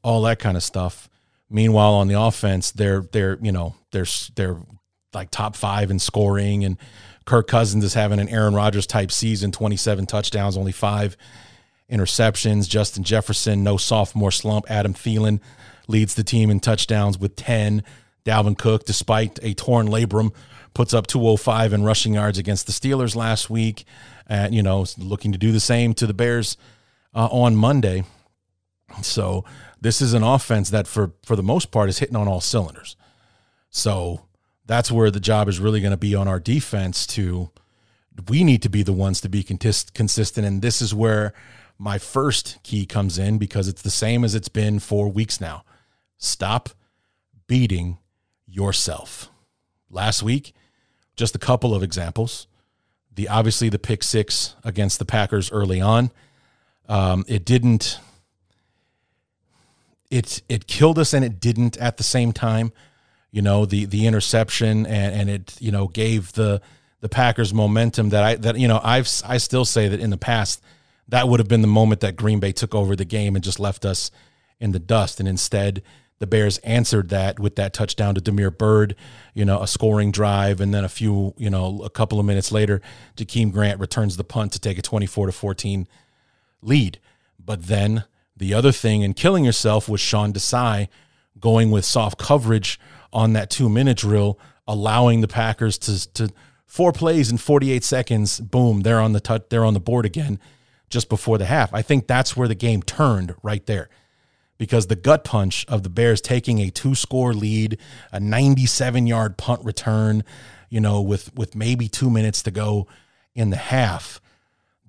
all 0.01 0.21
that 0.23 0.39
kind 0.39 0.57
of 0.57 0.63
stuff. 0.63 1.09
Meanwhile, 1.49 1.93
on 1.93 2.07
the 2.07 2.19
offense, 2.19 2.71
they're 2.71 3.01
they're 3.01 3.37
you 3.41 3.51
know 3.51 3.75
they're 3.91 4.07
they're 4.35 4.57
like 5.13 5.29
top 5.29 5.57
five 5.57 5.91
in 5.91 5.99
scoring 5.99 6.63
and 6.63 6.77
Kirk 7.25 7.47
Cousins 7.47 7.83
is 7.83 7.93
having 7.93 8.19
an 8.19 8.29
Aaron 8.29 8.53
Rodgers 8.53 8.87
type 8.87 9.11
season 9.11 9.51
27 9.51 10.05
touchdowns, 10.05 10.57
only 10.57 10.71
five 10.71 11.15
interceptions. 11.89 12.67
Justin 12.67 13.03
Jefferson, 13.03 13.63
no 13.63 13.77
sophomore 13.77 14.31
slump. 14.31 14.69
Adam 14.69 14.93
Thielen 14.93 15.39
leads 15.87 16.15
the 16.15 16.23
team 16.23 16.49
in 16.49 16.59
touchdowns 16.59 17.17
with 17.17 17.35
10. 17.35 17.83
Dalvin 18.25 18.57
Cook, 18.57 18.85
despite 18.85 19.39
a 19.41 19.53
torn 19.53 19.87
labrum, 19.87 20.33
puts 20.73 20.93
up 20.93 21.07
205 21.07 21.73
in 21.73 21.83
rushing 21.83 22.13
yards 22.13 22.37
against 22.37 22.65
the 22.65 22.71
Steelers 22.71 23.15
last 23.15 23.49
week. 23.49 23.85
And, 24.27 24.55
you 24.55 24.63
know, 24.63 24.85
looking 24.97 25.33
to 25.33 25.37
do 25.37 25.51
the 25.51 25.59
same 25.59 25.93
to 25.95 26.07
the 26.07 26.13
Bears 26.13 26.57
uh, 27.13 27.27
on 27.27 27.55
Monday. 27.55 28.03
So 29.01 29.43
this 29.81 30.01
is 30.01 30.13
an 30.13 30.23
offense 30.23 30.69
that, 30.69 30.87
for, 30.87 31.11
for 31.25 31.35
the 31.35 31.43
most 31.43 31.71
part, 31.71 31.89
is 31.89 31.99
hitting 31.99 32.15
on 32.15 32.27
all 32.27 32.41
cylinders. 32.41 32.95
So 33.69 34.21
that's 34.65 34.91
where 34.91 35.11
the 35.11 35.19
job 35.19 35.47
is 35.49 35.59
really 35.59 35.81
going 35.81 35.91
to 35.91 35.97
be 35.97 36.15
on 36.15 36.27
our 36.27 36.39
defense 36.39 37.05
to 37.07 37.49
we 38.29 38.43
need 38.43 38.61
to 38.61 38.69
be 38.69 38.83
the 38.83 38.93
ones 38.93 39.19
to 39.21 39.29
be 39.29 39.43
consistent 39.43 40.45
and 40.45 40.61
this 40.61 40.81
is 40.81 40.93
where 40.93 41.33
my 41.77 41.97
first 41.97 42.59
key 42.63 42.85
comes 42.85 43.17
in 43.17 43.37
because 43.37 43.67
it's 43.67 43.81
the 43.81 43.89
same 43.89 44.23
as 44.23 44.35
it's 44.35 44.49
been 44.49 44.79
for 44.79 45.09
weeks 45.09 45.41
now. 45.41 45.63
Stop 46.17 46.69
beating 47.47 47.97
yourself. 48.47 49.29
Last 49.89 50.23
week 50.23 50.53
just 51.15 51.35
a 51.35 51.39
couple 51.39 51.75
of 51.75 51.83
examples. 51.83 52.47
The 53.13 53.27
obviously 53.27 53.69
the 53.69 53.79
pick 53.79 54.03
six 54.03 54.55
against 54.63 54.99
the 54.99 55.05
packers 55.05 55.51
early 55.51 55.81
on. 55.81 56.11
Um, 56.87 57.25
it 57.27 57.45
didn't 57.45 57.99
it 60.09 60.41
it 60.49 60.67
killed 60.67 60.99
us 60.99 61.13
and 61.13 61.23
it 61.23 61.39
didn't 61.39 61.77
at 61.77 61.97
the 61.97 62.03
same 62.03 62.33
time 62.33 62.71
you 63.33 63.41
know 63.41 63.65
the 63.65 63.83
the 63.85 64.07
interception 64.07 64.85
and, 64.85 65.13
and 65.13 65.29
it 65.29 65.57
you 65.59 65.71
know 65.71 65.87
gave 65.89 66.31
the 66.33 66.61
the 67.01 67.09
Packers 67.09 67.53
momentum 67.53 68.09
that 68.09 68.23
I 68.23 68.35
that 68.35 68.57
you 68.57 68.69
know 68.69 68.79
I've 68.81 69.09
I 69.25 69.37
still 69.37 69.65
say 69.65 69.89
that 69.89 69.99
in 69.99 70.11
the 70.11 70.17
past 70.17 70.61
that 71.09 71.27
would 71.27 71.41
have 71.41 71.49
been 71.49 71.61
the 71.61 71.67
moment 71.67 71.99
that 72.01 72.15
Green 72.15 72.39
Bay 72.39 72.53
took 72.53 72.73
over 72.73 72.95
the 72.95 73.03
game 73.03 73.35
and 73.35 73.43
just 73.43 73.59
left 73.59 73.83
us 73.83 74.09
in 74.59 74.71
the 74.71 74.79
dust 74.79 75.19
and 75.19 75.27
instead 75.27 75.83
the 76.19 76.27
Bears 76.27 76.59
answered 76.59 77.09
that 77.09 77.37
with 77.37 77.57
that 77.57 77.73
touchdown 77.73 78.15
to 78.15 78.21
Damiere 78.21 78.49
Byrd, 78.49 78.95
you 79.33 79.43
know, 79.43 79.61
a 79.61 79.67
scoring 79.67 80.09
drive, 80.09 80.61
and 80.61 80.73
then 80.73 80.85
a 80.85 80.89
few, 80.89 81.33
you 81.37 81.49
know, 81.49 81.81
a 81.83 81.89
couple 81.89 82.17
of 82.17 82.25
minutes 82.25 82.49
later, 82.49 82.81
Jakeem 83.17 83.51
Grant 83.51 83.77
returns 83.77 84.15
the 84.15 84.23
punt 84.23 84.53
to 84.53 84.59
take 84.59 84.77
a 84.77 84.81
24 84.81 85.25
to 85.25 85.31
14 85.33 85.85
lead. 86.61 86.99
But 87.37 87.63
then 87.63 88.05
the 88.37 88.53
other 88.53 88.71
thing 88.71 89.01
in 89.01 89.15
killing 89.15 89.43
yourself 89.43 89.89
was 89.89 89.99
Sean 89.99 90.31
Desai 90.31 90.87
going 91.41 91.71
with 91.71 91.83
soft 91.83 92.17
coverage 92.17 92.79
on 93.13 93.33
that 93.33 93.49
two 93.49 93.69
minute 93.69 93.97
drill, 93.97 94.39
allowing 94.67 95.21
the 95.21 95.27
Packers 95.27 95.77
to 95.79 96.11
to 96.13 96.29
four 96.65 96.91
plays 96.91 97.31
in 97.31 97.37
48 97.37 97.83
seconds, 97.83 98.39
boom, 98.39 98.81
they're 98.81 98.99
on 98.99 99.13
the 99.13 99.43
they're 99.49 99.65
on 99.65 99.73
the 99.73 99.79
board 99.79 100.05
again 100.05 100.39
just 100.89 101.09
before 101.09 101.37
the 101.37 101.45
half. 101.45 101.73
I 101.73 101.81
think 101.81 102.07
that's 102.07 102.35
where 102.35 102.47
the 102.47 102.55
game 102.55 102.83
turned 102.83 103.35
right 103.41 103.65
there 103.65 103.89
because 104.57 104.87
the 104.87 104.95
gut 104.95 105.23
punch 105.23 105.65
of 105.67 105.83
the 105.83 105.89
Bears 105.89 106.21
taking 106.21 106.59
a 106.59 106.69
two 106.69 106.95
score 106.95 107.33
lead, 107.33 107.77
a 108.11 108.19
97 108.19 109.07
yard 109.07 109.37
punt 109.37 109.63
return, 109.65 110.23
you 110.69 110.79
know, 110.79 111.01
with, 111.01 111.33
with 111.35 111.55
maybe 111.55 111.87
two 111.87 112.09
minutes 112.09 112.43
to 112.43 112.51
go 112.51 112.87
in 113.35 113.49
the 113.49 113.57
half, 113.57 114.21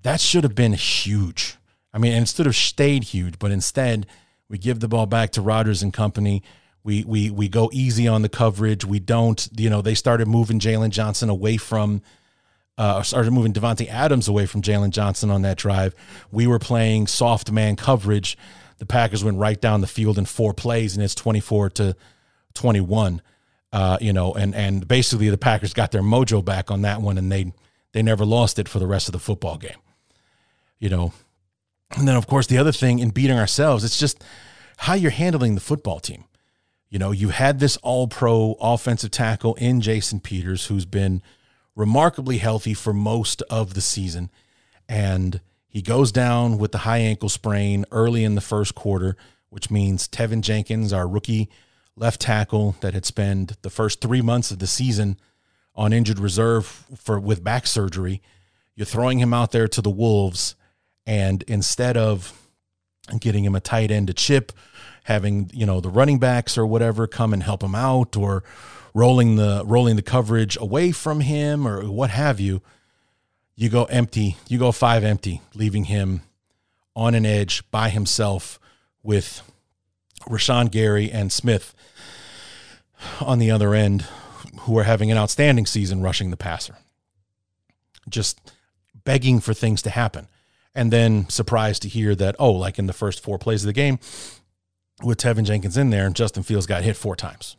that 0.03 0.20
should 0.20 0.45
have 0.45 0.55
been 0.55 0.75
huge. 0.75 1.57
I 1.93 1.99
mean, 1.99 2.12
instead 2.12 2.47
of 2.47 2.55
stayed 2.55 3.05
huge, 3.05 3.39
but 3.39 3.51
instead 3.51 4.07
we 4.49 4.59
give 4.59 4.81
the 4.81 4.89
ball 4.89 5.07
back 5.07 5.31
to 5.33 5.43
Rodgers 5.43 5.83
and 5.83 5.93
company. 5.93 6.43
We, 6.85 7.03
we, 7.05 7.30
we 7.30 7.49
go 7.49 7.70
easy 7.72 8.07
on 8.07 8.22
the 8.22 8.28
coverage. 8.28 8.85
We 8.85 9.01
don't, 9.01 9.49
you 9.57 9.70
know, 9.70 9.82
they 9.82 9.95
started 9.95 10.28
moving 10.28 10.61
Jaylon 10.61 10.91
Johnson 10.91 11.30
away 11.30 11.57
from, 11.57 12.03
uh, 12.76 13.03
started 13.03 13.32
moving 13.32 13.53
Davante 13.53 13.89
Adams 13.89 14.28
away 14.28 14.47
from 14.47 14.61
Jaylon 14.61 14.91
Johnson 14.91 15.30
on 15.30 15.43
that 15.43 15.57
drive. 15.57 15.95
We 16.30 16.47
were 16.47 16.59
playing 16.59 17.07
soft 17.07 17.51
man 17.51 17.76
coverage 17.76 18.37
the 18.78 18.87
Packers 18.87 19.24
went 19.24 19.39
right 19.39 19.61
down 19.61 19.80
the 19.80 19.87
field 19.87 20.18
in 20.18 20.24
four 20.24 20.53
plays, 20.53 20.95
and 20.95 21.03
it's 21.03 21.14
24 21.14 21.70
to 21.70 21.97
21. 22.55 23.22
Uh, 23.72 23.99
you 24.01 24.12
know, 24.12 24.32
and 24.35 24.55
and 24.55 24.87
basically 24.87 25.30
the 25.30 25.39
Packers 25.39 25.72
got 25.72 25.91
their 25.91 26.03
mojo 26.03 26.45
back 26.45 26.70
on 26.70 26.82
that 26.82 27.01
one, 27.01 27.18
and 27.18 27.30
they 27.30 27.53
they 27.93 28.03
never 28.03 28.24
lost 28.24 28.59
it 28.59 28.68
for 28.68 28.78
the 28.78 28.87
rest 28.87 29.09
of 29.09 29.12
the 29.12 29.18
football 29.18 29.57
game. 29.57 29.78
You 30.78 30.91
know, 30.91 31.12
and 31.97 32.07
then 32.07 32.16
of 32.16 32.26
course 32.26 32.47
the 32.47 32.59
other 32.59 32.72
thing 32.72 32.99
in 32.99 33.11
beating 33.11 33.39
ourselves, 33.39 33.85
it's 33.85 33.99
just 33.99 34.22
how 34.76 34.95
you're 34.95 35.11
handling 35.11 35.55
the 35.55 35.61
football 35.61 35.99
team. 35.99 36.24
You 36.95 37.01
know, 37.01 37.11
you 37.11 37.30
had 37.30 37.59
this 37.59 37.76
All 37.78 38.07
Pro 38.07 38.53
offensive 38.61 39.11
tackle 39.11 39.57
in 39.57 39.80
Jason 39.80 40.20
Peters, 40.20 40.66
who's 40.66 40.84
been 40.84 41.22
remarkably 41.74 42.38
healthy 42.38 42.72
for 42.72 42.92
most 42.92 43.42
of 43.51 43.74
the 43.74 43.80
season, 43.80 44.30
and 44.88 45.40
he 45.66 45.82
goes 45.82 46.12
down 46.12 46.57
with 46.57 46.70
the 46.70 46.78
high 46.78 46.99
ankle 46.99 47.28
sprain 47.28 47.84
early 47.90 48.22
in 48.22 48.36
the 48.36 48.40
first 48.40 48.76
quarter, 48.76 49.16
which 49.49 49.72
means 49.72 50.07
Teven 50.07 50.40
Jenkins, 50.40 50.92
our 50.92 51.09
rookie 51.09 51.51
left 51.97 52.20
tackle 52.20 52.76
that 52.80 52.95
had 52.95 53.05
spent 53.05 53.61
the 53.62 53.70
first 53.70 54.01
three 54.01 54.22
months 54.22 54.53
of 54.53 54.61
the 54.61 54.68
season 54.68 55.18
on 55.74 55.92
injured 55.92 56.20
reserve 56.20 56.86
for 56.97 57.18
with 57.18 57.42
back 57.42 57.66
surgery, 57.66 58.22
you're 58.76 58.86
throwing 58.86 59.18
him 59.18 59.34
out 59.34 59.51
there 59.51 59.66
to 59.66 59.82
the 59.82 59.90
Wolves, 59.90 60.55
and 61.05 61.42
instead 61.49 61.97
of 61.97 62.40
getting 63.18 63.45
him 63.45 63.57
a 63.57 63.61
tight 63.61 63.90
end 63.90 64.07
to 64.07 64.14
chip, 64.14 64.53
having 65.05 65.50
you 65.55 65.64
know 65.64 65.80
the 65.80 65.88
running 65.88 66.18
backs 66.18 66.59
or 66.59 66.66
whatever 66.66 67.07
come 67.07 67.32
and 67.32 67.42
help 67.42 67.62
him 67.62 67.74
out, 67.74 68.16
or 68.16 68.44
rolling 68.92 69.36
the 69.36 69.62
rolling 69.64 69.96
the 69.96 70.02
coverage 70.02 70.57
away 70.61 70.92
from 70.92 71.20
him 71.20 71.66
or 71.66 71.90
what 71.90 72.11
have 72.11 72.40
you, 72.40 72.62
you 73.57 73.68
go 73.68 73.84
empty, 73.84 74.36
you 74.48 74.59
go 74.59 74.72
five 74.72 75.05
empty, 75.05 75.40
leaving 75.55 75.84
him 75.84 76.22
on 76.96 77.14
an 77.14 77.26
edge 77.26 77.68
by 77.70 77.88
himself 77.88 78.59
with 79.02 79.42
Rashan 80.22 80.70
Gary 80.70 81.11
and 81.11 81.32
Smith 81.32 81.74
on 83.20 83.38
the 83.38 83.50
other 83.50 83.74
end, 83.74 84.07
who 84.61 84.78
are 84.78 84.84
having 84.84 85.11
an 85.11 85.18
outstanding 85.18 85.66
season 85.66 86.02
rushing 86.02 86.30
the 86.30 86.36
passer. 86.36 86.76
Just 88.09 88.52
begging 89.05 89.40
for 89.40 89.52
things 89.52 89.82
to 89.82 89.90
happen. 89.90 90.28
And 90.74 90.92
then 90.92 91.28
surprised 91.28 91.82
to 91.82 91.88
hear 91.88 92.14
that, 92.16 92.34
oh, 92.38 92.52
like 92.52 92.78
in 92.78 92.86
the 92.86 92.92
first 92.92 93.22
four 93.22 93.38
plays 93.38 93.62
of 93.62 93.66
the 93.66 93.72
game, 93.72 93.98
with 95.03 95.18
Teven 95.18 95.45
Jenkins 95.45 95.76
in 95.76 95.90
there, 95.90 96.07
and 96.07 96.14
Justin 96.14 96.42
Fields 96.42 96.66
got 96.66 96.82
hit 96.82 96.97
four 96.97 97.16
times. 97.16 97.57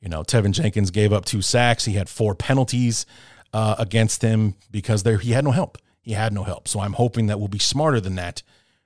You 0.00 0.08
know, 0.08 0.22
Teven 0.22 0.52
Jenkins 0.52 0.90
gave 0.90 1.12
up 1.12 1.24
two 1.24 1.42
sacks. 1.42 1.84
He 1.84 1.94
had 1.94 2.08
four 2.08 2.34
penalties 2.34 3.06
uh, 3.52 3.76
against 3.78 4.22
him 4.22 4.54
because 4.70 5.02
there 5.02 5.18
he 5.18 5.32
had 5.32 5.44
no 5.44 5.52
help. 5.52 5.78
He 6.02 6.12
had 6.12 6.32
no 6.32 6.42
help. 6.42 6.68
So 6.68 6.80
I'm 6.80 6.92
hoping 6.94 7.26
that 7.28 7.38
we'll 7.38 7.48
be 7.48 7.58
smarter 7.58 8.00
than 8.00 8.16
that 8.16 8.42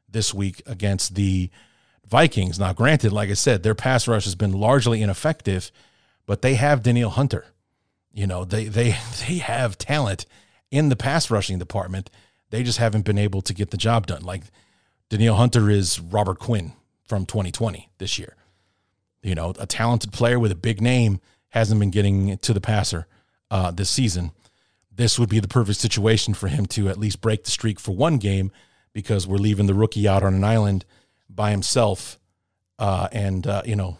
this 0.09 0.33
week 0.33 0.63
against 0.67 1.15
the 1.17 1.51
Vikings. 2.07 2.59
Now, 2.59 2.73
granted, 2.73 3.13
like 3.13 3.31
I 3.31 3.35
said, 3.35 3.63
their 3.63 3.75
pass 3.75 4.07
rush 4.07 4.25
has 4.25 4.35
been 4.35 4.53
largely 4.53 5.03
ineffective, 5.03 5.73
but 6.27 6.43
they 6.43 6.55
have 6.55 6.83
Danielle 6.83 7.11
Hunter. 7.11 7.47
You 8.13 8.27
know, 8.27 8.45
they 8.45 8.65
they 8.65 8.91
they 9.27 9.39
have 9.39 9.77
talent 9.79 10.27
in 10.71 10.89
the 10.89 10.97
pass 10.97 11.31
rushing 11.31 11.59
department. 11.59 12.11
They 12.51 12.63
just 12.63 12.79
haven't 12.79 13.05
been 13.05 13.19
able 13.19 13.43
to 13.43 13.53
get 13.53 13.71
the 13.71 13.77
job 13.77 14.07
done. 14.07 14.23
Like 14.23 14.45
Danielle 15.09 15.37
Hunter 15.37 15.69
is 15.69 15.99
Robert 15.99 16.39
Quinn 16.39 16.73
from 17.09 17.27
2020 17.27 17.91
this 17.99 18.19
year. 18.19 18.37
You 19.23 19.35
know, 19.35 19.55
a 19.59 19.67
talented 19.67 20.13
player 20.13 20.39
with 20.39 20.53
a 20.53 20.57
big 20.57 20.81
name 20.81 21.21
hasn't 21.49 21.81
been 21.81 21.91
getting 21.91 22.39
to 22.39 22.53
the 22.53 22.61
passer 22.61 23.07
uh, 23.51 23.71
this 23.71 23.91
season 23.91 24.33
this 24.99 25.19
would 25.19 25.29
be 25.29 25.39
the 25.39 25.49
perfect 25.49 25.79
situation 25.79 26.35
for 26.35 26.49
him 26.49 26.67
to 26.67 26.89
at 26.89 26.99
least 26.99 27.21
break 27.21 27.45
the 27.45 27.51
streak 27.53 27.79
for 27.79 27.95
one 27.95 28.19
game 28.19 28.51
because 28.93 29.29
we're 29.29 29.37
leaving 29.37 29.67
the 29.67 29.75
rookie 29.75 30.09
out 30.09 30.25
on 30.25 30.35
an 30.35 30.43
island 30.43 30.85
by 31.31 31.53
himself 31.53 32.19
uh, 32.81 33.09
and, 33.13 33.47
uh, 33.47 33.63
you 33.65 33.77
know, 33.77 33.97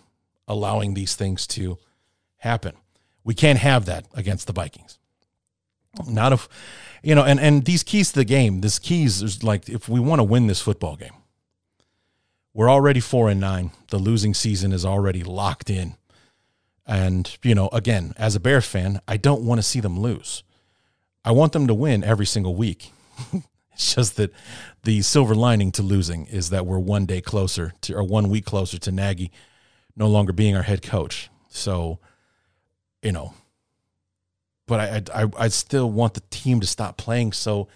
allowing 0.49 0.95
these 0.95 1.15
things 1.15 1.47
to 1.47 1.79
happen. 2.39 2.75
We 3.23 3.33
can't 3.33 3.61
have 3.61 3.85
that 3.85 4.07
against 4.13 4.49
the 4.49 4.53
Vikings. 4.53 4.99
Not 6.09 6.33
if, 6.33 6.49
you 7.03 7.15
know, 7.15 7.25
and, 7.25 7.39
and 7.39 7.65
these 7.65 7.85
keys 7.85 8.11
to 8.11 8.19
the 8.19 8.25
game, 8.25 8.61
this 8.61 8.81
keys 8.81 9.23
is 9.23 9.45
like 9.45 9.69
if 9.69 9.89
we 9.89 10.01
want 10.01 10.19
to 10.19 10.25
win 10.25 10.49
this 10.49 10.61
football 10.61 10.97
game, 10.97 11.15
we're 12.59 12.69
already 12.69 12.99
four 12.99 13.29
and 13.29 13.41
nine. 13.41 13.71
The 13.91 13.99
losing 13.99 14.35
season 14.35 14.73
is 14.73 14.85
already 14.85 15.23
locked 15.23 15.71
in. 15.71 15.95
And, 16.85 17.39
you 17.45 17.55
know, 17.55 17.69
again, 17.69 18.15
as 18.17 18.35
a 18.35 18.41
Bears 18.41 18.67
fan, 18.67 19.01
I 19.07 19.17
don't 19.17 19.45
want 19.45 19.61
to 19.61 19.63
see 19.63 19.79
them 19.79 20.01
lose. 20.01 20.43
I 21.25 21.31
want 21.31 21.53
them 21.53 21.69
to 21.69 21.75
win 21.75 22.03
every 22.03 22.27
single 22.27 22.57
week. 22.57 22.91
it's 23.73 23.95
just 23.95 24.17
that 24.17 24.33
the 24.83 25.03
silver 25.03 25.37
lining 25.37 25.71
to 25.71 25.83
losing 25.83 26.27
is 26.27 26.51
that 26.51 26.67
we're 26.67 26.81
one 26.81 27.07
day 27.07 27.21
closer 27.21 27.75
to, 27.83 27.95
or 27.95 28.03
one 28.03 28.29
week 28.29 28.47
closer 28.47 28.77
to 28.77 28.91
Nagy 28.91 29.31
no 29.95 30.09
longer 30.09 30.33
being 30.33 30.57
our 30.57 30.65
head 30.65 30.83
coach. 30.83 31.31
So, 31.49 32.01
you 33.05 33.13
know, 33.13 33.35
but 34.67 34.81
I, 35.15 35.23
I, 35.23 35.31
I 35.45 35.47
still 35.47 35.93
want 35.93 36.15
the 36.15 36.23
team 36.31 36.59
to 36.59 36.67
stop 36.67 36.97
playing 36.97 37.35
so 37.35 37.69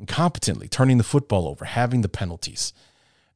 incompetently, 0.00 0.70
turning 0.70 0.98
the 0.98 1.02
football 1.02 1.48
over, 1.48 1.64
having 1.64 2.02
the 2.02 2.08
penalties, 2.08 2.72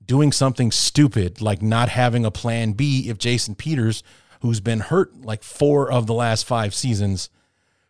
doing 0.07 0.33
something 0.33 0.71
stupid 0.71 1.41
like 1.41 1.63
not 1.63 1.89
having 1.89 2.25
a 2.25 2.31
plan 2.31 2.73
B 2.73 3.09
if 3.09 3.19
Jason 3.19 3.55
Peters, 3.55 4.03
who's 4.41 4.61
been 4.61 4.81
hurt 4.81 5.23
like 5.23 5.43
four 5.43 5.91
of 5.91 6.07
the 6.07 6.15
last 6.15 6.45
five 6.45 6.75
seasons, 6.75 7.31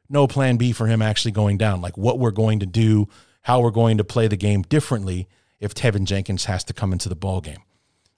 no 0.08 0.26
plan 0.26 0.56
B 0.56 0.72
for 0.72 0.86
him 0.86 1.00
actually 1.00 1.32
going 1.32 1.56
down, 1.56 1.80
like 1.80 1.96
what 1.96 2.18
we're 2.18 2.30
going 2.30 2.60
to 2.60 2.66
do, 2.66 3.08
how 3.42 3.60
we're 3.60 3.70
going 3.70 3.98
to 3.98 4.04
play 4.04 4.28
the 4.28 4.36
game 4.36 4.62
differently 4.62 5.28
if 5.58 5.74
Teven 5.74 6.04
Jenkins 6.04 6.44
has 6.44 6.62
to 6.64 6.74
come 6.74 6.92
into 6.92 7.08
the 7.08 7.16
ball 7.16 7.40
game. 7.40 7.62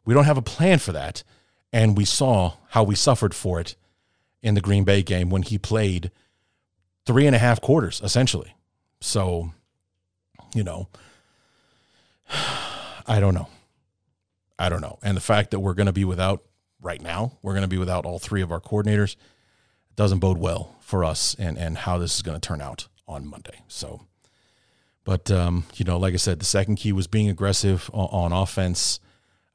We 0.05 0.13
don't 0.13 0.25
have 0.25 0.37
a 0.37 0.43
plan 0.43 0.79
for 0.81 0.93
that, 0.93 1.23
and 1.73 1.97
we 1.97 2.05
saw 2.05 2.55
how 2.71 2.83
we 2.83 2.95
suffered 2.95 3.35
for 3.35 3.61
it 3.61 3.77
in 4.43 4.55
the 4.55 4.61
Green 4.61 4.85
Bay 4.85 5.03
game 5.03 5.31
when 5.31 5.43
he 5.43 5.57
played 5.57 6.11
three 7.07 7.27
and 7.27 7.35
a 7.37 7.39
half 7.39 7.61
quarters 7.61 8.01
essentially. 8.03 8.55
So, 9.01 9.53
you 10.55 10.65
know, 10.65 10.89
I 13.07 13.21
don't 13.21 13.35
know. 13.35 13.49
I 14.59 14.69
don't 14.69 14.81
know. 14.81 14.99
And 15.03 15.17
the 15.17 15.23
fact 15.23 15.51
that 15.51 15.61
we're 15.61 15.75
going 15.75 15.87
to 15.87 15.93
be 15.93 16.05
without 16.05 16.45
right 16.81 17.01
now, 17.01 17.39
we're 17.43 17.53
going 17.53 17.63
to 17.63 17.69
be 17.69 17.79
without 17.79 18.07
all 18.07 18.19
three 18.19 18.43
of 18.43 18.53
our 18.53 18.61
coordinators 18.61 19.17
doesn't 19.97 20.19
bode 20.19 20.39
well 20.39 20.75
for 20.81 21.05
us 21.05 21.37
and 21.39 21.57
and 21.57 21.79
how 21.79 21.99
this 21.99 22.17
is 22.17 22.23
going 22.23 22.39
to 22.39 22.47
turn 22.47 22.61
out 22.61 22.89
on 23.07 23.27
Monday. 23.27 23.61
So, 23.69 24.03
but 25.05 25.31
um, 25.31 25.65
you 25.75 25.85
know, 25.85 25.99
like 25.99 26.15
I 26.15 26.19
said, 26.19 26.39
the 26.41 26.45
second 26.45 26.77
key 26.77 26.93
was 26.93 27.07
being 27.07 27.29
aggressive 27.29 27.91
on, 27.93 28.33
on 28.33 28.33
offense, 28.33 29.01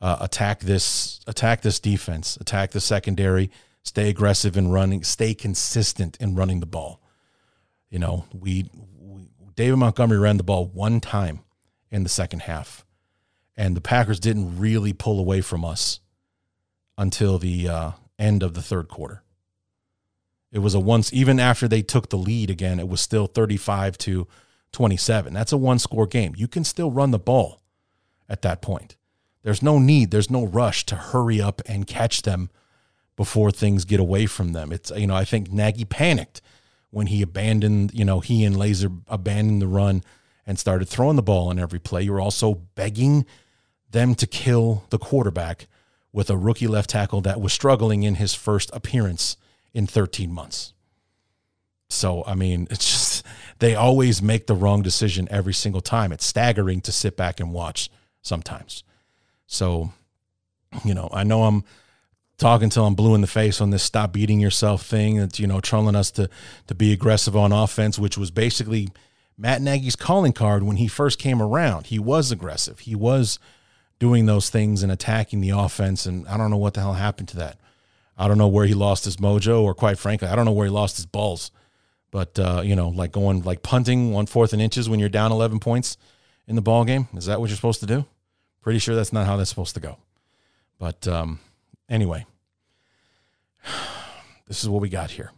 uh, 0.02 0.18
attack 0.22 0.62
this 0.62 1.20
attack 1.28 1.62
this 1.62 1.80
defense, 1.80 2.38
attack 2.38 2.72
the 2.72 2.80
secondary, 2.80 3.50
stay 3.84 4.10
aggressive 4.10 4.58
in 4.58 4.70
running, 4.70 5.04
stay 5.04 5.34
consistent 5.34 6.18
in 6.20 6.36
running 6.36 6.60
the 6.60 6.66
ball. 6.66 7.02
You 7.90 8.00
know, 8.00 8.26
we, 8.34 8.70
we 8.98 9.30
David 9.56 9.78
Montgomery 9.78 10.20
ran 10.20 10.38
the 10.38 10.44
ball 10.44 10.68
one 10.68 11.00
time 11.00 11.42
in 11.92 12.04
the 12.04 12.10
second 12.10 12.44
half, 12.44 12.86
and 13.60 13.76
the 13.76 13.82
Packers 13.82 14.22
didn't 14.22 14.58
really 14.58 14.94
pull 14.94 15.20
away 15.20 15.42
from 15.42 15.66
us 15.66 16.00
until 16.98 17.38
the 17.38 17.68
uh, 17.68 17.92
end 18.18 18.42
of 18.42 18.54
the 18.54 18.62
third 18.62 18.88
quarter 18.88 19.22
It 20.50 20.60
was 20.60 20.74
a 20.74 20.80
once 20.80 21.12
even 21.14 21.42
after 21.42 21.68
they 21.68 21.82
took 21.82 22.10
the 22.10 22.18
lead 22.18 22.50
again, 22.50 22.80
it 22.80 22.88
was 22.88 23.02
still 23.02 23.28
35 23.28 23.98
to 24.00 24.28
27. 24.72 25.34
That's 25.34 25.52
a 25.52 25.58
one 25.58 25.78
score 25.78 26.08
game. 26.08 26.34
You 26.38 26.48
can 26.48 26.64
still 26.64 26.90
run 26.90 27.12
the 27.12 27.20
ball 27.20 27.62
at 28.30 28.42
that 28.44 28.62
point. 28.62 28.96
There's 29.44 29.62
no 29.62 29.78
need, 29.78 30.12
there's 30.12 30.32
no 30.32 30.46
rush 30.46 30.86
to 30.86 30.96
hurry 30.96 31.42
up 31.42 31.62
and 31.66 31.86
catch 31.86 32.22
them 32.22 32.50
before 33.18 33.52
things 33.52 33.84
get 33.84 34.00
away 34.00 34.26
from 34.26 34.54
them. 34.54 34.72
It's 34.72 34.90
you 34.92 35.08
know, 35.08 35.16
I 35.16 35.26
think 35.26 35.52
Nagy 35.52 35.84
panicked 35.84 36.42
when 36.92 37.08
he 37.08 37.22
abandoned, 37.22 37.94
you 37.94 38.06
know, 38.06 38.22
he 38.22 38.46
and 38.46 38.56
Lazor 38.56 39.02
abandoned 39.10 39.62
the 39.62 39.68
run 39.68 40.02
and 40.48 40.58
started 40.58 40.88
throwing 40.88 41.18
the 41.18 41.22
ball 41.22 41.50
on 41.50 41.60
every 41.60 41.80
play. 41.80 42.04
You're 42.04 42.22
also 42.22 42.54
begging 42.54 43.26
them 43.92 44.16
to 44.16 44.28
kill 44.28 44.84
the 44.90 44.98
quarterback 44.98 45.68
with 46.12 46.30
a 46.30 46.38
rookie 46.38 46.68
left 46.68 46.90
tackle 46.90 47.22
that 47.22 47.42
was 47.42 47.54
struggling 47.54 48.04
in 48.04 48.16
his 48.16 48.34
first 48.34 48.70
appearance 48.74 49.38
in 49.74 49.88
13 49.88 50.32
months. 50.32 50.74
So, 51.90 52.24
I 52.26 52.36
mean, 52.36 52.68
it's 52.70 52.86
just, 52.86 53.26
they 53.60 53.76
always 53.76 54.22
make 54.22 54.48
the 54.48 54.56
wrong 54.56 54.82
decision 54.82 55.28
every 55.32 55.54
single 55.54 55.82
time. 55.82 56.12
It's 56.12 56.26
staggering 56.26 56.82
to 56.82 56.92
sit 56.92 57.18
back 57.18 57.40
and 57.40 57.52
watch 57.52 57.90
sometimes. 58.22 58.84
So, 59.48 59.92
you 60.84 60.94
know, 60.94 61.10
I 61.12 61.24
know 61.24 61.44
I'm 61.44 61.64
talking 62.38 62.66
until 62.66 62.86
I'm 62.86 62.96
blue 62.96 63.16
in 63.16 63.22
the 63.22 63.28
face 63.28 63.60
on 63.60 63.72
this 63.72 63.84
stop 63.84 64.14
beating 64.14 64.40
yourself 64.40 64.86
thing. 64.86 65.18
That's, 65.18 65.40
you 65.40 65.48
know, 65.48 65.60
trolling 65.60 65.96
us 65.96 66.12
to, 66.12 66.30
to 66.68 66.76
be 66.76 66.94
aggressive 66.94 67.36
on 67.36 67.52
offense, 67.52 67.98
which 67.98 68.18
was 68.18 68.30
basically 68.30 68.90
Matt 69.38 69.62
Nagy's 69.62 69.96
calling 69.96 70.34
card 70.34 70.64
when 70.64 70.78
he 70.78 70.88
first 70.88 71.18
came 71.18 71.42
around. 71.42 71.88
He 71.88 71.98
was 71.98 72.32
aggressive. 72.32 72.80
He 72.80 72.94
was 72.94 73.40
doing 74.00 74.26
those 74.26 74.50
things 74.50 74.82
and 74.82 74.92
attacking 74.92 75.42
the 75.42 75.52
offense. 75.52 76.06
And 76.06 76.28
I 76.28 76.38
don't 76.38 76.50
know 76.50 76.58
what 76.58 76.74
the 76.74 76.82
hell 76.82 76.94
happened 76.94 77.28
to 77.30 77.38
that. 77.38 77.60
I 78.18 78.28
don't 78.28 78.38
know 78.38 78.48
where 78.48 78.66
he 78.66 78.74
lost 78.74 79.06
his 79.06 79.18
mojo, 79.18 79.62
or 79.62 79.74
quite 79.74 79.98
frankly, 79.98 80.28
I 80.28 80.36
don't 80.36 80.46
know 80.46 80.52
where 80.52 80.66
he 80.66 80.72
lost 80.72 80.98
his 80.98 81.06
balls. 81.06 81.52
But 82.12 82.40
uh, 82.40 82.62
you 82.66 82.76
know, 82.76 82.90
like 82.90 83.12
going 83.12 83.44
like 83.44 83.62
punting 83.62 84.12
one 84.12 84.26
fourth 84.26 84.52
and 84.52 84.62
inches 84.62 84.90
when 84.90 85.00
you're 85.00 85.10
down 85.10 85.32
11 85.32 85.60
points 85.60 85.98
in 86.48 86.56
the 86.56 86.62
ball 86.62 86.84
game. 86.84 87.08
Is 87.16 87.28
that 87.28 87.40
what 87.40 87.50
you're 87.50 87.56
supposed 87.56 87.82
to 87.82 87.86
do? 87.86 88.06
Pretty 88.62 88.80
sure 88.80 88.96
that's 88.96 89.14
not 89.14 89.28
how 89.28 89.38
that's 89.38 89.50
supposed 89.50 89.76
to 89.76 89.80
go. 89.80 89.98
But 90.80 91.08
um, 91.08 91.40
anyway, 91.88 92.26
this 94.48 94.64
is 94.64 94.70
what 94.70 94.82
we 94.82 94.90
got 94.90 95.12
here. 95.12 95.32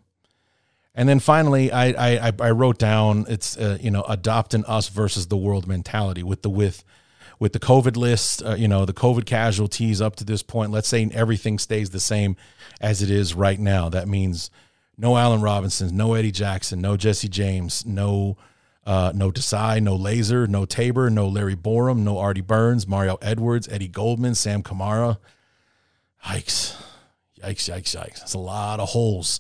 And 0.96 1.08
then 1.08 1.20
finally, 1.20 1.72
I 1.72 2.28
I, 2.28 2.32
I 2.40 2.52
wrote 2.52 2.78
down 2.78 3.26
it's 3.30 3.58
uh, 3.58 3.78
you 3.80 3.92
know 3.92 4.04
adopting 4.04 4.66
us 4.66 4.88
versus 4.90 5.28
the 5.28 5.38
world 5.38 5.68
mentality 5.68 6.24
with 6.24 6.42
the 6.42 6.50
with 6.50 6.84
with 7.40 7.54
the 7.54 7.60
COVID 7.60 7.96
list, 7.98 8.44
uh, 8.44 8.56
you 8.56 8.68
know, 8.68 8.86
the 8.86 8.94
COVID 8.94 9.26
casualties 9.26 10.02
up 10.02 10.16
to 10.18 10.24
this 10.24 10.44
point, 10.44 10.72
let's 10.72 10.88
say 10.88 11.10
everything 11.14 11.60
stays 11.60 11.90
the 11.90 12.00
same 12.00 12.36
as 12.80 13.02
it 13.02 13.10
is 13.10 13.34
right 13.34 13.60
now. 13.60 13.90
That 13.90 14.08
means 14.08 14.50
no 14.98 15.18
Allen 15.18 15.42
Robinson, 15.42 15.96
no 15.96 16.14
Eddie 16.14 16.32
Jackson, 16.32 16.82
no 16.82 16.98
Jesse 16.98 17.30
James, 17.30 17.86
no 17.86 18.38
uh, 18.86 19.12
no 19.14 19.32
Desai, 19.32 19.82
no 19.82 19.98
Lazor, 19.98 20.48
no 20.48 20.66
Tabor, 20.66 21.10
no 21.10 21.28
Larry 21.28 21.56
Borom, 21.56 22.00
no 22.00 22.18
Artie 22.18 22.42
Burns, 22.42 22.88
Mario 22.88 23.18
Edwards, 23.22 23.68
Eddie 23.68 23.88
Goldman, 23.88 24.36
Sam 24.36 24.64
Kamara. 24.64 25.18
Yikes. 26.26 26.76
Yikes, 27.42 27.70
yikes, 27.70 27.96
yikes. 27.96 28.20
That's 28.20 28.34
a 28.34 28.40
lot 28.40 28.80
of 28.80 28.90
holes 28.90 29.40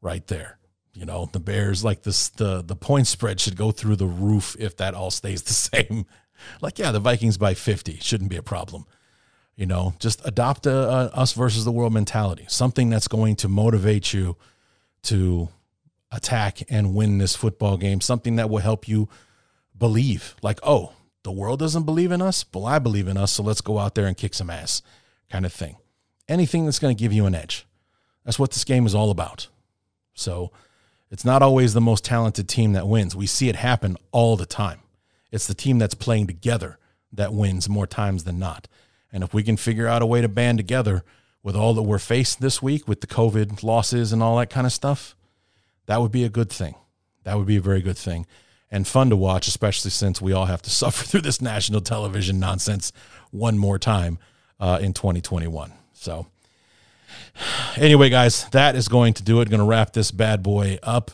right 0.00 0.26
there. 0.26 0.58
You 0.94 1.04
know, 1.04 1.28
the 1.32 1.40
Bears 1.40 1.82
like 1.82 2.02
this 2.02 2.28
the 2.28 2.62
the 2.62 2.76
point 2.76 3.06
spread 3.06 3.40
should 3.40 3.56
go 3.56 3.72
through 3.72 3.96
the 3.96 4.06
roof 4.06 4.54
if 4.58 4.76
that 4.76 4.94
all 4.94 5.10
stays 5.10 5.42
the 5.42 5.52
same 5.84 6.06
like, 6.60 6.78
yeah, 6.78 6.90
the 6.90 7.00
Vikings 7.00 7.36
by 7.36 7.54
50 7.54 7.98
shouldn't 8.00 8.30
be 8.30 8.36
a 8.36 8.42
problem. 8.42 8.86
You 9.56 9.66
know, 9.66 9.94
just 10.00 10.20
adopt 10.24 10.66
a, 10.66 10.74
a 10.74 11.04
us 11.14 11.32
versus 11.32 11.64
the 11.64 11.72
world 11.72 11.92
mentality, 11.92 12.44
something 12.48 12.90
that's 12.90 13.06
going 13.06 13.36
to 13.36 13.48
motivate 13.48 14.12
you 14.12 14.36
to 15.04 15.48
attack 16.10 16.62
and 16.70 16.94
win 16.94 17.18
this 17.18 17.36
football 17.36 17.76
game, 17.76 18.00
something 18.00 18.36
that 18.36 18.50
will 18.50 18.58
help 18.58 18.88
you 18.88 19.08
believe, 19.76 20.34
like, 20.42 20.58
oh, 20.62 20.92
the 21.22 21.32
world 21.32 21.58
doesn't 21.58 21.84
believe 21.84 22.12
in 22.12 22.20
us. 22.20 22.44
Well, 22.52 22.66
I 22.66 22.78
believe 22.78 23.08
in 23.08 23.16
us, 23.16 23.32
so 23.32 23.42
let's 23.42 23.60
go 23.60 23.78
out 23.78 23.94
there 23.94 24.06
and 24.06 24.16
kick 24.16 24.34
some 24.34 24.50
ass, 24.50 24.82
kind 25.30 25.46
of 25.46 25.52
thing. 25.52 25.76
Anything 26.28 26.64
that's 26.64 26.78
going 26.78 26.94
to 26.94 27.00
give 27.00 27.12
you 27.12 27.26
an 27.26 27.34
edge. 27.34 27.66
That's 28.24 28.38
what 28.38 28.52
this 28.52 28.64
game 28.64 28.86
is 28.86 28.94
all 28.94 29.10
about. 29.10 29.48
So 30.14 30.52
it's 31.10 31.24
not 31.24 31.42
always 31.42 31.74
the 31.74 31.80
most 31.80 32.04
talented 32.04 32.48
team 32.48 32.72
that 32.72 32.88
wins. 32.88 33.14
We 33.14 33.26
see 33.26 33.48
it 33.48 33.56
happen 33.56 33.96
all 34.12 34.36
the 34.36 34.46
time. 34.46 34.80
It's 35.34 35.48
the 35.48 35.54
team 35.54 35.80
that's 35.80 35.96
playing 35.96 36.28
together 36.28 36.78
that 37.12 37.34
wins 37.34 37.68
more 37.68 37.88
times 37.88 38.22
than 38.22 38.38
not. 38.38 38.68
And 39.12 39.24
if 39.24 39.34
we 39.34 39.42
can 39.42 39.56
figure 39.56 39.88
out 39.88 40.00
a 40.00 40.06
way 40.06 40.20
to 40.20 40.28
band 40.28 40.58
together 40.58 41.02
with 41.42 41.56
all 41.56 41.74
that 41.74 41.82
we're 41.82 41.98
faced 41.98 42.40
this 42.40 42.62
week 42.62 42.86
with 42.86 43.00
the 43.00 43.08
COVID 43.08 43.64
losses 43.64 44.12
and 44.12 44.22
all 44.22 44.36
that 44.36 44.48
kind 44.48 44.64
of 44.64 44.72
stuff, 44.72 45.16
that 45.86 46.00
would 46.00 46.12
be 46.12 46.22
a 46.22 46.28
good 46.28 46.50
thing. 46.50 46.76
That 47.24 47.36
would 47.36 47.48
be 47.48 47.56
a 47.56 47.60
very 47.60 47.82
good 47.82 47.98
thing 47.98 48.26
and 48.70 48.86
fun 48.86 49.10
to 49.10 49.16
watch, 49.16 49.48
especially 49.48 49.90
since 49.90 50.22
we 50.22 50.32
all 50.32 50.44
have 50.44 50.62
to 50.62 50.70
suffer 50.82 51.04
through 51.04 51.22
this 51.22 51.42
national 51.42 51.80
television 51.80 52.38
nonsense 52.38 52.92
one 53.32 53.58
more 53.58 53.78
time 53.78 54.20
uh, 54.60 54.78
in 54.80 54.92
2021. 54.92 55.72
So, 55.94 56.28
anyway, 57.76 58.08
guys, 58.08 58.48
that 58.50 58.76
is 58.76 58.86
going 58.86 59.14
to 59.14 59.24
do 59.24 59.40
it. 59.40 59.50
Going 59.50 59.58
to 59.58 59.66
wrap 59.66 59.94
this 59.94 60.12
bad 60.12 60.44
boy 60.44 60.78
up 60.84 61.10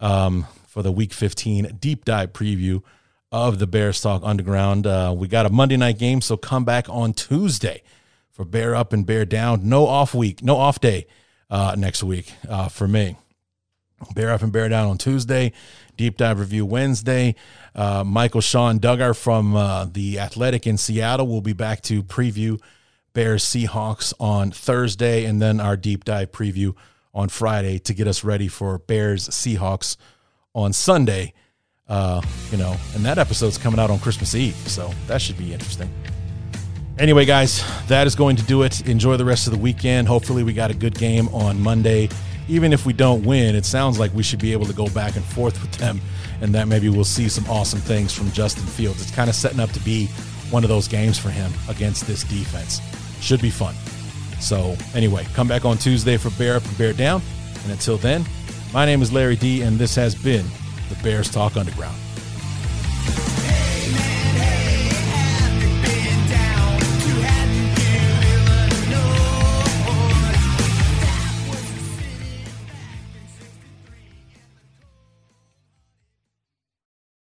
um, 0.00 0.46
for 0.68 0.84
the 0.84 0.92
Week 0.92 1.12
15 1.12 1.78
deep 1.80 2.04
dive 2.04 2.32
preview 2.32 2.84
of 3.32 3.58
the 3.58 3.66
Bears 3.66 4.00
Talk 4.00 4.22
Underground. 4.24 4.86
Uh, 4.86 5.14
we 5.16 5.28
got 5.28 5.46
a 5.46 5.50
Monday 5.50 5.76
night 5.76 5.98
game, 5.98 6.20
so 6.20 6.36
come 6.36 6.64
back 6.64 6.88
on 6.88 7.12
Tuesday 7.12 7.82
for 8.30 8.44
Bear 8.44 8.74
Up 8.74 8.92
and 8.92 9.04
Bear 9.04 9.24
Down. 9.24 9.68
No 9.68 9.86
off 9.86 10.14
week, 10.14 10.42
no 10.42 10.56
off 10.56 10.80
day 10.80 11.06
uh, 11.50 11.74
next 11.76 12.02
week 12.02 12.32
uh, 12.48 12.68
for 12.68 12.86
me. 12.86 13.16
Bear 14.14 14.30
Up 14.30 14.42
and 14.42 14.52
Bear 14.52 14.68
Down 14.68 14.88
on 14.88 14.98
Tuesday, 14.98 15.52
Deep 15.96 16.18
Dive 16.18 16.38
Review 16.38 16.66
Wednesday. 16.66 17.34
Uh, 17.74 18.04
Michael-Shawn 18.04 18.78
Dugar 18.78 19.16
from 19.16 19.56
uh, 19.56 19.86
The 19.86 20.18
Athletic 20.18 20.66
in 20.66 20.76
Seattle 20.76 21.26
will 21.26 21.40
be 21.40 21.54
back 21.54 21.82
to 21.82 22.02
preview 22.02 22.60
Bears 23.14 23.44
Seahawks 23.44 24.12
on 24.20 24.50
Thursday, 24.50 25.24
and 25.24 25.40
then 25.40 25.60
our 25.60 25.76
Deep 25.76 26.04
Dive 26.04 26.30
preview 26.30 26.74
on 27.14 27.30
Friday 27.30 27.78
to 27.78 27.94
get 27.94 28.06
us 28.06 28.22
ready 28.22 28.48
for 28.48 28.78
Bears 28.78 29.28
Seahawks 29.30 29.96
on 30.54 30.74
Sunday. 30.74 31.32
Uh, 31.88 32.20
you 32.50 32.58
know, 32.58 32.76
and 32.94 33.04
that 33.04 33.18
episode's 33.18 33.56
coming 33.58 33.78
out 33.78 33.90
on 33.90 33.98
Christmas 34.00 34.34
Eve, 34.34 34.56
so 34.66 34.90
that 35.06 35.22
should 35.22 35.38
be 35.38 35.52
interesting. 35.52 35.92
Anyway, 36.98 37.24
guys, 37.24 37.62
that 37.88 38.06
is 38.06 38.14
going 38.14 38.36
to 38.36 38.42
do 38.44 38.62
it. 38.62 38.88
Enjoy 38.88 39.16
the 39.16 39.24
rest 39.24 39.46
of 39.46 39.52
the 39.52 39.58
weekend. 39.58 40.08
Hopefully, 40.08 40.42
we 40.42 40.52
got 40.52 40.70
a 40.70 40.74
good 40.74 40.98
game 40.98 41.28
on 41.28 41.60
Monday. 41.60 42.08
Even 42.48 42.72
if 42.72 42.86
we 42.86 42.92
don't 42.92 43.24
win, 43.24 43.54
it 43.54 43.64
sounds 43.64 43.98
like 43.98 44.12
we 44.14 44.22
should 44.22 44.38
be 44.38 44.52
able 44.52 44.66
to 44.66 44.72
go 44.72 44.88
back 44.88 45.16
and 45.16 45.24
forth 45.24 45.60
with 45.60 45.72
them, 45.72 46.00
and 46.40 46.54
that 46.54 46.68
maybe 46.68 46.88
we'll 46.88 47.04
see 47.04 47.28
some 47.28 47.44
awesome 47.50 47.80
things 47.80 48.12
from 48.12 48.30
Justin 48.32 48.66
Fields. 48.66 49.00
It's 49.02 49.10
kind 49.10 49.28
of 49.28 49.36
setting 49.36 49.60
up 49.60 49.70
to 49.72 49.80
be 49.80 50.06
one 50.50 50.64
of 50.64 50.68
those 50.68 50.88
games 50.88 51.18
for 51.18 51.28
him 51.28 51.52
against 51.68 52.06
this 52.06 52.24
defense. 52.24 52.80
Should 53.20 53.42
be 53.42 53.50
fun. 53.50 53.74
So, 54.40 54.76
anyway, 54.94 55.26
come 55.34 55.48
back 55.48 55.64
on 55.64 55.76
Tuesday 55.76 56.16
for 56.16 56.30
Bear 56.30 56.56
Up 56.56 56.64
and 56.64 56.78
Bear 56.78 56.92
Down. 56.92 57.22
And 57.62 57.72
until 57.72 57.96
then, 57.96 58.24
my 58.72 58.86
name 58.86 59.02
is 59.02 59.12
Larry 59.12 59.36
D, 59.36 59.62
and 59.62 59.78
this 59.78 59.94
has 59.96 60.14
been 60.14 60.46
the 60.88 61.02
Bears 61.02 61.30
Talk 61.30 61.56
Underground. 61.56 61.96